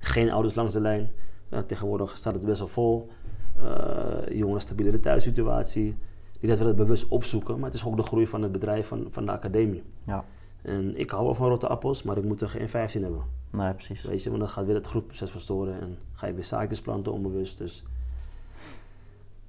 Geen 0.00 0.30
ouders 0.30 0.54
langs 0.54 0.72
de 0.72 0.80
lijn. 0.80 1.10
Ja, 1.48 1.62
tegenwoordig 1.62 2.16
staat 2.16 2.34
het 2.34 2.44
best 2.44 2.58
wel 2.58 2.68
vol. 2.68 3.08
Eh 3.56 4.36
jongens, 4.38 4.64
stabiele 4.64 5.00
thuissituatie. 5.00 5.96
Die 6.40 6.48
dat 6.48 6.58
wel 6.58 6.74
bewust 6.74 7.08
opzoeken, 7.08 7.54
maar 7.58 7.64
het 7.64 7.74
is 7.74 7.84
ook 7.84 7.96
de 7.96 8.02
groei 8.02 8.26
van 8.26 8.42
het 8.42 8.52
bedrijf, 8.52 8.86
van, 8.86 9.06
van 9.10 9.26
de 9.26 9.32
academie. 9.32 9.82
Ja. 10.02 10.24
En 10.62 10.98
ik 10.98 11.10
hou 11.10 11.24
wel 11.24 11.34
van 11.34 11.48
rotte 11.48 11.68
appels, 11.68 12.02
maar 12.02 12.16
ik 12.16 12.24
moet 12.24 12.40
er 12.40 12.48
geen 12.48 12.68
15 12.68 13.02
hebben. 13.02 13.22
Nee, 13.50 13.72
precies. 13.72 14.02
Weet 14.02 14.22
je, 14.22 14.28
want 14.28 14.40
dan 14.40 14.50
gaat 14.50 14.66
weer 14.66 14.74
het 14.74 14.86
groepsproces 14.86 15.30
verstoren 15.30 15.80
en 15.80 15.98
ga 16.12 16.26
je 16.26 16.32
weer 16.34 16.44
zaakjes 16.44 16.80
planten 16.80 17.12
onbewust. 17.12 17.58
Dus 17.58 17.84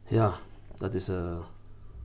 ja, 0.04 0.32
dat 0.78 0.94
is. 0.94 1.10
eh 1.10 1.38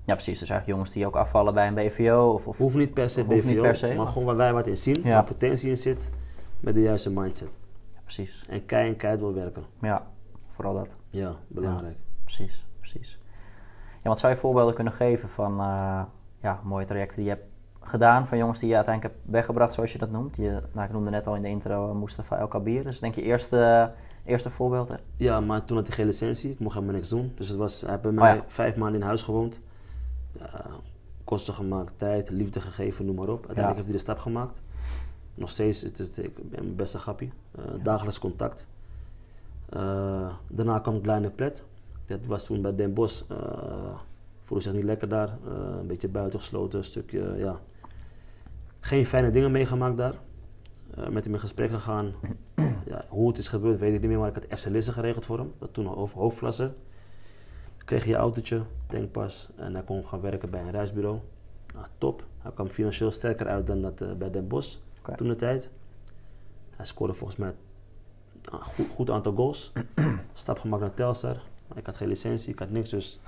Ja, 0.05 0.13
precies. 0.15 0.39
Dus 0.39 0.49
eigenlijk 0.51 0.67
jongens 0.67 0.91
die 0.91 1.07
ook 1.07 1.17
afvallen 1.17 1.55
bij 1.55 1.67
een 1.67 1.75
BVO 1.75 2.31
of... 2.35 2.49
of 2.49 2.59
hoeft 2.59 2.77
niet 2.77 2.95
per 2.95 3.11
se 3.11 3.23
BVO, 3.25 3.49
niet 3.49 3.61
per 3.61 3.77
se, 3.77 3.95
maar 3.95 4.07
gewoon 4.07 4.25
waar 4.25 4.37
wij 4.37 4.53
wat 4.53 4.67
in 4.67 4.77
zien, 4.77 5.01
Ja. 5.03 5.11
waar 5.15 5.25
potentie 5.25 5.69
in 5.71 5.77
zit, 5.77 6.11
met 6.61 6.75
de 6.75 6.81
juiste 6.81 7.11
mindset. 7.13 7.59
ja, 7.95 8.01
precies. 8.05 8.45
En 8.49 8.67
kei 8.67 8.89
en 8.89 8.97
keihard 8.97 9.23
wil 9.25 9.35
werken. 9.35 9.65
Ja, 9.81 10.07
vooral 10.51 10.75
dat. 10.75 10.89
Ja, 11.11 11.35
belangrijk. 11.49 11.97
Precies, 12.25 12.67
precies. 12.79 13.19
Ja, 14.03 14.09
wat 14.09 14.19
zou 14.19 14.33
je 14.33 14.39
voorbeelden 14.39 14.75
kunnen 14.75 14.93
geven 14.93 15.29
van 15.29 15.61
eh, 15.61 16.03
ja, 16.41 16.61
mooie 16.63 16.85
trajecten 16.85 17.17
die 17.17 17.25
je 17.25 17.31
hebt 17.31 17.45
gedaan 17.81 18.27
van 18.27 18.39
jongens 18.39 18.59
die 18.59 18.69
je 18.69 18.75
uiteindelijk 18.77 19.15
hebt 19.15 19.27
weggebracht, 19.33 19.73
zoals 19.73 19.93
je 19.93 19.99
dat 19.99 20.11
noemt? 20.11 20.37
Je, 20.37 20.63
nou, 20.73 20.87
ik 20.87 20.93
noemde 20.93 21.11
net 21.11 21.27
al 21.27 21.37
in 21.37 21.43
de 21.43 21.49
intro 21.49 21.89
uh, 21.89 21.95
Mustafa 22.01 22.39
El 22.39 22.49
Kabir. 22.49 22.83
Dus 22.83 23.01
denk 23.01 23.15
je 23.15 23.23
eerste, 23.23 23.91
eerste 24.25 24.51
voorbeeld? 24.51 24.89
Hè? 24.89 24.95
Ja, 25.17 25.41
maar 25.41 25.65
toen 25.65 25.77
had 25.77 25.87
hij 25.87 25.97
geen 25.97 26.07
licentie. 26.07 26.51
Ik 26.51 26.59
mocht 26.59 26.75
helemaal 26.75 26.95
niks 26.95 27.09
doen. 27.09 27.33
Dus 27.37 27.49
het 27.49 27.59
was, 27.59 27.81
hij 27.81 27.91
heeft 27.91 28.03
bij 28.03 28.11
Oh 28.11 28.17
mij 28.19 28.35
ja. 28.35 28.45
vijf 28.47 28.77
maanden 28.77 29.01
in 29.01 29.07
huis 29.07 29.23
gewoond. 29.23 29.61
Ja, 30.39 30.67
kosten 31.25 31.55
gemaakt, 31.55 31.93
tijd, 31.99 32.31
liefde 32.31 32.61
gegeven, 32.61 33.05
noem 33.07 33.15
maar 33.15 33.29
op. 33.29 33.47
Uiteindelijk 33.47 33.67
Ja. 33.69 33.75
heeft 33.75 33.85
hij 33.85 33.93
de 33.97 33.99
stap 34.03 34.19
gemaakt. 34.19 34.63
Nog 35.35 35.51
steeds, 35.51 35.81
het 35.83 35.99
is, 35.99 36.19
ik 36.19 36.35
ben 36.51 36.63
mijn 36.65 36.77
beste 36.77 36.99
grappie. 36.99 37.33
Eh, 37.59 37.65
Dagelijks 37.83 38.19
contact. 38.19 38.67
Eh, 39.69 40.35
daarna 40.49 40.79
kwam 40.79 41.01
Kleine 41.01 41.31
Plet. 41.31 41.63
Dat 42.07 42.27
was 42.27 42.47
toen 42.47 42.63
bij 42.63 42.75
Den 42.75 42.95
Bosch. 42.95 43.23
eh 43.31 43.99
voelde 44.43 44.63
zich 44.63 44.73
niet 44.73 44.85
lekker 44.85 45.09
daar. 45.09 45.29
Eh, 45.29 45.77
een 45.81 45.87
beetje 45.87 46.09
buitengesloten, 46.09 46.79
een 46.79 46.85
stukje, 46.85 47.35
ja. 47.37 47.61
Geen 48.81 49.07
fijne 49.07 49.31
dingen 49.31 49.51
meegemaakt 49.51 49.97
daar. 49.97 50.15
Eh, 50.95 51.09
met 51.09 51.25
hem 51.25 51.33
in 51.35 51.41
gesprek 51.41 51.71
gegaan. 51.71 52.13
ja, 52.93 53.05
hoe 53.09 53.29
het 53.29 53.39
is 53.39 53.49
gebeurd 53.49 53.81
weet 53.81 53.95
ik 53.95 54.01
niet 54.01 54.09
meer, 54.11 54.19
maar 54.19 54.29
ik 54.29 54.35
had 54.49 54.59
FC 54.59 54.67
Lisse 54.69 54.93
geregeld 54.93 55.25
voor 55.27 55.39
hem. 55.39 55.53
Dat 55.59 55.73
toen 55.75 55.95
over 55.97 56.19
hoofdklasse. 56.19 56.73
Kreeg 57.85 58.05
je 58.05 58.11
je 58.11 58.17
autootje, 58.17 58.63
tankpas 58.87 59.49
en 59.57 59.75
hij 59.75 59.83
kon 59.85 60.07
gaan 60.07 60.21
werken 60.21 60.51
bij 60.51 60.61
een 60.61 60.71
reisbureau. 60.71 61.19
Nou, 61.75 61.87
top. 61.99 62.25
Hij 62.39 62.53
kwam 62.53 62.69
financieel 62.69 63.11
sterker 63.11 63.47
uit 63.47 63.67
dan 63.67 63.83
dat 63.83 64.01
eh, 64.01 64.13
bij 64.13 64.31
Den 64.31 64.49
Bosch 64.49 64.79
Oké. 64.99 65.15
toen 65.15 65.29
de 65.29 65.37
tijd. 65.37 65.71
Hij 66.77 66.85
scoorde 66.85 67.15
volgens 67.15 67.39
mij 67.39 67.55
goed, 68.51 68.89
goed 68.89 69.11
aantal 69.11 69.35
goals. 69.35 69.73
Stap 70.35 70.59
gemaakt 70.59 70.83
naar 70.83 70.95
Telstar. 70.95 71.43
Ik 71.75 71.87
had 71.87 71.97
geen 71.97 72.09
licentie, 72.09 72.53
ik 72.53 72.59
had 72.59 72.71
niks, 72.71 72.91
dus 72.91 73.21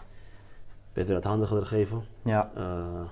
werd 0.92 1.06
weer 1.06 1.16
het 1.16 1.24
handiger 1.24 1.60
gegeven. 1.66 2.04
Ja, 2.22 2.50
Eh, 2.54 3.08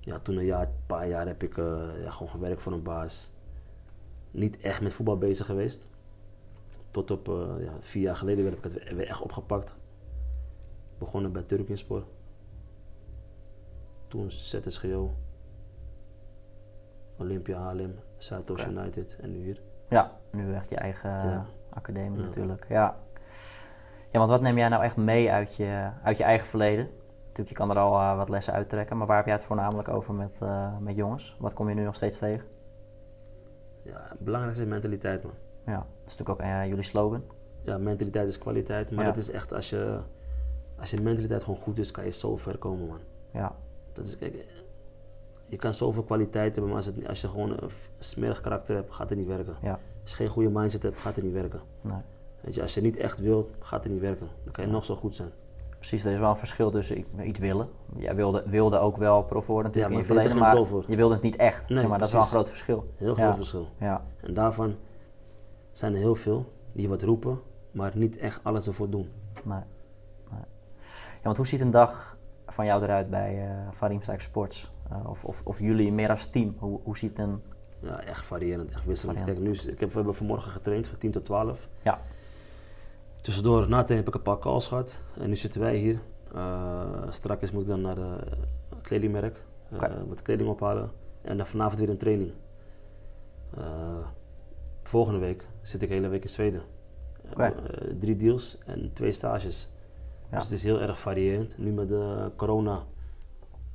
ja, 0.00 0.18
toen 0.18 0.36
een 0.36 0.44
jaar, 0.44 0.70
paar 0.86 1.08
jaar 1.08 1.26
heb 1.26 1.42
ik 1.42 1.58
eh, 1.58 1.82
ja, 2.02 2.10
gewoon 2.10 2.32
gewerkt 2.32 2.62
voor 2.62 2.72
een 2.72 2.82
baas. 2.82 3.30
Niet 4.30 4.60
echt 4.60 4.80
met 4.80 4.92
voetbal 4.92 5.18
bezig 5.18 5.46
geweest. 5.46 5.88
Tot 6.90 7.10
op 7.10 7.26
ja, 7.60 7.72
vier 7.80 8.02
jaar 8.02 8.16
geleden 8.16 8.44
werd 8.44 8.56
ik 8.56 8.64
het 8.64 8.94
weer 8.94 9.08
echt 9.08 9.20
opgepakt. 9.20 9.74
Begonnen 11.02 11.32
bij 11.32 11.42
Turkinspor. 11.42 12.04
Toen 14.08 14.30
ZSGO. 14.30 15.14
Olympia 17.18 17.58
Haarlem, 17.58 17.98
Zuidoost. 18.16 18.66
United 18.66 19.16
en 19.20 19.32
nu 19.32 19.38
hier. 19.44 19.60
ja, 19.88 20.10
nu 20.30 20.54
echt 20.54 20.70
je 20.70 20.76
eigen 20.76 21.10
eh, 21.10 21.24
Ja. 21.24 21.46
academie 21.70 22.18
Ja. 22.18 22.24
natuurlijk. 22.24 22.66
Ja. 22.68 22.96
ja, 24.10 24.18
want 24.18 24.30
wat 24.30 24.40
neem 24.40 24.56
jij 24.58 24.68
nou 24.68 24.82
echt 24.82 24.96
mee 24.96 25.30
uit 25.30 25.54
je, 25.54 25.90
uit 26.02 26.16
je 26.16 26.24
eigen 26.24 26.46
verleden? 26.46 26.88
Natuurlijk, 27.20 27.48
je 27.48 27.54
kan 27.54 27.70
er 27.70 27.78
al 27.78 27.98
eh, 27.98 28.16
wat 28.16 28.28
lessen 28.28 28.52
uittrekken, 28.54 28.96
maar 28.96 29.06
waar 29.06 29.16
heb 29.16 29.26
jij 29.26 29.34
het 29.34 29.44
voornamelijk 29.44 29.88
over 29.88 30.14
met, 30.14 30.38
eh, 30.40 30.78
met 30.78 30.96
jongens? 30.96 31.36
Wat 31.38 31.52
kom 31.54 31.68
je 31.68 31.74
nu 31.74 31.84
nog 31.84 31.94
steeds 31.94 32.18
tegen? 32.18 32.46
Ja, 33.82 34.06
het 34.08 34.20
belangrijkste 34.20 34.64
is 34.64 34.70
mentaliteit, 34.70 35.22
man. 35.22 35.32
Ja, 35.66 35.76
dat 35.76 35.86
is 36.06 36.16
natuurlijk 36.16 36.30
ook 36.30 36.46
eh, 36.46 36.66
jullie 36.66 36.82
slogan. 36.84 37.22
Ja, 37.62 37.78
mentaliteit 37.78 38.28
is 38.28 38.38
kwaliteit. 38.38 38.90
Maar 38.90 39.04
Ja. 39.04 39.10
dat 39.10 39.18
is 39.20 39.30
echt, 39.30 39.52
als 39.52 39.70
je, 39.70 40.00
als 40.82 40.90
je 40.90 41.00
mentaliteit 41.00 41.42
gewoon 41.42 41.58
goed 41.60 41.78
is, 41.78 41.90
kan 41.90 42.04
je 42.04 42.10
zo 42.10 42.36
ver 42.36 42.58
komen, 42.58 42.86
man. 42.86 42.98
Ja, 43.32 43.56
Dat 43.92 44.06
is, 44.06 44.16
kijk, 44.18 44.44
je 45.46 45.56
kan 45.56 45.74
zoveel 45.74 46.02
kwaliteit 46.02 46.52
hebben, 46.54 46.66
maar 46.66 46.76
als, 46.76 46.86
het, 46.86 47.08
als 47.08 47.20
je 47.20 47.28
gewoon 47.28 47.50
een 47.50 47.70
smerig 47.98 48.40
karakter 48.40 48.74
hebt, 48.74 48.92
gaat 48.92 49.08
het 49.08 49.18
niet 49.18 49.26
werken. 49.26 49.56
ja, 49.62 49.78
Als 50.02 50.10
je 50.10 50.16
geen 50.16 50.28
goede 50.28 50.48
mindset 50.50 50.82
hebt, 50.82 50.96
gaat 50.98 51.14
het 51.14 51.24
niet 51.24 51.32
werken. 51.32 51.60
nee. 51.80 51.98
Weet 52.40 52.54
je, 52.54 52.62
als 52.62 52.74
je 52.74 52.80
niet 52.80 52.96
echt 52.96 53.18
wilt, 53.18 53.50
gaat 53.58 53.82
het 53.84 53.92
niet 53.92 54.00
werken. 54.00 54.28
Dan 54.44 54.52
kan 54.52 54.64
je 54.64 54.70
nog 54.70 54.84
zo 54.84 54.96
goed 54.96 55.14
zijn. 55.16 55.30
Precies, 55.78 56.04
er 56.04 56.12
is 56.12 56.18
wel 56.18 56.30
een 56.30 56.36
verschil 56.36 56.70
tussen 56.70 57.04
iets 57.26 57.38
willen. 57.38 57.68
Jij 57.96 58.14
wilde, 58.16 58.42
wilde 58.46 58.78
ook 58.78 58.96
wel 58.96 59.22
prof 59.22 59.46
worden 59.46 59.64
natuurlijk 59.72 59.94
Ja, 59.94 60.00
in 60.00 60.06
je 60.06 60.14
maar 60.14 60.32
verleden, 60.34 60.66
voor. 60.66 60.84
je 60.88 60.96
wilde 60.96 61.14
het 61.14 61.22
niet 61.22 61.36
echt. 61.36 61.68
Nee, 61.68 61.78
zeg 61.78 61.88
maar, 61.88 61.98
dat 61.98 62.06
is 62.08 62.12
wel 62.14 62.22
een 62.22 62.28
groot 62.28 62.48
verschil. 62.48 62.86
Heel 62.96 63.14
groot 63.14 63.34
verschil. 63.34 63.66
Ja, 63.78 64.04
En 64.20 64.34
daarvan 64.34 64.74
zijn 65.72 65.92
er 65.92 65.98
heel 65.98 66.14
veel 66.14 66.52
die 66.72 66.88
wat 66.88 67.02
roepen, 67.02 67.40
maar 67.70 67.92
niet 67.94 68.16
echt 68.16 68.40
alles 68.42 68.66
ervoor 68.66 68.90
doen. 68.90 69.10
nee. 69.44 69.58
Ja, 71.14 71.22
want 71.22 71.36
hoe 71.36 71.46
ziet 71.46 71.60
een 71.60 71.70
dag 71.70 72.16
van 72.46 72.64
jou 72.64 72.82
eruit 72.82 73.10
bij 73.10 73.48
eh 73.48 73.68
Van 73.72 73.88
Riemsdijk 73.88 74.20
Sports? 74.20 74.70
Eh, 74.90 75.08
of, 75.08 75.24
of, 75.24 75.40
of 75.44 75.58
jullie 75.58 75.92
meer 75.92 76.10
als 76.10 76.26
team? 76.26 76.54
Hoe, 76.58 76.80
hoe 76.82 76.96
ziet 76.96 77.18
een... 77.18 77.42
Ja, 77.78 78.00
echt 78.00 78.24
variërend, 78.24 78.70
echt 78.70 78.84
wisselend. 78.84 79.24
Kijk, 79.24 79.38
nu, 79.38 79.50
is- 79.50 79.66
ik 79.66 79.80
heb, 79.80 79.88
we 79.88 79.94
hebben 79.94 80.14
vanmorgen 80.14 80.50
getraind 80.52 80.86
van 80.86 80.98
10 80.98 81.10
tot 81.10 81.24
12. 81.24 81.68
Ja, 81.82 82.00
Tussendoor, 83.20 83.68
na 83.68 83.78
het 83.78 83.88
heb 83.88 84.08
ik 84.08 84.14
een 84.14 84.22
paar 84.22 84.38
calls 84.38 84.68
gehad. 84.68 85.00
En 85.20 85.28
nu 85.28 85.36
zitten 85.36 85.60
wij 85.60 85.76
hier. 85.76 85.98
Uh, 86.34 86.84
straks 87.08 87.50
moet 87.50 87.62
ik 87.62 87.68
dan 87.68 87.80
naar 87.80 87.96
een 87.98 88.20
kledingmerk. 88.82 89.42
eh, 89.70 89.74
Oké. 89.76 90.06
wat 90.08 90.22
kleding 90.22 90.48
ophalen. 90.48 90.90
En 91.22 91.36
dan 91.36 91.46
vanavond 91.46 91.80
weer 91.80 91.88
een 91.88 91.96
training. 91.98 92.32
Eh, 93.56 93.96
volgende 94.82 95.18
week 95.18 95.46
zit 95.62 95.82
ik 95.82 95.88
de 95.88 95.94
hele 95.94 96.08
week 96.08 96.22
in 96.22 96.28
Zweden. 96.28 96.62
Eh, 97.36 97.48
drie 97.98 98.16
deals 98.16 98.58
en 98.66 98.90
twee 98.92 99.12
stages. 99.12 99.70
Ja. 100.32 100.38
Dus 100.38 100.44
het 100.48 100.56
is 100.56 100.62
heel 100.62 100.80
erg 100.80 101.00
variërend. 101.00 101.58
Nu 101.58 101.72
met 101.72 101.88
de 101.88 102.30
corona 102.36 102.78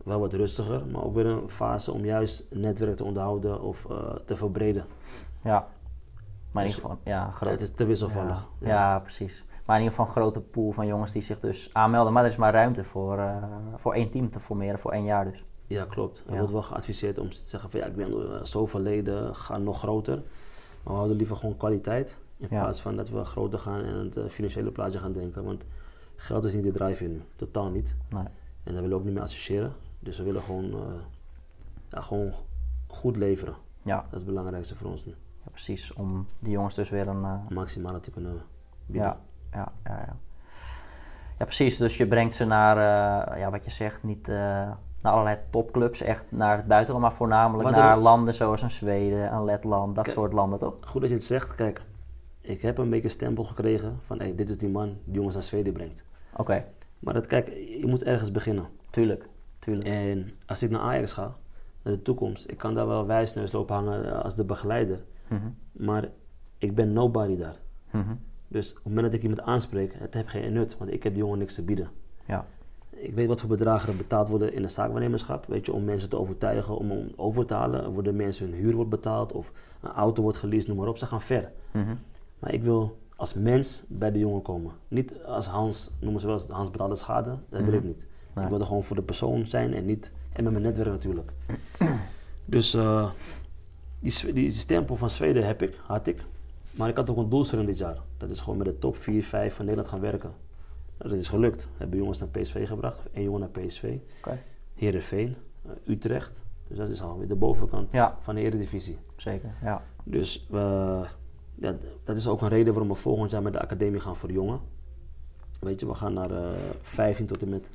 wel 0.03 0.19
wat 0.19 0.33
rustiger. 0.33 0.85
Maar 0.85 1.03
ook 1.03 1.13
weer 1.15 1.25
een 1.25 1.49
fase 1.49 1.91
om 1.91 2.05
juist 2.05 2.45
netwerk 2.49 2.95
te 2.95 3.03
onderhouden 3.03 3.61
of 3.61 3.85
eh, 3.89 4.15
te 4.25 4.35
verbreden. 4.37 4.85
ja. 5.43 5.67
Maar 6.51 6.63
in 6.65 6.71
Dus- 6.71 6.77
ieder 6.83 6.97
geval, 6.97 7.13
ja, 7.13 7.31
groot. 7.31 7.51
het 7.51 7.61
is 7.61 7.71
te 7.73 7.85
wisselvallig. 7.85 8.47
Ja, 8.59 8.67
ja, 8.67 8.99
precies. 8.99 9.43
Maar 9.65 9.75
in 9.77 9.83
ieder 9.83 9.97
geval 9.97 10.05
een 10.05 10.21
grote 10.21 10.41
pool 10.41 10.71
van 10.71 10.87
jongens 10.87 11.11
die 11.11 11.21
zich 11.21 11.39
dus 11.39 11.69
aanmelden. 11.73 12.13
Maar 12.13 12.23
er 12.23 12.29
is 12.29 12.35
maar 12.35 12.53
ruimte 12.53 12.83
voor, 12.83 13.17
eh, 13.17 13.43
voor 13.75 13.93
één 13.93 14.09
team 14.09 14.29
te 14.29 14.39
formeren, 14.39 14.79
voor 14.79 14.91
één 14.91 15.03
jaar 15.03 15.25
dus. 15.31 15.43
Ja, 15.67 15.85
klopt. 15.85 16.23
Er 16.25 16.31
Ja. 16.31 16.37
wordt 16.37 16.51
wel 16.51 16.61
geadviseerd 16.61 17.19
om 17.19 17.29
te 17.29 17.41
zeggen 17.45 17.69
van 17.71 17.79
ja, 17.79 17.85
ik 17.85 17.95
ben 17.95 18.09
uh, 18.11 18.39
zoveel 18.43 18.79
leden, 18.79 19.35
ga 19.35 19.57
nog 19.57 19.79
groter. 19.79 20.15
Maar 20.15 20.23
we 20.83 20.91
houden 20.93 21.17
liever 21.17 21.35
gewoon 21.35 21.57
kwaliteit. 21.57 22.17
In 22.37 22.47
plaats 22.47 22.81
van 22.81 22.95
dat 22.95 23.09
we 23.09 23.23
groter 23.23 23.59
gaan 23.59 23.83
en 23.83 23.95
het 23.97 24.17
eh, 24.17 24.25
financiële 24.27 24.71
plaatje 24.71 24.99
gaan 24.99 25.11
denken. 25.11 25.43
Want 25.43 25.65
geld 26.17 26.43
is 26.45 26.53
niet 26.53 26.63
de 26.63 26.71
drive 26.71 27.03
in, 27.03 27.23
totaal 27.35 27.69
niet. 27.69 27.95
Nee. 28.09 28.23
En 28.63 28.73
daar 28.73 28.81
willen 28.81 28.89
we 28.89 28.95
ook 28.95 29.03
niet 29.03 29.13
mee 29.13 29.23
associëren. 29.23 29.73
Dus 29.99 30.17
we 30.17 30.23
willen 30.23 30.41
gewoon, 30.41 30.71
eh, 30.73 30.79
ja, 31.89 32.01
gewoon 32.01 32.31
goed 32.87 33.15
leveren. 33.17 33.55
Ja, 33.81 33.95
Dat 33.95 34.05
is 34.11 34.17
het 34.21 34.25
belangrijkste 34.25 34.75
voor 34.75 34.89
ons 34.89 35.05
nu. 35.05 35.11
ja, 35.43 35.49
precies. 35.51 35.93
Om 35.93 36.27
die 36.39 36.51
jongens 36.51 36.73
dus 36.75 36.89
weer 36.89 37.07
een... 37.07 37.23
eh, 37.23 37.33
Maximale 37.49 37.99
te 37.99 38.11
kunnen 38.11 38.41
bieden. 38.85 39.07
ja, 39.09 39.19
ja, 39.51 39.71
ja, 39.83 39.97
ja. 40.07 40.15
Ja, 41.39 41.45
precies. 41.45 41.77
Dus 41.77 41.97
je 41.97 42.07
brengt 42.07 42.33
ze 42.33 42.45
naar, 42.45 42.77
eh, 42.77 43.39
ja, 43.39 43.51
wat 43.51 43.63
je 43.63 43.69
zegt, 43.71 44.03
niet 44.03 44.27
naar 45.01 45.11
allerlei 45.11 45.37
topclubs, 45.49 46.01
echt 46.01 46.25
naar 46.31 46.57
het 46.57 46.67
buitenland, 46.67 47.03
maar 47.05 47.13
voornamelijk 47.13 47.69
naar 47.69 47.97
landen 47.97 48.33
zoals 48.33 48.61
een 48.61 48.71
Zweden, 48.71 49.33
een 49.33 49.43
Letland, 49.43 49.95
dat 49.95 50.03
Kijk. 50.03 50.17
soort 50.17 50.33
landen 50.33 50.59
toch? 50.59 50.73
Goed 50.81 51.01
dat 51.01 51.09
je 51.09 51.15
het 51.15 51.25
zegt. 51.25 51.55
Kijk, 51.55 51.81
ik 52.47 52.61
heb 52.61 52.77
een 52.77 52.89
beetje 52.89 53.03
een 53.05 53.09
stempel 53.11 53.43
gekregen 53.43 53.99
van 54.05 54.19
hey, 54.19 54.35
dit 54.35 54.49
is 54.49 54.57
die 54.57 54.69
man 54.69 54.97
die 55.03 55.13
jongens 55.15 55.33
naar 55.35 55.43
Zweden 55.43 55.73
brengt. 55.73 56.03
Oké, 56.35 56.65
Maar 56.99 57.13
dat, 57.13 57.27
kijk, 57.27 57.47
je 57.79 57.85
moet 57.87 58.03
ergens 58.03 58.31
beginnen. 58.31 58.65
tuurlijk, 58.89 59.27
tuurlijk. 59.59 59.87
En 59.87 60.31
als 60.45 60.63
ik 60.63 60.69
naar 60.69 60.81
Ajax 60.81 61.13
ga, 61.13 61.35
naar 61.83 61.93
de 61.93 62.01
toekomst, 62.01 62.49
ik 62.49 62.57
kan 62.57 62.73
daar 62.75 62.87
wel 62.87 63.05
wijsneus 63.05 63.51
lopen 63.51 63.75
hangen 63.75 64.23
als 64.23 64.35
de 64.35 64.43
begeleider. 64.43 65.03
Mhm, 65.27 65.47
Maar 65.71 66.09
ik 66.57 66.75
ben 66.75 66.93
nobody 66.93 67.35
daar. 67.37 67.55
mhm. 67.91 68.13
Dus 68.47 68.69
op 68.69 68.75
het 68.75 68.85
moment 68.85 69.05
dat 69.05 69.13
ik 69.13 69.21
iemand 69.21 69.41
aanspreek, 69.41 69.93
het 69.97 70.13
heeft 70.13 70.29
geen 70.29 70.53
nut, 70.53 70.77
want 70.77 70.91
ik 70.93 71.03
heb 71.03 71.13
die 71.13 71.21
jongen 71.21 71.37
niks 71.39 71.55
te 71.55 71.63
bieden. 71.63 71.89
Ja, 72.25 72.45
Ik 72.89 73.13
weet 73.13 73.27
wat 73.27 73.39
voor 73.39 73.49
bedragen 73.49 73.89
er 73.91 73.97
betaald 73.97 74.29
worden 74.29 74.53
in 74.53 74.63
een 74.63 74.69
zaakwaarnemerschap. 74.69 75.45
Weet 75.45 75.65
je, 75.65 75.73
om 75.73 75.83
mensen 75.83 76.09
te 76.09 76.17
overtuigen, 76.17 76.77
om, 76.77 76.91
om 76.91 77.11
over 77.15 77.45
te 77.45 77.53
halen. 77.53 77.91
Worden 77.91 78.15
mensen 78.15 78.49
hun 78.49 78.59
huur 78.59 78.75
wordt 78.75 78.89
betaald 78.89 79.31
of 79.31 79.51
een 79.81 79.89
auto 79.91 80.21
wordt 80.21 80.37
geleased, 80.37 80.67
noem 80.67 80.77
maar 80.77 80.87
op. 80.87 80.97
Ze 80.97 81.05
gaan 81.05 81.21
ver. 81.21 81.51
mhm. 81.71 81.95
Maar 82.39 82.53
ik 82.53 82.63
wil 82.63 82.97
als 83.15 83.33
mens 83.33 83.83
bij 83.87 84.11
de 84.11 84.19
jongen 84.19 84.41
komen. 84.41 84.71
Niet 84.87 85.23
als 85.23 85.47
Hans, 85.47 85.91
noemen 85.99 86.21
ze 86.21 86.27
wel 86.27 86.35
eens 86.35 86.47
Hans 86.47 86.71
betaalde 86.71 86.95
schade. 86.95 87.29
Dat 87.29 87.61
wil 87.61 87.61
Mhm. 87.61 87.75
ik 87.75 87.83
niet. 87.83 88.05
Nee. 88.33 88.43
Ik 88.43 88.49
wil 88.51 88.59
er 88.59 88.65
gewoon 88.65 88.83
voor 88.83 88.95
de 88.95 89.01
persoon 89.01 89.47
zijn 89.47 89.73
en 89.73 89.85
niet... 89.85 90.11
En 90.33 90.43
met 90.43 90.51
mijn 90.51 90.63
netwerk 90.65 90.89
natuurlijk. 90.91 91.31
dus 92.45 92.73
eh, 92.73 93.09
die, 93.99 94.33
die 94.33 94.49
stempel 94.49 94.95
van 94.95 95.09
Zweden 95.09 95.45
heb 95.45 95.61
ik, 95.61 95.79
had 95.85 96.07
ik. 96.07 96.23
Maar 96.75 96.89
ik 96.89 96.95
had 96.95 97.09
ook 97.09 97.17
een 97.17 97.29
doelstelling 97.29 97.67
dit 97.67 97.77
jaar. 97.77 97.97
Dat 98.17 98.29
is 98.29 98.39
gewoon 98.41 98.57
met 98.57 98.67
de 98.67 98.77
top 98.77 98.95
4, 98.97 99.23
5 99.23 99.53
van 99.55 99.65
Nederland 99.65 99.91
gaan 99.93 99.99
werken. 100.01 100.31
Nou, 100.97 101.09
dat 101.09 101.19
is 101.19 101.27
gelukt. 101.27 101.67
Hebben 101.77 101.97
jongens 101.97 102.19
naar 102.19 102.29
PSV 102.29 102.67
gebracht. 102.67 102.97
Of 102.99 103.07
één 103.13 103.23
jongen 103.23 103.39
naar 103.39 103.49
PSV. 103.49 103.97
Oké, 104.17 104.39
Heerenveen, 104.73 105.35
eh, 105.65 105.71
Utrecht. 105.85 106.41
Dus 106.67 106.77
dat 106.77 106.89
is 106.89 107.01
alweer 107.01 107.27
de 107.27 107.35
bovenkant 107.35 107.91
Ja. 107.91 108.17
van 108.19 108.35
de 108.35 108.41
Eredivisie. 108.41 108.97
zeker. 109.15 109.49
Ja, 109.61 109.81
Dus 110.03 110.47
eh, 110.51 111.01
ja, 111.59 111.73
d- 111.73 111.83
dat 112.03 112.17
is 112.17 112.27
ook 112.27 112.41
een 112.41 112.47
reden 112.49 112.73
waarom 112.73 112.91
we 112.91 112.95
volgend 112.95 113.31
jaar 113.31 113.41
met 113.41 113.53
de 113.53 113.61
academie 113.61 113.99
gaan 113.99 114.15
voor 114.15 114.31
jongen. 114.31 114.59
Weet 115.59 115.79
je, 115.79 115.85
we 115.87 115.93
gaan 115.93 116.13
naar 116.13 116.31
eh 116.31 116.51
15 116.81 117.25
tot 117.25 117.41
en 117.41 117.49
met 117.49 117.69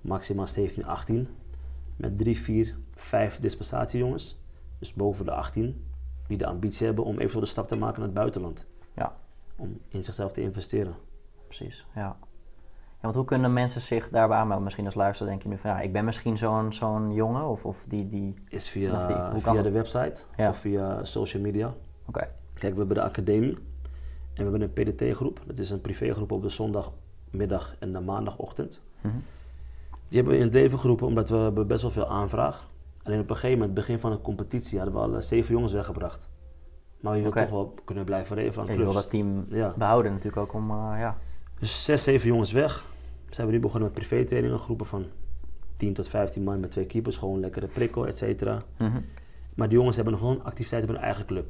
maximaal 0.00 0.46
17, 0.46 0.84
18. 0.86 1.28
Met 1.96 2.18
3, 2.18 2.38
4, 2.38 2.76
5 2.94 3.40
dispensatiejongens. 3.40 4.38
Dus 4.78 4.92
boven 4.94 5.24
de 5.24 5.30
18. 5.32 5.84
Die 6.26 6.36
de 6.38 6.46
ambitie 6.46 6.86
hebben 6.86 7.04
om 7.04 7.14
eventueel 7.14 7.40
de 7.40 7.46
stap 7.46 7.68
te 7.68 7.76
maken 7.76 7.96
naar 7.98 8.06
het 8.08 8.14
buitenland. 8.16 8.66
ja, 8.94 9.16
Om 9.56 9.78
in 9.88 10.02
zichzelf 10.04 10.32
te 10.32 10.40
investeren. 10.40 10.94
precies. 11.46 11.86
Ja. 11.94 12.00
ja, 12.00 12.16
want 13.00 13.14
hoe 13.14 13.24
kunnen 13.24 13.52
mensen 13.52 13.80
zich 13.80 14.08
daarbij 14.08 14.36
aanmelden? 14.38 14.64
Misschien 14.64 14.84
als 14.84 14.94
luisteraar 14.94 15.30
denk 15.30 15.42
je 15.42 15.48
nu 15.48 15.58
van, 15.58 15.70
ja, 15.70 15.80
ik 15.80 15.92
ben 15.92 16.04
misschien 16.04 16.36
zo'n 16.38 16.72
zo'n 16.72 17.12
jongen 17.14 17.48
of, 17.48 17.64
of 17.66 17.84
die, 17.88 18.08
die... 18.08 18.34
Is 18.48 18.68
via, 18.68 19.06
die? 19.06 19.16
Hoe 19.16 19.40
via 19.40 19.52
dat? 19.52 19.64
de 19.64 19.70
website 19.70 20.22
Ja. 20.36 20.48
of 20.48 20.56
via 20.56 21.04
social 21.04 21.42
media. 21.42 21.74
Oké, 22.06 22.30
Kijk, 22.58 22.72
we 22.72 22.78
hebben 22.78 22.96
de 22.96 23.02
academie 23.02 23.52
en 24.34 24.44
we 24.44 24.50
hebben 24.50 24.60
een 24.60 24.72
PDT-groep. 24.72 25.40
Dat 25.46 25.58
is 25.58 25.70
een 25.70 25.80
privégroep 25.80 26.32
op 26.32 26.42
de 26.42 26.48
zondagmiddag 26.48 27.76
en 27.78 27.92
de 27.92 28.00
maandagochtend. 28.00 28.82
Mhm. 29.00 29.14
Die 30.08 30.16
hebben 30.18 30.32
we 30.32 30.38
in 30.38 30.44
het 30.44 30.54
leven 30.54 30.78
geroepen 30.78 31.06
omdat 31.06 31.28
we 31.28 31.36
hebben 31.36 31.66
best 31.66 31.82
wel 31.82 31.90
veel 31.90 32.08
aanvraag. 32.08 32.68
Alleen 33.02 33.20
op 33.20 33.30
een 33.30 33.34
gegeven 33.36 33.58
moment, 33.58 33.74
begin 33.74 33.98
van 33.98 34.10
de 34.10 34.20
competitie, 34.20 34.78
hadden 34.78 34.96
we 34.96 35.00
al 35.00 35.14
eh, 35.14 35.20
zeven 35.20 35.54
jongens 35.54 35.72
weggebracht. 35.72 36.28
Maar 37.00 37.12
we 37.12 37.18
willen 37.18 37.32
Oké. 37.32 37.40
toch 37.42 37.50
wel 37.50 37.74
kunnen 37.84 38.04
blijven 38.04 38.36
leven 38.36 38.62
aan 38.62 38.72
je 38.72 38.76
wil 38.84 38.92
dat 38.92 39.10
team 39.10 39.46
Ja. 39.50 39.72
behouden 39.76 40.10
natuurlijk 40.12 40.36
ook 40.36 40.52
om, 40.52 40.70
eh, 40.70 40.76
ja, 40.98 41.18
Dus 41.58 41.84
zes, 41.84 42.02
zeven 42.02 42.28
jongens 42.28 42.52
weg. 42.52 42.86
Zijn 43.30 43.46
we 43.46 43.52
nu 43.52 43.60
begonnen 43.60 43.90
met 43.92 43.98
privétrainingen, 43.98 44.58
groepen 44.58 44.86
van 44.86 45.04
10 45.76 45.92
tot 45.94 46.08
15 46.08 46.42
man 46.44 46.60
met 46.60 46.70
twee 46.70 46.86
keepers. 46.86 47.16
Gewoon 47.16 47.40
lekkere 47.40 47.66
prikkel, 47.66 48.06
et 48.06 48.16
cetera. 48.16 48.58
Mhm. 48.78 49.00
Maar 49.54 49.68
die 49.68 49.78
jongens 49.78 49.96
hebben 49.96 50.18
gewoon 50.18 50.44
activiteiten 50.44 50.88
bij 50.90 50.98
hun 51.00 51.06
eigen 51.08 51.26
club. 51.26 51.46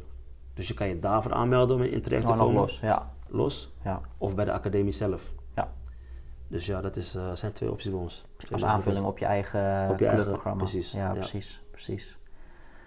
Dus 0.56 0.68
je 0.68 0.74
kan 0.74 0.88
je 0.88 0.98
daarvoor 0.98 1.32
aanmelden 1.32 1.76
om 1.76 1.82
in 1.82 2.02
terecht 2.02 2.26
te 2.26 2.32
Gewoon 2.32 2.36
nog 2.36 2.46
komen. 2.46 2.60
los, 2.60 2.80
ja, 2.80 3.10
Los. 3.28 3.72
ja. 3.84 4.00
Of 4.18 4.34
bij 4.34 4.44
de 4.44 4.52
academie 4.52 4.92
zelf. 4.92 5.32
Ja. 5.54 5.68
Dus 6.48 6.66
ja, 6.66 6.80
dat 6.80 6.96
is, 6.96 7.14
eh, 7.14 7.30
zijn 7.34 7.52
twee 7.52 7.70
opties 7.70 7.90
bij 7.90 8.00
ons. 8.00 8.24
Twee 8.36 8.52
Als 8.52 8.64
aanvulling 8.64 9.06
op 9.06 9.18
je 9.18 9.24
eigen 9.24 9.60
Op 9.90 9.98
je 9.98 10.04
eigen- 10.06 10.24
clubprogramma. 10.24 10.62
precies, 10.62 10.92
Ja, 10.92 11.06
ja. 11.06 11.12
precies, 11.12 11.62
precies. 11.70 12.18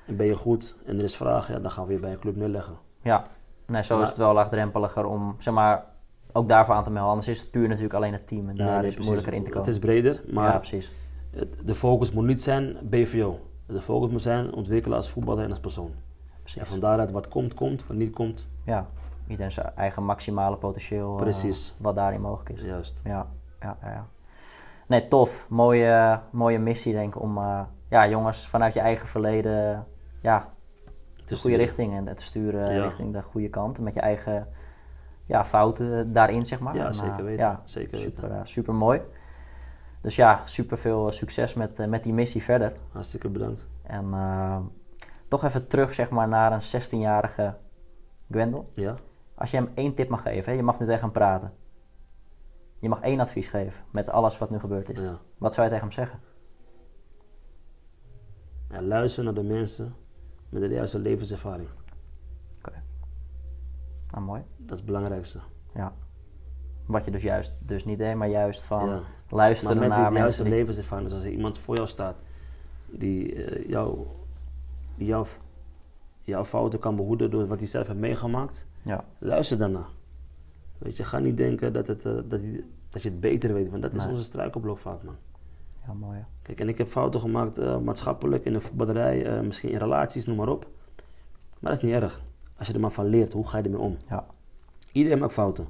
En 0.05 0.15
ben 0.15 0.25
je 0.25 0.35
goed 0.35 0.75
en 0.85 0.97
er 0.97 1.03
is 1.03 1.15
vraag, 1.15 1.47
ja, 1.47 1.59
dan 1.59 1.71
gaan 1.71 1.83
we 1.83 1.89
weer 1.89 1.99
bij 2.01 2.11
een 2.11 2.19
club 2.19 2.35
neerleggen. 2.35 2.77
Ja, 3.01 3.27
Nee, 3.65 3.83
zo 3.83 3.93
Maar- 3.93 4.03
is 4.03 4.09
het 4.09 4.17
wel 4.17 4.33
laagdrempeliger 4.33 5.05
om, 5.05 5.35
zeg 5.39 5.53
maar, 5.53 5.85
ook 6.31 6.47
daarvoor 6.47 6.75
aan 6.75 6.83
te 6.83 6.89
melden. 6.91 7.09
Anders 7.09 7.27
is 7.27 7.41
het 7.41 7.51
puur 7.51 7.67
natuurlijk 7.67 7.93
alleen 7.93 8.13
het 8.13 8.27
team 8.27 8.49
en 8.49 8.55
daar 8.55 8.67
Nee, 8.67 8.77
nee, 8.77 8.87
is 8.87 8.95
het 8.95 9.03
moeilijker 9.03 9.33
in 9.33 9.43
te 9.43 9.49
komen. 9.49 9.65
Het 9.65 9.73
is 9.75 9.79
breder, 9.79 10.21
maar 10.31 10.51
ja, 10.51 10.57
precies. 10.57 10.91
het- 11.31 11.55
de 11.65 11.75
focus 11.75 12.11
moet 12.11 12.25
niet 12.25 12.43
zijn 12.43 12.77
BVO. 12.83 13.39
De 13.65 13.81
focus 13.81 14.11
moet 14.11 14.21
zijn 14.21 14.53
ontwikkelen 14.53 14.97
als 14.97 15.09
voetballer 15.09 15.43
en 15.43 15.49
als 15.49 15.59
persoon. 15.59 15.91
Precies. 16.53 16.73
En 16.73 16.79
van 16.81 16.89
daaruit 16.89 17.11
wat 17.11 17.27
komt, 17.27 17.53
komt. 17.53 17.87
Wat 17.87 17.97
niet 17.97 18.15
komt, 18.15 18.47
Ja, 18.63 18.85
iedereen 19.27 19.51
zijn 19.51 19.71
eigen 19.75 20.03
maximale 20.03 20.55
potentieel. 20.55 21.15
eh, 21.15 21.21
Precies. 21.21 21.75
wat 21.77 21.95
daarin 21.95 22.21
mogelijk 22.21 22.49
is. 22.49 22.61
juist. 22.61 23.01
Ja, 23.03 23.27
ja, 23.61 23.77
ja. 23.81 23.89
ja. 23.91 24.05
Nee, 24.87 25.05
tof. 25.05 25.45
Mooie, 25.49 26.19
mooie 26.31 26.59
missie, 26.59 26.93
denk 26.93 27.15
ik, 27.15 27.21
om 27.21 27.37
eh, 27.37 27.61
ja, 27.89 28.07
jongens 28.07 28.47
vanuit 28.47 28.73
je 28.73 28.79
eigen 28.79 29.07
verleden 29.07 29.85
ja, 30.21 30.49
de 31.25 31.35
goede 31.37 31.55
richting 31.57 31.95
en 32.07 32.15
te 32.15 32.21
sturen 32.23 32.73
Ja. 32.73 32.83
richting 32.83 33.13
de 33.13 33.21
goede 33.21 33.49
kant. 33.49 33.79
Met 33.79 33.93
je 33.93 33.99
eigen 33.99 34.47
ja, 35.25 35.45
fouten 35.45 36.13
daarin, 36.13 36.45
zeg 36.45 36.59
maar. 36.59 36.75
Ja, 36.75 36.81
En, 36.85 36.91
eh, 36.91 36.93
zeker 36.99 37.23
weten. 37.23 37.45
ja, 37.45 37.61
zeker 37.63 37.97
super, 37.97 38.21
weten. 38.21 38.37
eh, 38.39 38.45
super 38.45 38.73
mooi. 38.73 39.01
Dus 40.01 40.15
ja, 40.15 40.41
super 40.45 40.77
veel 40.77 41.11
succes 41.11 41.53
met, 41.53 41.79
eh, 41.79 41.87
met 41.87 42.03
die 42.03 42.13
missie 42.13 42.43
verder. 42.43 42.73
Hartstikke 42.91 43.29
bedankt. 43.29 43.67
En 43.83 44.05
eh, 44.13 44.57
toch 45.29 45.43
even 45.43 45.67
terug, 45.67 45.93
zeg 45.93 46.09
maar, 46.09 46.27
naar 46.27 46.51
een 46.51 46.61
16-jarige 46.61 47.55
Gwendel. 48.31 48.69
Ja? 48.73 48.95
Als 49.35 49.51
je 49.51 49.57
hem 49.57 49.69
één 49.73 49.93
tip 49.93 50.09
mag 50.09 50.21
geven, 50.21 50.51
hè, 50.51 50.57
je 50.57 50.63
mag 50.63 50.79
nu 50.79 50.85
tegen 50.85 51.01
hem 51.01 51.11
praten. 51.11 51.53
Je 52.79 52.89
mag 52.89 53.01
één 53.01 53.19
advies 53.19 53.47
geven 53.47 53.83
met 53.91 54.09
alles 54.09 54.37
wat 54.37 54.49
nu 54.49 54.59
gebeurd 54.59 54.89
is. 54.89 54.99
ja. 54.99 55.19
Wat 55.37 55.53
zou 55.53 55.67
je 55.67 55.73
tegen 55.73 55.87
hem 55.87 55.95
zeggen? 55.97 56.19
ja. 58.71 58.81
Luister 58.81 59.23
naar 59.23 59.33
de 59.33 59.43
mensen 59.43 59.95
met 60.49 60.61
de 60.61 60.67
juiste 60.69 60.99
levenservaring. 60.99 61.69
Nou, 64.11 64.23
mooi. 64.23 64.41
Dat 64.57 64.71
is 64.71 64.77
het 64.77 64.85
belangrijkste. 64.85 65.39
Ja. 65.73 65.93
Wat 66.85 67.05
je 67.05 67.11
dus 67.11 67.21
juist 67.21 67.53
dus 67.59 67.85
niet 67.85 67.97
deed, 67.97 68.15
maar 68.15 68.27
juist 68.27 68.65
van 68.65 68.89
Ja. 68.89 69.01
luisteren 69.29 69.77
Maar 69.77 69.87
met 69.87 69.97
naar 69.97 70.09
die 70.09 70.17
juiste 70.17 70.21
mensen 70.21 70.43
die... 70.43 70.53
levenservaring, 70.53 71.07
dus 71.07 71.17
als 71.17 71.25
er 71.25 71.31
iemand 71.31 71.57
voor 71.57 71.75
jou 71.75 71.87
staat 71.87 72.15
die 72.85 73.45
eh, 73.45 73.69
jou, 73.69 74.05
jouw, 75.07 75.25
jouw 76.21 76.43
fouten 76.45 76.79
kan 76.79 76.95
behoeden 76.95 77.31
door 77.31 77.47
wat 77.47 77.57
hij 77.59 77.67
zelf 77.67 77.87
heeft 77.87 77.99
meegemaakt, 77.99 78.65
Ja, 78.81 79.05
luister 79.17 79.57
daarna. 79.57 79.85
Weet 80.77 80.97
je, 80.97 81.03
ga 81.03 81.19
niet 81.19 81.37
denken 81.37 81.73
dat, 81.73 81.87
het, 81.87 82.05
eh, 82.05 82.13
dat, 82.27 82.41
je, 82.41 82.63
dat 82.89 83.01
je 83.03 83.09
het 83.09 83.19
beter 83.19 83.53
weet, 83.53 83.69
want 83.69 83.81
dat 83.81 83.93
is 83.93 84.05
onze 84.05 84.23
struikelblok 84.23 84.77
vaak, 84.77 85.03
man. 85.03 85.15
ja 85.87 85.93
mooi. 85.93 86.17
hè. 86.17 86.23
Kijk, 86.41 86.59
en 86.59 86.69
ik 86.69 86.77
heb 86.77 86.87
fouten 86.87 87.19
gemaakt 87.19 87.57
eh, 87.57 87.77
maatschappelijk, 87.79 88.45
in 88.45 88.53
de 88.53 88.59
voetballerij, 88.61 89.25
eh, 89.25 89.41
misschien 89.41 89.69
in 89.69 89.77
relaties, 89.77 90.25
noem 90.25 90.37
maar 90.37 90.47
op. 90.49 90.67
Maar 91.59 91.71
dat 91.71 91.83
is 91.83 91.89
niet 91.89 92.01
erg. 92.01 92.21
Als 92.57 92.67
je 92.67 92.73
er 92.73 92.79
maar 92.79 92.91
van 92.91 93.05
leert, 93.05 93.33
hoe 93.33 93.47
ga 93.47 93.57
je 93.57 93.63
ermee 93.63 93.79
om? 93.79 93.97
Ja, 94.09 94.25
Iedereen 94.91 95.19
maakt 95.19 95.33
fouten. 95.33 95.67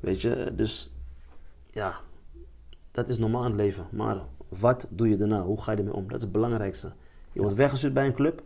Weet 0.00 0.20
je, 0.22 0.52
dus 0.56 0.90
ja, 1.70 1.94
dat 2.90 3.08
is 3.08 3.18
normaal 3.18 3.42
in 3.44 3.50
het 3.50 3.56
leven. 3.60 3.86
Maar 3.90 4.16
wat 4.48 4.86
doe 4.90 5.08
je 5.08 5.16
daarna? 5.16 5.42
Hoe 5.42 5.60
ga 5.62 5.72
je 5.72 5.78
ermee 5.78 5.94
om? 5.94 6.06
Dat 6.08 6.16
is 6.16 6.22
het 6.22 6.32
belangrijkste. 6.32 6.92
Je 7.32 7.40
wordt 7.40 7.56
weggestuurd 7.56 7.94
bij 7.94 8.06
een 8.06 8.14
club, 8.14 8.42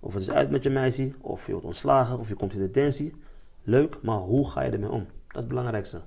of 0.00 0.12
het 0.14 0.22
is 0.22 0.30
uit 0.30 0.50
met 0.50 0.62
je 0.62 0.70
meisje, 0.70 1.12
of 1.20 1.46
je 1.46 1.52
wordt 1.52 1.66
ontslagen, 1.66 2.18
of 2.18 2.28
je 2.28 2.34
komt 2.34 2.52
in 2.52 2.58
detentie. 2.58 3.14
Leuk, 3.62 4.02
maar 4.02 4.18
hoe 4.18 4.50
ga 4.50 4.62
je 4.62 4.70
ermee 4.70 4.90
om? 4.90 5.04
Dat 5.04 5.36
is 5.36 5.40
het 5.40 5.48
belangrijkste. 5.48 6.00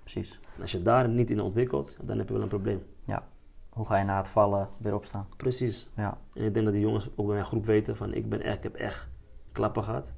precies. 0.00 0.40
En 0.56 0.62
als 0.62 0.72
je 0.72 0.82
daar 0.82 1.08
niet 1.08 1.30
in 1.30 1.40
ontwikkelt, 1.40 1.96
dan 2.02 2.18
heb 2.18 2.26
je 2.26 2.32
wel 2.34 2.42
een 2.42 2.48
probleem. 2.48 2.82
Ja. 3.04 3.22
Hoe 3.68 3.86
ga 3.86 3.98
je 3.98 4.04
na 4.04 4.16
het 4.16 4.28
vallen 4.28 4.68
weer 4.78 4.94
opstaan? 4.94 5.26
Precies. 5.36 5.90
Ja, 5.96 6.18
En 6.32 6.44
ik 6.44 6.52
denk 6.54 6.64
dat 6.64 6.74
die 6.74 6.82
jongens 6.84 7.08
ook 7.16 7.26
bij 7.26 7.34
mijn 7.34 7.46
groep 7.46 7.64
weten 7.64 7.96
van 7.96 8.14
ik 8.14 8.28
ben 8.28 8.40
echt, 8.42 8.56
ik 8.56 8.62
heb 8.62 8.74
echt 8.74 9.08
klappen 9.52 9.82
gehad. 9.84 10.12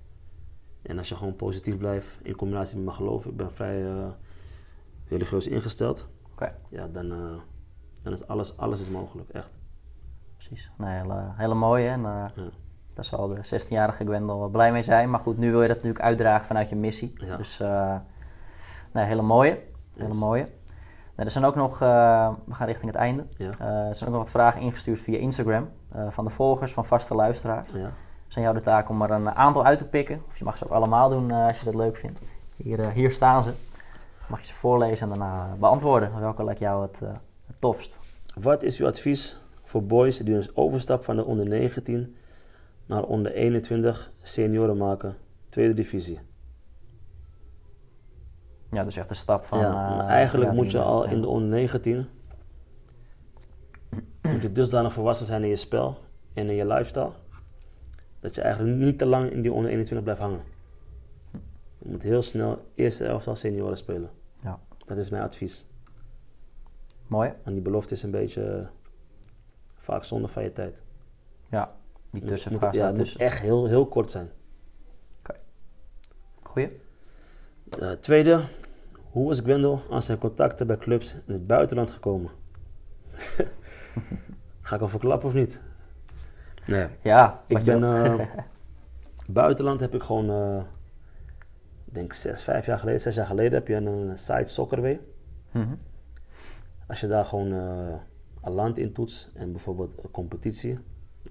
En 0.82 0.98
als 0.98 1.08
je 1.08 1.16
gewoon 1.16 1.36
positief 1.36 1.78
blijft 1.78 2.18
in 2.22 2.36
combinatie 2.36 2.76
met 2.76 2.84
mijn 2.84 2.96
geloof, 2.96 3.26
ik 3.26 3.36
ben 3.36 3.52
vrij 3.52 3.86
eh, 3.90 4.08
religieus 5.08 5.46
ingesteld. 5.46 6.08
oké. 6.32 6.54
Ja, 6.70 6.88
dan, 6.88 7.12
eh, 7.12 7.40
dan 8.02 8.12
is 8.12 8.26
alles, 8.26 8.56
alles 8.56 8.80
is 8.80 8.88
mogelijk, 8.88 9.28
echt. 9.30 9.50
Precies. 10.36 10.70
Nee, 10.78 11.00
hele, 11.00 11.32
hele 11.34 11.54
mooie. 11.54 11.88
En 11.88 12.04
eh, 12.04 12.26
Ja. 12.34 12.48
Daar 12.98 13.06
zal 13.06 13.28
de 13.28 13.60
16-jarige 13.60 14.04
Gwendel 14.04 14.38
wel 14.38 14.48
blij 14.48 14.72
mee 14.72 14.82
zijn. 14.82 15.10
Maar 15.10 15.20
goed, 15.20 15.38
nu 15.38 15.50
wil 15.50 15.62
je 15.62 15.68
dat 15.68 15.76
natuurlijk 15.76 16.04
uitdragen 16.04 16.46
vanuit 16.46 16.68
je 16.68 16.76
missie. 16.76 17.12
Ja. 17.14 17.36
Dus 17.36 17.60
eh, 17.60 17.94
nee, 18.92 19.04
hele 19.04 19.22
mooie. 19.22 19.60
Hele 19.96 20.08
Yes. 20.08 20.18
mooie. 20.18 20.42
Nee, 21.16 21.26
er 21.26 21.30
zijn 21.30 21.44
ook 21.44 21.54
nog, 21.54 21.82
eh, 21.82 22.30
we 22.44 22.54
gaan 22.54 22.66
richting 22.66 22.90
het 22.90 23.00
einde. 23.00 23.24
Ja. 23.36 23.50
Eh, 23.58 23.88
er 23.88 23.96
zijn 23.96 24.10
ook 24.10 24.14
nog 24.16 24.24
wat 24.24 24.30
vragen 24.30 24.60
ingestuurd 24.60 25.00
via 25.00 25.18
Instagram. 25.18 25.68
van 26.08 26.24
de 26.24 26.30
volgers, 26.30 26.72
van 26.72 26.84
vaste 26.84 27.14
luisteraars. 27.14 27.66
Ja. 27.72 27.90
Aan 28.34 28.42
jou 28.42 28.54
de 28.54 28.60
taak 28.60 28.88
om 28.88 29.02
er 29.02 29.10
een 29.10 29.34
aantal 29.34 29.64
uit 29.64 29.78
te 29.78 29.84
pikken. 29.84 30.20
Of 30.28 30.38
je 30.38 30.44
mag 30.44 30.58
ze 30.58 30.64
ook 30.64 30.70
allemaal 30.70 31.08
doen 31.08 31.30
als 31.30 31.58
je 31.58 31.64
dat 31.64 31.74
leuk 31.74 31.96
vindt. 31.96 32.20
Hier, 32.56 32.90
hier 32.90 33.12
staan 33.12 33.42
ze. 33.44 33.52
Mag 34.28 34.40
je 34.40 34.46
ze 34.46 34.54
voorlezen 34.54 35.02
en 35.12 35.18
daarna 35.18 35.54
beantwoorden. 35.58 36.20
Welke 36.20 36.44
lijkt 36.44 36.60
jou 36.60 36.82
het, 36.82 37.00
het 37.46 37.60
tofst? 37.60 38.00
Wat 38.34 38.62
is 38.62 38.80
uw 38.80 38.86
advies 38.86 39.40
voor 39.64 39.84
boys 39.84 40.16
die 40.16 40.34
dus 40.34 40.56
overstap 40.56 41.04
van 41.04 41.16
de 41.16 41.24
onder 41.24 41.46
19 41.48 42.16
naar 42.88 43.04
onder 43.04 43.32
21 43.32 44.12
senioren 44.22 44.76
maken, 44.76 45.16
tweede 45.48 45.74
divisie? 45.74 46.20
Ja, 48.70 48.84
dus 48.84 48.96
echt 48.96 49.08
de 49.08 49.14
stap 49.14 49.44
van... 49.44 49.58
ja, 49.58 49.68
eh, 49.68 49.96
maar 49.96 50.06
eigenlijk 50.06 50.50
ja, 50.50 50.56
moet 50.56 50.70
je 50.70 50.78
al 50.78 51.04
ja. 51.04 51.10
in 51.10 51.20
de 51.20 51.28
onder 51.28 51.48
19 51.48 52.06
moet 54.32 54.42
je 54.42 54.52
dusdanig 54.52 54.92
volwassen 54.92 55.26
zijn 55.26 55.42
in 55.42 55.48
je 55.48 55.56
spel 55.56 55.98
en 56.34 56.48
in 56.48 56.54
je 56.54 56.66
lifestyle 56.66 57.12
dat 58.20 58.34
je 58.34 58.42
eigenlijk 58.42 58.76
niet 58.76 58.98
te 58.98 59.06
lang 59.06 59.30
in 59.30 59.42
die 59.42 59.52
onder 59.52 59.70
21 59.70 60.02
blijft 60.02 60.20
hangen. 60.20 60.42
Je 61.78 61.88
moet 61.90 62.02
heel 62.02 62.22
snel 62.22 62.70
eerste 62.74 63.06
elftal 63.06 63.36
senioren 63.36 63.76
spelen. 63.76 64.10
Ja. 64.40 64.58
Dat 64.84 64.98
is 64.98 65.10
mijn 65.10 65.22
advies. 65.22 65.66
Mooi. 67.06 67.32
En 67.44 67.52
die 67.52 67.62
belofte 67.62 67.94
is 67.94 68.02
een 68.02 68.10
beetje 68.10 68.44
eh, 68.44 68.66
vaak 69.76 70.04
zonde 70.04 70.28
van 70.28 70.42
je 70.42 70.52
tijd. 70.52 70.82
Ja, 71.50 71.76
die 72.10 72.24
tussenfase 72.24 72.66
moet, 72.66 72.76
ja, 72.76 72.86
het 72.86 72.96
moet 72.96 73.04
tussen. 73.04 73.20
echt 73.20 73.40
heel, 73.40 73.66
heel 73.66 73.86
kort 73.86 74.10
zijn. 74.10 74.30
Goeie. 76.42 76.80
Eh, 77.80 77.90
tweede, 77.90 78.40
hoe 79.10 79.30
is 79.30 79.40
Gwendel 79.40 79.82
aan 79.90 80.02
zijn 80.02 80.18
contacten 80.18 80.66
bij 80.66 80.76
clubs 80.78 81.14
in 81.26 81.32
het 81.32 81.46
buitenland 81.46 81.90
gekomen? 81.90 82.30
Ga 84.60 84.76
ik 84.76 84.80
al 84.82 84.88
verklappen 84.88 85.28
of 85.28 85.34
niet? 85.34 85.60
Nee. 86.66 86.86
Ja, 87.02 87.42
Ik 87.46 87.62
ben... 87.62 87.84
eh, 87.84 88.20
buitenland 89.28 89.80
heb 89.80 89.94
ik 89.94 90.02
gewoon... 90.02 90.30
eh, 90.30 90.62
ik 91.84 91.94
denk 91.94 92.12
zes, 92.12 92.42
vijf 92.42 92.66
jaar 92.66 92.78
geleden, 92.78 93.00
zes 93.00 93.14
jaar 93.14 93.26
geleden 93.26 93.52
heb 93.52 93.68
je 93.68 93.74
een 93.74 94.18
site 94.18 94.52
Soccerway. 94.52 95.00
Mhm. 95.50 95.74
Als 96.86 97.00
je 97.00 97.06
daar 97.06 97.24
gewoon 97.24 97.50
een 98.42 98.52
land 98.52 98.78
in 98.78 98.92
toetst 98.92 99.30
en 99.34 99.52
bijvoorbeeld 99.52 99.90
een 100.02 100.10
competitie, 100.10 100.78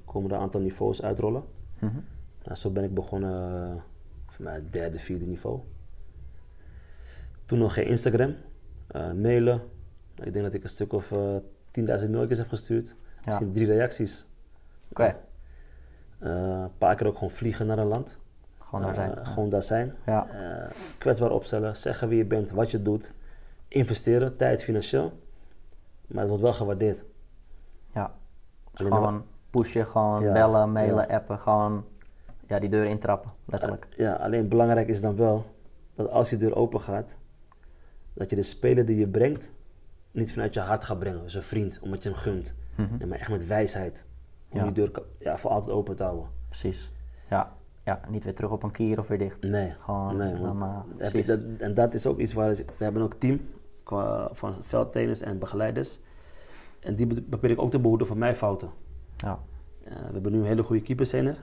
komen 0.05 0.29
er 0.29 0.35
een 0.35 0.41
aantal 0.41 0.61
niveaus 0.61 1.01
uitrollen. 1.01 1.43
Nou, 2.43 2.55
zo 2.55 2.69
ben 2.71 2.83
ik 2.83 2.93
begonnen 2.93 3.63
eh, 3.75 3.81
mij 4.37 4.53
het 4.55 4.73
derde, 4.73 4.99
vierde 4.99 5.25
niveau. 5.25 5.59
Toen 7.45 7.59
nog 7.59 7.73
geen 7.73 7.87
Instagram, 7.87 8.35
eh, 8.87 9.11
mailen. 9.11 9.61
Ik 10.15 10.33
denk 10.33 10.45
dat 10.45 10.53
ik 10.53 10.63
een 10.63 10.69
stuk 10.69 10.93
of 10.93 11.11
eh 11.11 11.35
10.000 11.71 12.09
mailtjes 12.11 12.37
heb 12.37 12.47
gestuurd. 12.47 12.95
Misschien 13.25 13.51
drie 13.53 13.65
reacties. 13.67 14.25
Oké, 14.89 15.15
Eh, 16.19 16.31
een 16.61 16.77
paar 16.77 16.95
keer 16.95 17.07
ook 17.07 17.13
gewoon 17.13 17.31
vliegen 17.31 17.67
naar 17.67 17.77
een 17.77 17.87
land. 17.87 18.17
gewoon 18.59 18.81
daar 18.81 18.95
zijn. 18.95 19.15
Eh, 19.15 19.27
gewoon 19.33 19.49
daar 19.49 19.63
zijn. 19.63 19.93
Ja, 20.05 20.27
Eh, 20.29 20.71
kwetsbaar 20.97 21.31
opstellen, 21.31 21.77
zeggen 21.77 22.07
wie 22.07 22.17
je 22.17 22.25
bent, 22.25 22.51
wat 22.51 22.71
je 22.71 22.81
doet. 22.81 23.13
Investeren, 23.67 24.37
tijd, 24.37 24.63
financieel. 24.63 25.19
Maar 26.07 26.19
het 26.19 26.27
wordt 26.29 26.43
wel 26.43 26.53
gewaardeerd. 26.53 27.03
ja. 27.93 28.13
Dus 28.71 28.87
gewoon 28.87 29.23
pushen, 29.61 29.85
gewoon 29.87 30.21
Ja, 30.23 30.33
bellen, 30.33 30.71
mailen, 30.71 31.07
appen. 31.09 31.39
Gewoon 31.39 31.85
ja, 32.47 32.59
die 32.59 32.69
deur 32.69 32.85
intrappen, 32.85 33.31
letterlijk. 33.45 33.87
Ja, 33.95 34.13
alleen 34.13 34.47
belangrijk 34.47 34.87
is 34.87 35.01
dan 35.01 35.15
wel 35.15 35.45
dat 35.95 36.09
als 36.09 36.29
die 36.29 36.37
deur 36.39 36.55
open 36.55 36.81
gaat, 36.81 37.15
dat 38.13 38.29
je 38.29 38.35
de 38.35 38.41
speler 38.41 38.85
die 38.85 38.97
je 38.97 39.07
brengt, 39.07 39.51
niet 40.11 40.31
vanuit 40.33 40.53
je 40.53 40.59
hart 40.59 40.83
gaat 40.83 40.99
brengen, 40.99 41.21
dus 41.21 41.33
een 41.35 41.43
vriend, 41.43 41.79
omdat 41.81 42.03
je 42.03 42.09
hem 42.09 42.17
gunt. 42.17 42.55
Mhm. 42.75 42.97
Nee, 42.97 43.07
maar 43.07 43.19
echt 43.19 43.29
met 43.29 43.47
wijsheid. 43.47 44.05
Om 44.49 44.61
die 44.63 44.71
deur 44.71 44.91
ja, 45.19 45.37
voor 45.37 45.51
altijd 45.51 45.71
open 45.71 45.95
te 45.95 46.03
houden. 46.03 46.27
Precies. 46.49 46.91
Ja. 47.29 47.53
ja, 47.83 47.99
niet 48.09 48.23
weer 48.23 48.35
terug 48.35 48.51
op 48.51 48.63
een 48.63 48.71
kier 48.71 48.99
of 48.99 49.07
weer 49.07 49.17
dicht. 49.17 49.41
Nee. 49.41 49.75
Gewoon 49.79 50.17
nee 50.17 50.33
dan, 50.33 50.61
eh, 50.63 50.75
heb 50.75 50.97
je 50.97 51.09
precies. 51.11 51.27
dat, 51.27 51.39
en 51.59 51.73
dat 51.73 51.93
is 51.93 52.07
ook 52.07 52.17
iets 52.19 52.33
waar 52.33 52.49
we 52.55 52.65
hebben 52.77 53.01
ook 53.01 53.13
een 53.13 53.19
team 53.19 53.39
qua, 53.83 54.29
van 54.31 54.55
veldtrainers 54.61 55.21
en 55.21 55.39
begeleiders. 55.39 55.99
En 56.79 56.95
die 56.95 57.07
be- 57.07 57.21
probeer 57.21 57.49
ik 57.51 57.61
ook 57.61 57.71
te 57.71 57.79
behoeden 57.79 58.07
van 58.07 58.17
mijn 58.17 58.35
fouten. 58.35 58.69
Ja, 59.17 59.39
Eh, 59.83 59.93
we 59.95 60.13
hebben 60.13 60.31
nu 60.31 60.37
een 60.39 60.45
hele 60.45 60.63
goede 60.63 60.81
keeperstrainer, 60.81 61.37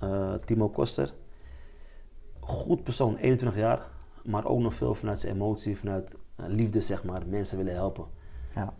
eh 0.00 0.34
Timo 0.44 0.68
Koster. 0.68 1.12
Goed 2.40 2.82
persoon, 2.82 3.16
21 3.16 3.58
jaar, 3.58 3.86
maar 4.24 4.44
ook 4.46 4.58
nog 4.60 4.74
veel 4.74 4.94
vanuit 4.94 5.20
zijn 5.20 5.34
emotie, 5.34 5.78
vanuit 5.78 6.16
eh, 6.36 6.44
liefde, 6.48 6.80
zeg 6.80 7.04
maar, 7.04 7.22
mensen 7.26 7.56
willen 7.56 7.74
helpen. 7.74 8.04
ja, 8.54 8.72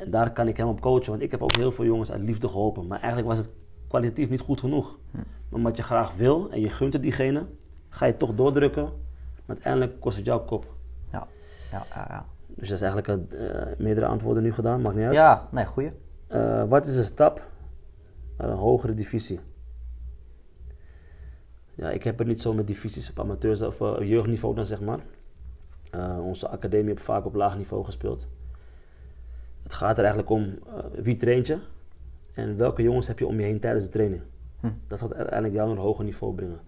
En 0.00 0.10
daar 0.10 0.32
kan 0.32 0.48
ik 0.48 0.56
hem 0.56 0.68
op 0.68 0.80
coachen, 0.80 1.10
want 1.10 1.22
ik 1.22 1.30
heb 1.30 1.42
ook 1.42 1.52
heel 1.56 1.72
veel 1.72 1.84
jongens 1.84 2.12
uit 2.12 2.22
liefde 2.22 2.48
geholpen. 2.48 2.86
Maar 2.86 2.98
eigenlijk 2.98 3.28
was 3.28 3.38
het 3.38 3.48
kwalitatief 3.88 4.28
niet 4.28 4.40
goed 4.40 4.60
genoeg. 4.60 4.98
Hm. 5.10 5.18
Maar 5.48 5.60
wat 5.62 5.76
je 5.76 5.82
graag 5.82 6.14
wil 6.14 6.50
en 6.50 6.60
je 6.60 6.70
gunt 6.70 6.92
het 6.92 7.02
diegene, 7.02 7.46
ga 7.88 8.06
je 8.06 8.16
toch 8.16 8.34
doordrukken, 8.34 8.82
maar 8.84 9.56
uiteindelijk 9.56 10.00
kost 10.00 10.16
het 10.16 10.26
jouw 10.26 10.44
kop. 10.44 10.74
Ja, 11.12 11.26
ja, 11.70 11.82
ja. 11.94 12.06
ja. 12.08 12.24
Dus 12.48 12.68
dat 12.68 12.80
is 12.80 12.84
eigenlijk 12.84 13.32
uh, 13.32 13.62
meerdere 13.78 14.06
antwoorden 14.06 14.42
nu 14.42 14.52
gedaan, 14.52 14.80
maakt 14.80 14.96
niet 14.96 15.04
uit. 15.04 15.14
Ja, 15.14 15.48
nee, 15.50 15.66
goeie. 15.66 15.92
Uh, 16.28 16.64
wat 16.68 16.86
is 16.86 16.96
de 16.96 17.02
stap 17.02 17.50
naar 18.36 18.48
een 18.48 18.56
hogere 18.56 18.94
divisie? 18.94 19.40
Ja, 21.74 21.90
ik 21.90 22.02
heb 22.02 22.18
het 22.18 22.26
niet 22.26 22.40
zo 22.40 22.54
met 22.54 22.66
divisies 22.66 23.10
op 23.10 23.20
amateurs 23.20 23.62
of 23.62 23.80
uh, 23.80 23.96
jeugdniveau 24.00 24.54
dan 24.54 24.66
zeg 24.66 24.80
maar. 24.80 25.00
onze 26.20 26.48
academie 26.48 26.88
heeft 26.88 27.02
vaak 27.02 27.24
op 27.24 27.34
laag 27.34 27.56
niveau 27.56 27.84
gespeeld. 27.84 28.26
Het 29.62 29.72
gaat 29.72 29.98
er 29.98 30.04
eigenlijk 30.04 30.30
om 30.30 30.58
wie 30.94 31.16
traint 31.16 31.46
je 31.46 31.58
en 32.32 32.56
welke 32.56 32.82
jongens 32.82 33.06
heb 33.06 33.18
je 33.18 33.26
om 33.26 33.40
je 33.40 33.46
heen 33.46 33.60
tijdens 33.60 33.84
de 33.84 33.90
training. 33.90 34.22
Hm. 34.60 34.70
Dat 34.86 34.98
gaat 34.98 35.14
uiteindelijk 35.14 35.54
jou 35.54 35.68
naar 35.68 35.76
een 35.76 35.82
hoger 35.82 36.04
niveau 36.04 36.34
brengen. 36.34 36.60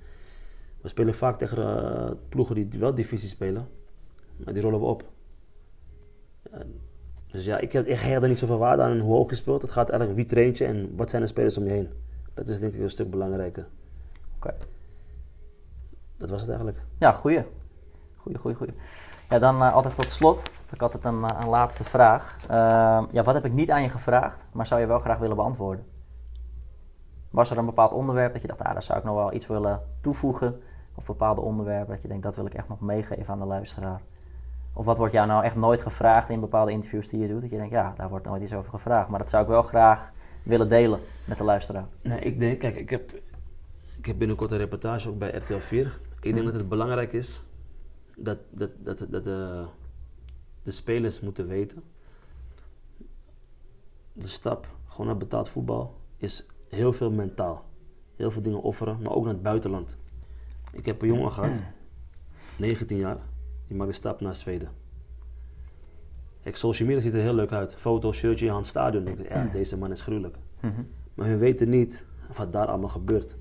We 0.81 0.89
spelen 0.89 1.15
vaak 1.15 1.37
tegen 1.37 2.19
ploegen 2.29 2.55
die 2.55 2.69
wel 2.79 2.95
divisie 2.95 3.29
spelen, 3.29 3.69
maar 4.37 4.53
die 4.55 4.63
rollen 4.63 4.81
we 4.81 4.87
op. 4.87 5.05
Dus 7.35 7.45
ja, 7.45 7.59
ik 7.59 7.73
heb, 7.73 7.87
ik 7.87 8.01
er 8.01 8.29
niet 8.29 8.39
zoveel 8.39 8.59
waarde 8.59 8.83
aan 8.83 8.99
hoe 8.99 9.15
hoog 9.15 9.31
je 9.31 9.37
speelt. 9.37 9.63
Het 9.63 9.71
gaat 9.71 9.91
eigenlijk 9.91 10.19
wie 10.21 10.29
traint 10.29 10.59
je 10.59 10.65
en 10.65 10.97
wat 10.97 11.11
zijn 11.11 11.23
de 11.23 11.29
spelers 11.29 11.59
om 11.59 11.65
je 11.65 11.71
heen. 11.71 11.93
Dat 12.35 12.49
is 12.49 12.61
denk 12.61 12.75
ik 12.75 12.81
een 12.81 12.91
stuk 12.91 13.11
belangrijker. 13.11 13.67
Oké. 14.37 14.55
Dat 16.17 16.31
was 16.31 16.41
het 16.41 16.49
eigenlijk. 16.49 16.79
Ja, 16.99 17.13
goeie. 17.13 17.45
Goeie, 18.17 18.39
goeie, 18.39 18.57
goeie. 18.57 18.73
Ja, 19.31 19.39
dan 19.39 19.57
uh, 19.57 19.75
altijd 19.75 19.95
tot 19.95 20.05
slot. 20.05 20.43
Heb 20.43 20.75
ik 20.75 20.83
altijd 20.83 21.05
een, 21.05 21.21
uh, 21.21 21.29
een 21.41 21.49
laatste 21.49 21.85
vraag. 21.85 22.37
Uh, 22.43 22.47
ja, 23.11 23.23
wat 23.23 23.35
heb 23.35 23.45
ik 23.45 23.53
niet 23.53 23.71
aan 23.71 23.83
je 23.83 23.91
gevraagd, 23.91 24.45
maar 24.53 24.67
zou 24.67 24.81
je 24.81 24.87
wel 24.87 24.99
graag 24.99 25.19
willen 25.19 25.37
beantwoorden? 25.37 25.85
Was 27.31 27.51
er 27.51 27.59
een 27.59 27.67
bepaald 27.67 27.93
onderwerp 27.93 28.33
dat 28.33 28.43
je 28.43 28.49
dacht, 28.49 28.63
ah, 28.63 28.73
daar 28.73 28.83
zou 28.83 28.99
ik 28.99 29.05
nog 29.05 29.15
wel 29.15 29.33
iets 29.33 29.47
willen 29.47 29.81
toevoegen? 30.01 30.63
Of 30.95 31.07
bepaalde 31.07 31.41
onderwerpen 31.41 31.93
dat 31.93 32.03
je 32.03 32.09
denkt, 32.09 32.23
dat 32.23 32.37
wil 32.37 32.47
ik 32.47 32.55
echt 32.55 32.69
nog 32.69 32.81
meegeven 32.81 33.33
aan 33.33 33.39
de 33.39 33.47
luisteraar? 33.47 34.01
Of 34.77 34.85
wat 34.85 34.99
wordt 34.99 35.13
jou 35.13 35.27
nou 35.27 35.45
echt 35.45 35.57
nooit 35.57 35.83
gevraagd 35.83 36.29
in 36.29 36.41
bepaalde 36.41 36.73
interviews 36.73 37.09
die 37.09 37.21
je 37.21 37.29
doet? 37.29 37.41
Dat 37.41 37.51
je 37.51 37.57
denkt, 37.57 37.73
ja, 37.73 37.95
daar 37.97 38.09
wordt 38.09 38.27
nooit 38.27 38.43
iets 38.43 38.55
over 38.55 38.71
gevraagd. 38.71 39.09
Maar 39.09 39.19
dat 39.19 39.31
zou 39.31 39.43
ik 39.43 39.49
wel 39.49 39.63
graag 39.63 40.13
willen 40.43 40.69
delen 40.69 41.01
met 41.25 41.39
de 41.39 41.45
luisteraar. 41.45 41.87
Nee, 42.03 42.21
ik 42.21 42.39
denk, 42.39 42.61
kijk, 42.61 42.77
ik 42.77 42.91
heb, 42.91 43.13
ik 43.99 44.07
heb 44.07 44.19
binnenkort 44.19 44.51
een 44.51 44.59
reportage 44.59 45.09
ook 45.09 45.19
bij 45.19 45.37
RTL 45.37 45.59
4. 45.59 46.01
Ik 46.17 46.23
denk 46.23 46.37
hm. 46.37 46.45
dat 46.45 46.55
het 46.55 46.69
belangrijk 46.69 47.13
is 47.13 47.43
dat, 48.17 48.39
dat, 48.51 48.71
dat, 48.79 49.07
dat 49.11 49.25
de, 49.25 49.65
de 50.63 50.71
spelers 50.71 51.21
moeten 51.21 51.47
weten. 51.47 51.83
De 54.13 54.29
stap 54.29 54.67
gewoon 54.87 55.07
naar 55.07 55.17
betaald 55.17 55.49
voetbal 55.49 56.01
is 56.17 56.47
heel 56.69 56.93
veel 56.93 57.11
mentaal. 57.11 57.65
Heel 58.17 58.31
veel 58.31 58.43
dingen 58.43 58.63
offeren, 58.63 59.03
maar 59.03 59.13
ook 59.13 59.25
naar 59.25 59.33
het 59.33 59.43
buitenland. 59.43 59.97
Ik 60.73 60.87
heb 60.87 61.03
een 61.03 61.09
jongen 61.09 61.33
gehad, 61.33 61.61
19 62.59 62.97
jaar 62.97 63.19
die 63.67 63.77
maakt 63.77 63.89
een 63.89 63.95
stap 63.95 64.21
naar 64.21 64.37
Zweden. 64.37 64.69
Kijk, 66.43 66.57
social 66.57 66.89
media 66.89 67.03
ziet 67.03 67.13
er 67.13 67.21
heel 67.21 67.35
leuk 67.35 67.53
uit. 67.53 67.75
Foto, 67.75 68.13
shirtje, 68.13 68.51
hand, 68.51 68.67
stadion. 68.67 69.05
Denk 69.05 69.19
ik, 69.19 69.29
ja, 69.29 69.49
deze 69.53 69.79
man 69.79 69.91
is 69.91 70.01
gruwelijk. 70.01 70.37
Mhm. 70.61 70.83
Maar 71.15 71.27
hun 71.27 71.39
weten 71.39 71.69
niet 71.69 72.05
wat 72.37 72.53
daar 72.53 72.67
allemaal 72.67 72.89
gebeurt. 72.89 73.37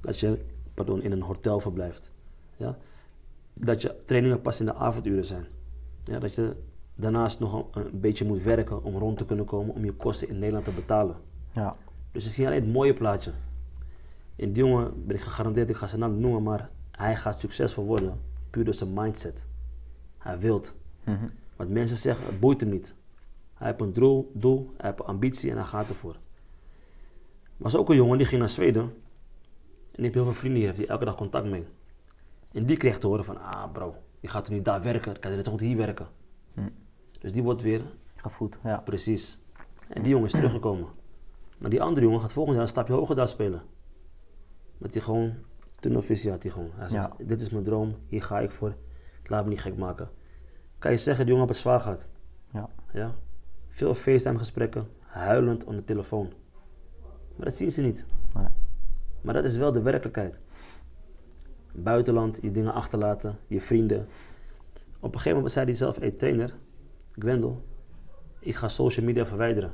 Dat 0.00 0.20
je 0.20 0.38
pardon, 0.74 1.02
in 1.02 1.12
een 1.12 1.22
hotel 1.22 1.60
verblijft. 1.60 2.10
Ja? 2.56 2.78
Dat 3.54 3.82
je 3.82 3.94
trainingen 4.04 4.40
pas 4.40 4.60
in 4.60 4.66
de 4.66 4.74
avonduren 4.74 5.24
zijn. 5.24 5.46
Ja, 6.04 6.18
dat 6.18 6.34
je 6.34 6.56
daarnaast 6.94 7.40
nog 7.40 7.66
een, 7.74 8.00
beetje 8.00 8.24
moet 8.24 8.42
werken 8.42 8.82
om 8.82 8.96
rond 8.96 9.18
te 9.18 9.24
kunnen 9.24 9.44
komen 9.44 9.74
om 9.74 9.84
je 9.84 9.92
kosten 9.92 10.28
in 10.28 10.38
Nederland 10.38 10.64
te 10.64 10.74
betalen. 10.74 11.16
Ja. 11.52 11.74
Dus 12.12 12.24
ze 12.24 12.30
zien 12.30 12.46
alleen 12.46 12.62
het 12.62 12.72
mooie 12.72 12.94
plaatje. 12.94 13.32
En 14.36 14.52
die 14.52 14.64
jongen 14.64 15.06
ben 15.06 15.16
ik 15.16 15.22
gegarandeerd, 15.22 15.68
ik 15.68 15.76
ga 15.76 15.86
zijn 15.86 16.00
naam 16.00 16.18
noemen, 16.18 16.42
maar 16.42 16.70
hij 16.90 17.16
gaat 17.16 17.40
succesvol 17.40 17.84
worden 17.84 18.20
puur 18.50 18.64
door 18.64 18.74
zijn 18.74 18.92
mindset. 18.94 19.46
Hij 20.26 20.38
wilt. 20.38 20.74
Mm 21.04 21.30
Wat 21.56 21.68
mensen 21.68 21.96
zeggen, 21.96 22.26
het 22.26 22.40
boeit 22.40 22.60
hem 22.60 22.70
niet. 22.70 22.94
Hij 23.54 23.66
heeft 23.66 23.80
een 23.80 23.92
doel, 23.92 24.30
doel, 24.34 24.70
hij 24.76 24.86
heeft 24.88 25.00
een 25.00 25.06
ambitie 25.06 25.50
en 25.50 25.56
hij 25.56 25.66
gaat 25.66 25.88
ervoor. 25.88 26.12
Er 26.12 27.62
was 27.62 27.76
ook 27.76 27.88
een 27.88 27.96
jongen 27.96 28.18
die 28.18 28.26
ging 28.26 28.40
naar 28.40 28.48
Zweden. 28.48 28.82
En 28.82 28.90
die 29.92 30.02
heeft 30.02 30.14
heel 30.14 30.24
veel 30.24 30.32
vrienden 30.32 30.58
hier, 30.58 30.66
heeft 30.66 30.78
hij 30.78 30.88
elke 30.88 31.04
dag 31.04 31.14
contact 31.14 31.46
mee. 31.46 31.64
En 32.52 32.66
die 32.66 32.76
kreeg 32.76 32.98
te 32.98 33.06
horen 33.06 33.24
van, 33.24 33.40
ah 33.40 33.72
bro, 33.72 33.94
je 34.20 34.28
gaat 34.28 34.46
er 34.46 34.52
niet 34.52 34.64
daar 34.64 34.82
werken, 34.82 35.20
kan 35.20 35.30
je 35.30 35.36
net 35.36 35.48
goed 35.48 35.60
hier 35.60 35.76
werken. 35.76 36.06
Hm. 36.54 36.60
Dus 37.18 37.32
die 37.32 37.42
wordt 37.42 37.62
weer... 37.62 37.82
Gevoed, 38.16 38.58
ja. 38.64 38.76
Precies. 38.78 39.38
En 39.88 40.02
die 40.02 40.10
jongen 40.10 40.26
is 40.26 40.32
teruggekomen. 40.32 40.88
Maar 41.58 41.70
die 41.70 41.82
andere 41.82 42.06
jongen 42.06 42.20
gaat 42.20 42.32
volgend 42.32 42.54
jaar 42.54 42.64
een 42.64 42.70
stapje 42.70 42.94
hoger 42.94 43.16
daar 43.16 43.28
spelen. 43.28 43.62
Met 44.78 44.92
die 44.92 45.02
gewoon, 45.02 45.34
tunnelvisie 45.80 46.30
had 46.30 46.42
hij 46.42 46.52
gewoon. 46.52 46.70
Hij 46.74 46.88
zegt, 46.88 47.10
dit 47.28 47.40
is 47.40 47.50
mijn 47.50 47.64
droom, 47.64 47.94
hier 48.08 48.22
ga 48.22 48.40
ik 48.40 48.50
voor 48.50 48.74
laat 49.28 49.44
me 49.44 49.50
niet 49.50 49.60
gek 49.60 49.76
maken. 49.76 50.08
Kan 50.78 50.90
je 50.90 50.96
zeggen, 50.96 51.24
de 51.24 51.30
jongen 51.30 51.46
op 51.46 51.52
het 51.52 51.60
zwaar 51.60 51.80
gehad. 51.80 52.06
Ja. 52.52 52.68
ja. 52.92 53.14
Veel 53.68 53.94
FaceTime 53.94 54.38
gesprekken, 54.38 54.88
huilend 55.00 55.64
op 55.64 55.74
de 55.74 55.84
telefoon. 55.84 56.32
Maar 57.36 57.44
dat 57.44 57.54
zien 57.54 57.70
ze 57.70 57.82
niet. 57.82 58.06
Nee. 58.32 58.46
Maar 59.20 59.34
dat 59.34 59.44
is 59.44 59.56
wel 59.56 59.72
de 59.72 59.82
werkelijkheid. 59.82 60.40
Buitenland, 61.72 62.38
je 62.42 62.50
dingen 62.50 62.72
achterlaten, 62.72 63.38
je 63.46 63.60
vrienden. 63.60 64.06
Op 64.98 65.12
een 65.12 65.20
gegeven 65.20 65.34
moment 65.34 65.52
zei 65.52 65.66
hij 65.66 65.74
zelf, 65.74 65.98
hey 65.98 66.10
trainer, 66.10 66.54
Gwendel, 67.12 67.64
ik 68.40 68.54
ga 68.54 68.68
social 68.68 69.06
media 69.06 69.26
verwijderen. 69.26 69.70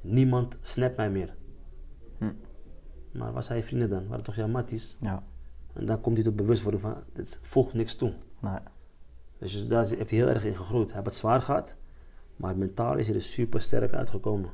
Niemand 0.00 0.58
snapt 0.60 0.96
mij 0.96 1.10
meer. 1.10 1.34
Hm. 2.18 2.32
Maar 3.12 3.32
waar 3.32 3.42
zijn 3.42 3.58
je 3.58 3.64
vrienden 3.64 3.90
dan? 3.90 4.06
Waren 4.08 4.24
toch 4.24 4.34
jouw 4.34 4.48
matties? 4.48 4.96
Ja. 5.00 5.22
En 5.72 5.86
dan 5.86 6.00
komt 6.00 6.16
hij 6.16 6.24
tot 6.24 6.36
bewustwording 6.36 6.82
van, 6.82 6.96
dit 7.12 7.38
voegt 7.42 7.74
niks 7.74 7.94
toe. 7.94 8.12
Nee. 8.40 8.58
Dus 9.38 9.68
daar 9.68 9.88
heeft 9.88 10.10
hij 10.10 10.18
heel 10.18 10.28
erg 10.28 10.44
in 10.44 10.56
gegroeid. 10.56 10.86
Hij 10.86 10.94
heeft 10.94 11.06
het 11.06 11.14
zwaar 11.14 11.42
gehad, 11.42 11.74
maar 12.36 12.56
mentaal 12.56 12.96
is 12.96 13.06
hij 13.06 13.16
er 13.16 13.22
super 13.22 13.60
sterk 13.60 13.92
uitgekomen. 13.92 14.50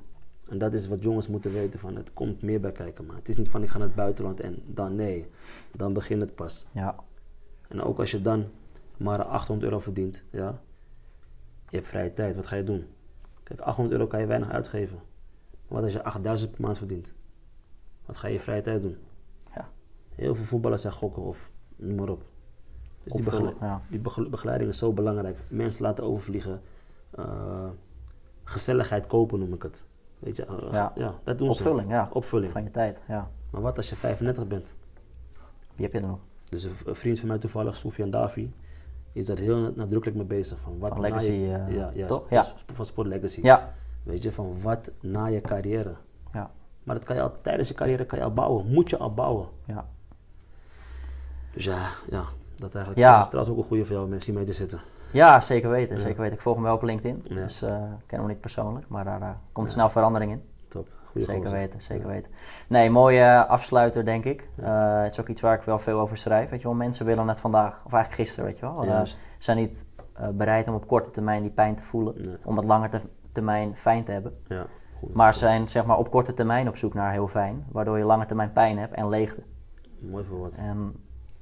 En 0.48 0.58
dat 0.58 0.74
is 0.74 0.88
wat 0.88 1.02
jongens 1.02 1.28
moeten 1.28 1.52
weten 1.52 1.80
van, 1.80 1.96
het 1.96 2.12
komt 2.12 2.42
meer 2.42 2.60
bij 2.60 2.72
kijken. 2.72 3.06
Maar 3.06 3.16
het 3.16 3.28
is 3.28 3.36
niet 3.36 3.48
van, 3.48 3.62
ik 3.62 3.68
ga 3.68 3.78
naar 3.78 3.86
het 3.86 3.96
buitenland 3.96 4.40
en 4.40 4.62
dan 4.66 4.94
nee. 4.94 5.26
Dan 5.72 5.92
begint 5.92 6.20
het 6.20 6.34
pas. 6.34 6.66
Ja. 6.72 6.94
En 7.68 7.82
ook 7.82 7.98
als 7.98 8.10
je 8.10 8.22
dan 8.22 8.46
maar 8.96 9.24
800 9.24 9.68
euro 9.70 9.82
verdient, 9.82 10.22
ja. 10.30 10.60
Je 11.68 11.76
hebt 11.76 11.88
vrije 11.88 12.12
tijd, 12.12 12.36
wat 12.36 12.46
ga 12.46 12.56
je 12.56 12.64
doen? 12.64 12.86
Kijk, 13.42 13.60
800 13.60 13.96
euro 13.98 14.06
kan 14.06 14.20
je 14.20 14.26
weinig 14.26 14.50
uitgeven. 14.50 14.96
Maar 15.50 15.80
wat 15.80 15.82
als 15.82 15.92
je 15.92 16.02
8000 16.02 16.50
per 16.50 16.60
maand 16.60 16.78
verdient? 16.78 17.12
Wat 18.06 18.16
ga 18.16 18.26
je 18.26 18.32
je 18.32 18.40
vrije 18.40 18.62
tijd 18.62 18.82
doen? 18.82 18.96
Ja. 19.54 19.68
Heel 20.14 20.34
veel 20.34 20.44
voetballers 20.44 20.82
zijn 20.82 20.94
gokken 20.94 21.22
of 21.22 21.50
noem 21.76 21.94
maar 21.94 22.08
op. 22.08 22.24
Dus 23.02 23.12
die, 23.12 23.24
die, 23.88 24.28
begeleiding 24.30 24.70
is 24.70 24.78
zo 24.78 24.92
belangrijk. 24.92 25.38
Mensen 25.48 25.82
laten 25.82 26.04
overvliegen. 26.04 26.60
Uh, 27.18 27.68
gezelligheid 28.44 29.06
kopen 29.06 29.38
noem 29.38 29.52
ik 29.52 29.62
het. 29.62 29.84
Weet 30.18 30.36
je, 30.36 30.46
uh, 30.50 30.72
ja. 30.72 30.92
ja. 30.96 31.14
dat 31.24 31.38
doen 31.38 31.48
Opvulling, 31.48 31.88
ze. 31.88 31.94
ja. 31.94 32.08
Opvulling. 32.12 32.52
Van 32.52 32.62
je 32.62 32.70
tijd, 32.70 33.00
ja. 33.08 33.30
Maar 33.50 33.60
wat 33.60 33.76
als 33.76 33.88
je 33.88 33.96
35 33.96 34.46
bent? 34.46 34.74
Wie 35.74 35.84
heb 35.84 35.92
je 35.92 36.00
er 36.00 36.06
nog? 36.06 36.18
Dus 36.48 36.64
een, 36.64 36.94
vriend 36.94 37.18
van 37.18 37.28
mij 37.28 37.38
toevallig, 37.38 37.76
Sofian 37.76 38.10
Davi, 38.10 38.52
is 39.12 39.26
daar 39.26 39.38
heel 39.38 39.72
nadrukkelijk 39.74 40.16
mee 40.16 40.26
bezig. 40.26 40.58
Van, 40.58 40.78
wat 40.78 40.92
van 40.92 41.00
legacy, 41.00 41.32
je, 41.32 41.58
uh, 41.68 41.74
ja, 41.74 41.90
ja, 41.94 42.06
toch? 42.06 42.30
ja. 42.30 42.44
Van 42.72 42.84
sport 42.84 43.06
legacy. 43.06 43.40
Ja. 43.42 43.74
Weet 44.02 44.22
je, 44.22 44.32
van 44.32 44.60
wat 44.62 44.90
na 45.00 45.26
je 45.26 45.40
carrière. 45.40 45.94
Ja. 46.32 46.50
Maar 46.82 46.94
dat 46.94 47.04
kan 47.04 47.16
je 47.16 47.22
al, 47.22 47.32
tijdens 47.42 47.68
je 47.68 47.74
carrière 47.74 48.04
kan 48.04 48.18
je 48.18 48.24
al 48.24 48.32
bouwen. 48.32 48.66
Moet 48.66 48.90
je 48.90 48.98
al 48.98 49.14
bouwen. 49.14 49.48
Ja. 49.66 49.88
Dus 51.52 51.64
ja, 51.64 51.88
ja 52.10 52.24
dat 52.60 52.74
eigenlijk. 52.74 53.06
Ja. 53.06 53.18
Is 53.20 53.26
trouwens 53.26 53.52
ook 53.54 53.58
een 53.58 53.68
goede 53.68 53.84
voor 53.84 53.96
jou 53.96 54.08
mensen 54.08 54.30
die 54.30 54.38
mee 54.38 54.48
te 54.48 54.52
zitten. 54.52 54.80
Ja, 55.10 55.40
zeker 55.40 55.70
weten. 55.70 56.00
Zeker 56.00 56.20
weten. 56.20 56.34
Ik 56.34 56.40
volg 56.40 56.54
hem 56.54 56.64
wel 56.64 56.74
op 56.74 56.82
LinkedIn. 56.82 57.24
Dus 57.28 57.62
uh, 57.62 57.68
ik 57.68 58.06
ken 58.06 58.18
hem 58.18 58.28
niet 58.28 58.40
persoonlijk, 58.40 58.88
maar 58.88 59.04
daar 59.04 59.20
uh, 59.20 59.28
komt 59.52 59.70
snel 59.70 59.88
verandering 59.88 60.32
in. 60.32 60.42
Top. 60.68 60.88
Goeie 61.04 61.26
zeker 61.26 61.50
weten, 61.50 61.82
zeker 61.82 62.06
weten. 62.06 62.30
Nee, 62.68 62.90
mooie 62.90 63.46
afsluiter 63.46 64.04
denk 64.04 64.24
ik. 64.24 64.48
Uh, 64.60 65.02
het 65.02 65.12
is 65.12 65.20
ook 65.20 65.28
iets 65.28 65.40
waar 65.40 65.54
ik 65.54 65.62
wel 65.62 65.78
veel 65.78 66.00
over 66.00 66.16
schrijf. 66.16 66.50
Weet 66.50 66.60
je 66.60 66.68
wel, 66.68 66.76
mensen 66.76 67.06
willen 67.06 67.26
net 67.26 67.40
vandaag, 67.40 67.82
of 67.84 67.92
eigenlijk 67.92 68.22
gisteren, 68.22 68.50
weet 68.50 68.58
je 68.58 68.66
wel. 68.66 68.84
Uh, 68.84 69.00
zijn 69.38 69.56
niet 69.56 69.84
bereid 70.32 70.68
om 70.68 70.74
op 70.74 70.86
korte 70.86 71.10
termijn 71.10 71.42
die 71.42 71.50
pijn 71.50 71.74
te 71.74 71.82
voelen. 71.82 72.38
Om 72.44 72.56
het 72.56 72.66
lange 72.66 72.88
termijn 73.32 73.76
fijn 73.76 74.04
te 74.04 74.12
hebben. 74.12 74.34
Ja, 74.46 74.66
goed. 74.98 75.14
Maar 75.14 75.34
zijn 75.34 75.68
zeg 75.68 75.84
maar 75.84 75.98
op 75.98 76.10
korte 76.10 76.34
termijn 76.34 76.68
op 76.68 76.76
zoek 76.76 76.94
naar 76.94 77.12
heel 77.12 77.28
fijn. 77.28 77.66
Waardoor 77.72 77.98
je 77.98 78.04
lange 78.04 78.26
termijn 78.26 78.52
pijn 78.52 78.78
hebt 78.78 78.94
en 78.94 79.08
leegte. 79.08 79.42
Mooi 79.98 80.24
verwoord. 80.24 80.54
En 80.54 80.94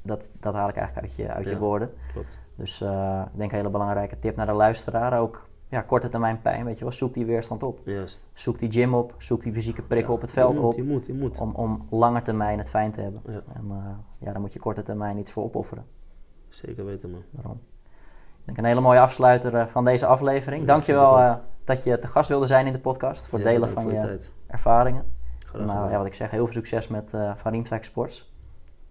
dat, 0.09 0.30
dat 0.40 0.54
haal 0.54 0.68
ik 0.68 0.76
eigenlijk 0.76 1.06
uit 1.06 1.16
je, 1.16 1.34
uit 1.34 1.48
je 1.48 1.59
woorden. 1.59 1.90
Klopt. 2.12 2.38
Dus 2.54 2.80
uh, 2.80 3.22
ik 3.32 3.38
denk 3.38 3.50
een 3.50 3.56
hele 3.56 3.70
belangrijke 3.70 4.18
tip 4.18 4.36
naar 4.36 4.46
de 4.46 4.52
luisteraar. 4.52 5.20
Ook 5.20 5.48
ja, 5.68 5.80
korte 5.80 6.09
termijn 6.09 6.40
pijn, 6.40 6.64
weet 6.64 6.78
je 6.78 6.84
wel. 6.84 6.92
Zoek 6.92 7.14
die 7.14 7.26
weerstand 7.26 7.62
op. 7.62 7.80
Juist. 7.84 8.24
Zoek 8.32 8.59
die 8.59 8.70
gym 8.70 8.94
op. 8.94 9.14
Zoek 9.18 9.42
die 9.42 9.52
fysieke 9.52 9.82
prikken 9.82 10.14
op 10.14 10.20
het 10.20 10.30
veld 10.30 10.54
je 10.54 10.61
moet, 10.61 10.72
op. 10.72 10.76
Je 10.76 10.84
moet, 10.84 11.06
je 11.06 11.14
moet. 11.14 11.38
Om, 11.38 11.54
om 11.54 11.86
lange 11.90 12.22
termijn 12.22 12.59
het 12.59 12.70
fijn 12.70 12.92
te 12.92 13.00
hebben. 13.00 13.22
Ja. 13.26 13.42
En 13.54 13.64
uh, 13.70 13.76
ja, 14.18 14.32
daar 14.32 14.40
moet 14.40 14.52
je 14.52 14.59
korte 14.59 14.82
termijn 14.82 15.18
iets 15.18 15.32
voor 15.32 15.44
opofferen. 15.44 15.84
Zeker 16.48 16.84
weten, 16.84 17.11
man. 17.11 17.22
Daarom. 17.30 17.61
Ik 18.38 18.44
denk 18.44 18.59
een 18.59 18.64
hele 18.64 18.80
mooie 18.80 19.00
afsluiter 19.00 19.54
uh, 19.54 19.66
van 19.66 19.84
deze 19.84 20.06
aflevering. 20.06 20.61
Ja, 20.61 20.66
Dankjewel 20.66 21.40
dat 21.64 21.84
je 21.84 21.98
te 21.98 22.09
gast 22.09 22.28
wilde 22.28 22.46
zijn 22.46 22.66
in 22.66 22.72
de 22.72 22.78
podcast. 22.78 23.26
Voor 23.26 23.38
het 23.38 23.48
delen 23.48 23.68
van 23.68 23.88
je 23.88 24.18
ervaringen. 24.46 25.04
Nou, 25.52 25.90
ja, 25.90 25.96
wat 25.96 26.06
ik 26.06 26.14
zeg, 26.14 26.30
heel 26.30 26.44
veel 26.44 26.54
succes 26.54 26.88
met 26.88 27.12
uh, 27.14 27.32
Van 27.34 27.52
Riemstek 27.52 27.84
Sports. 27.84 28.32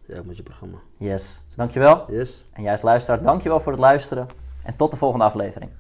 Ja, 0.08 0.22
met 0.26 0.38
je 0.38 0.44
programma. 0.44 0.78
Yes. 0.98 1.42
Dankjewel. 1.56 2.06
Yes. 2.12 2.46
En 2.54 2.64
juist 2.64 2.84
luisteraar, 2.84 3.22
dankjewel 3.22 3.60
voor 3.60 3.72
het 3.72 3.82
luisteren. 3.82 4.28
En 4.64 4.76
tot 4.76 4.92
de 4.92 4.98
volgende 4.98 5.26
aflevering. 5.26 5.72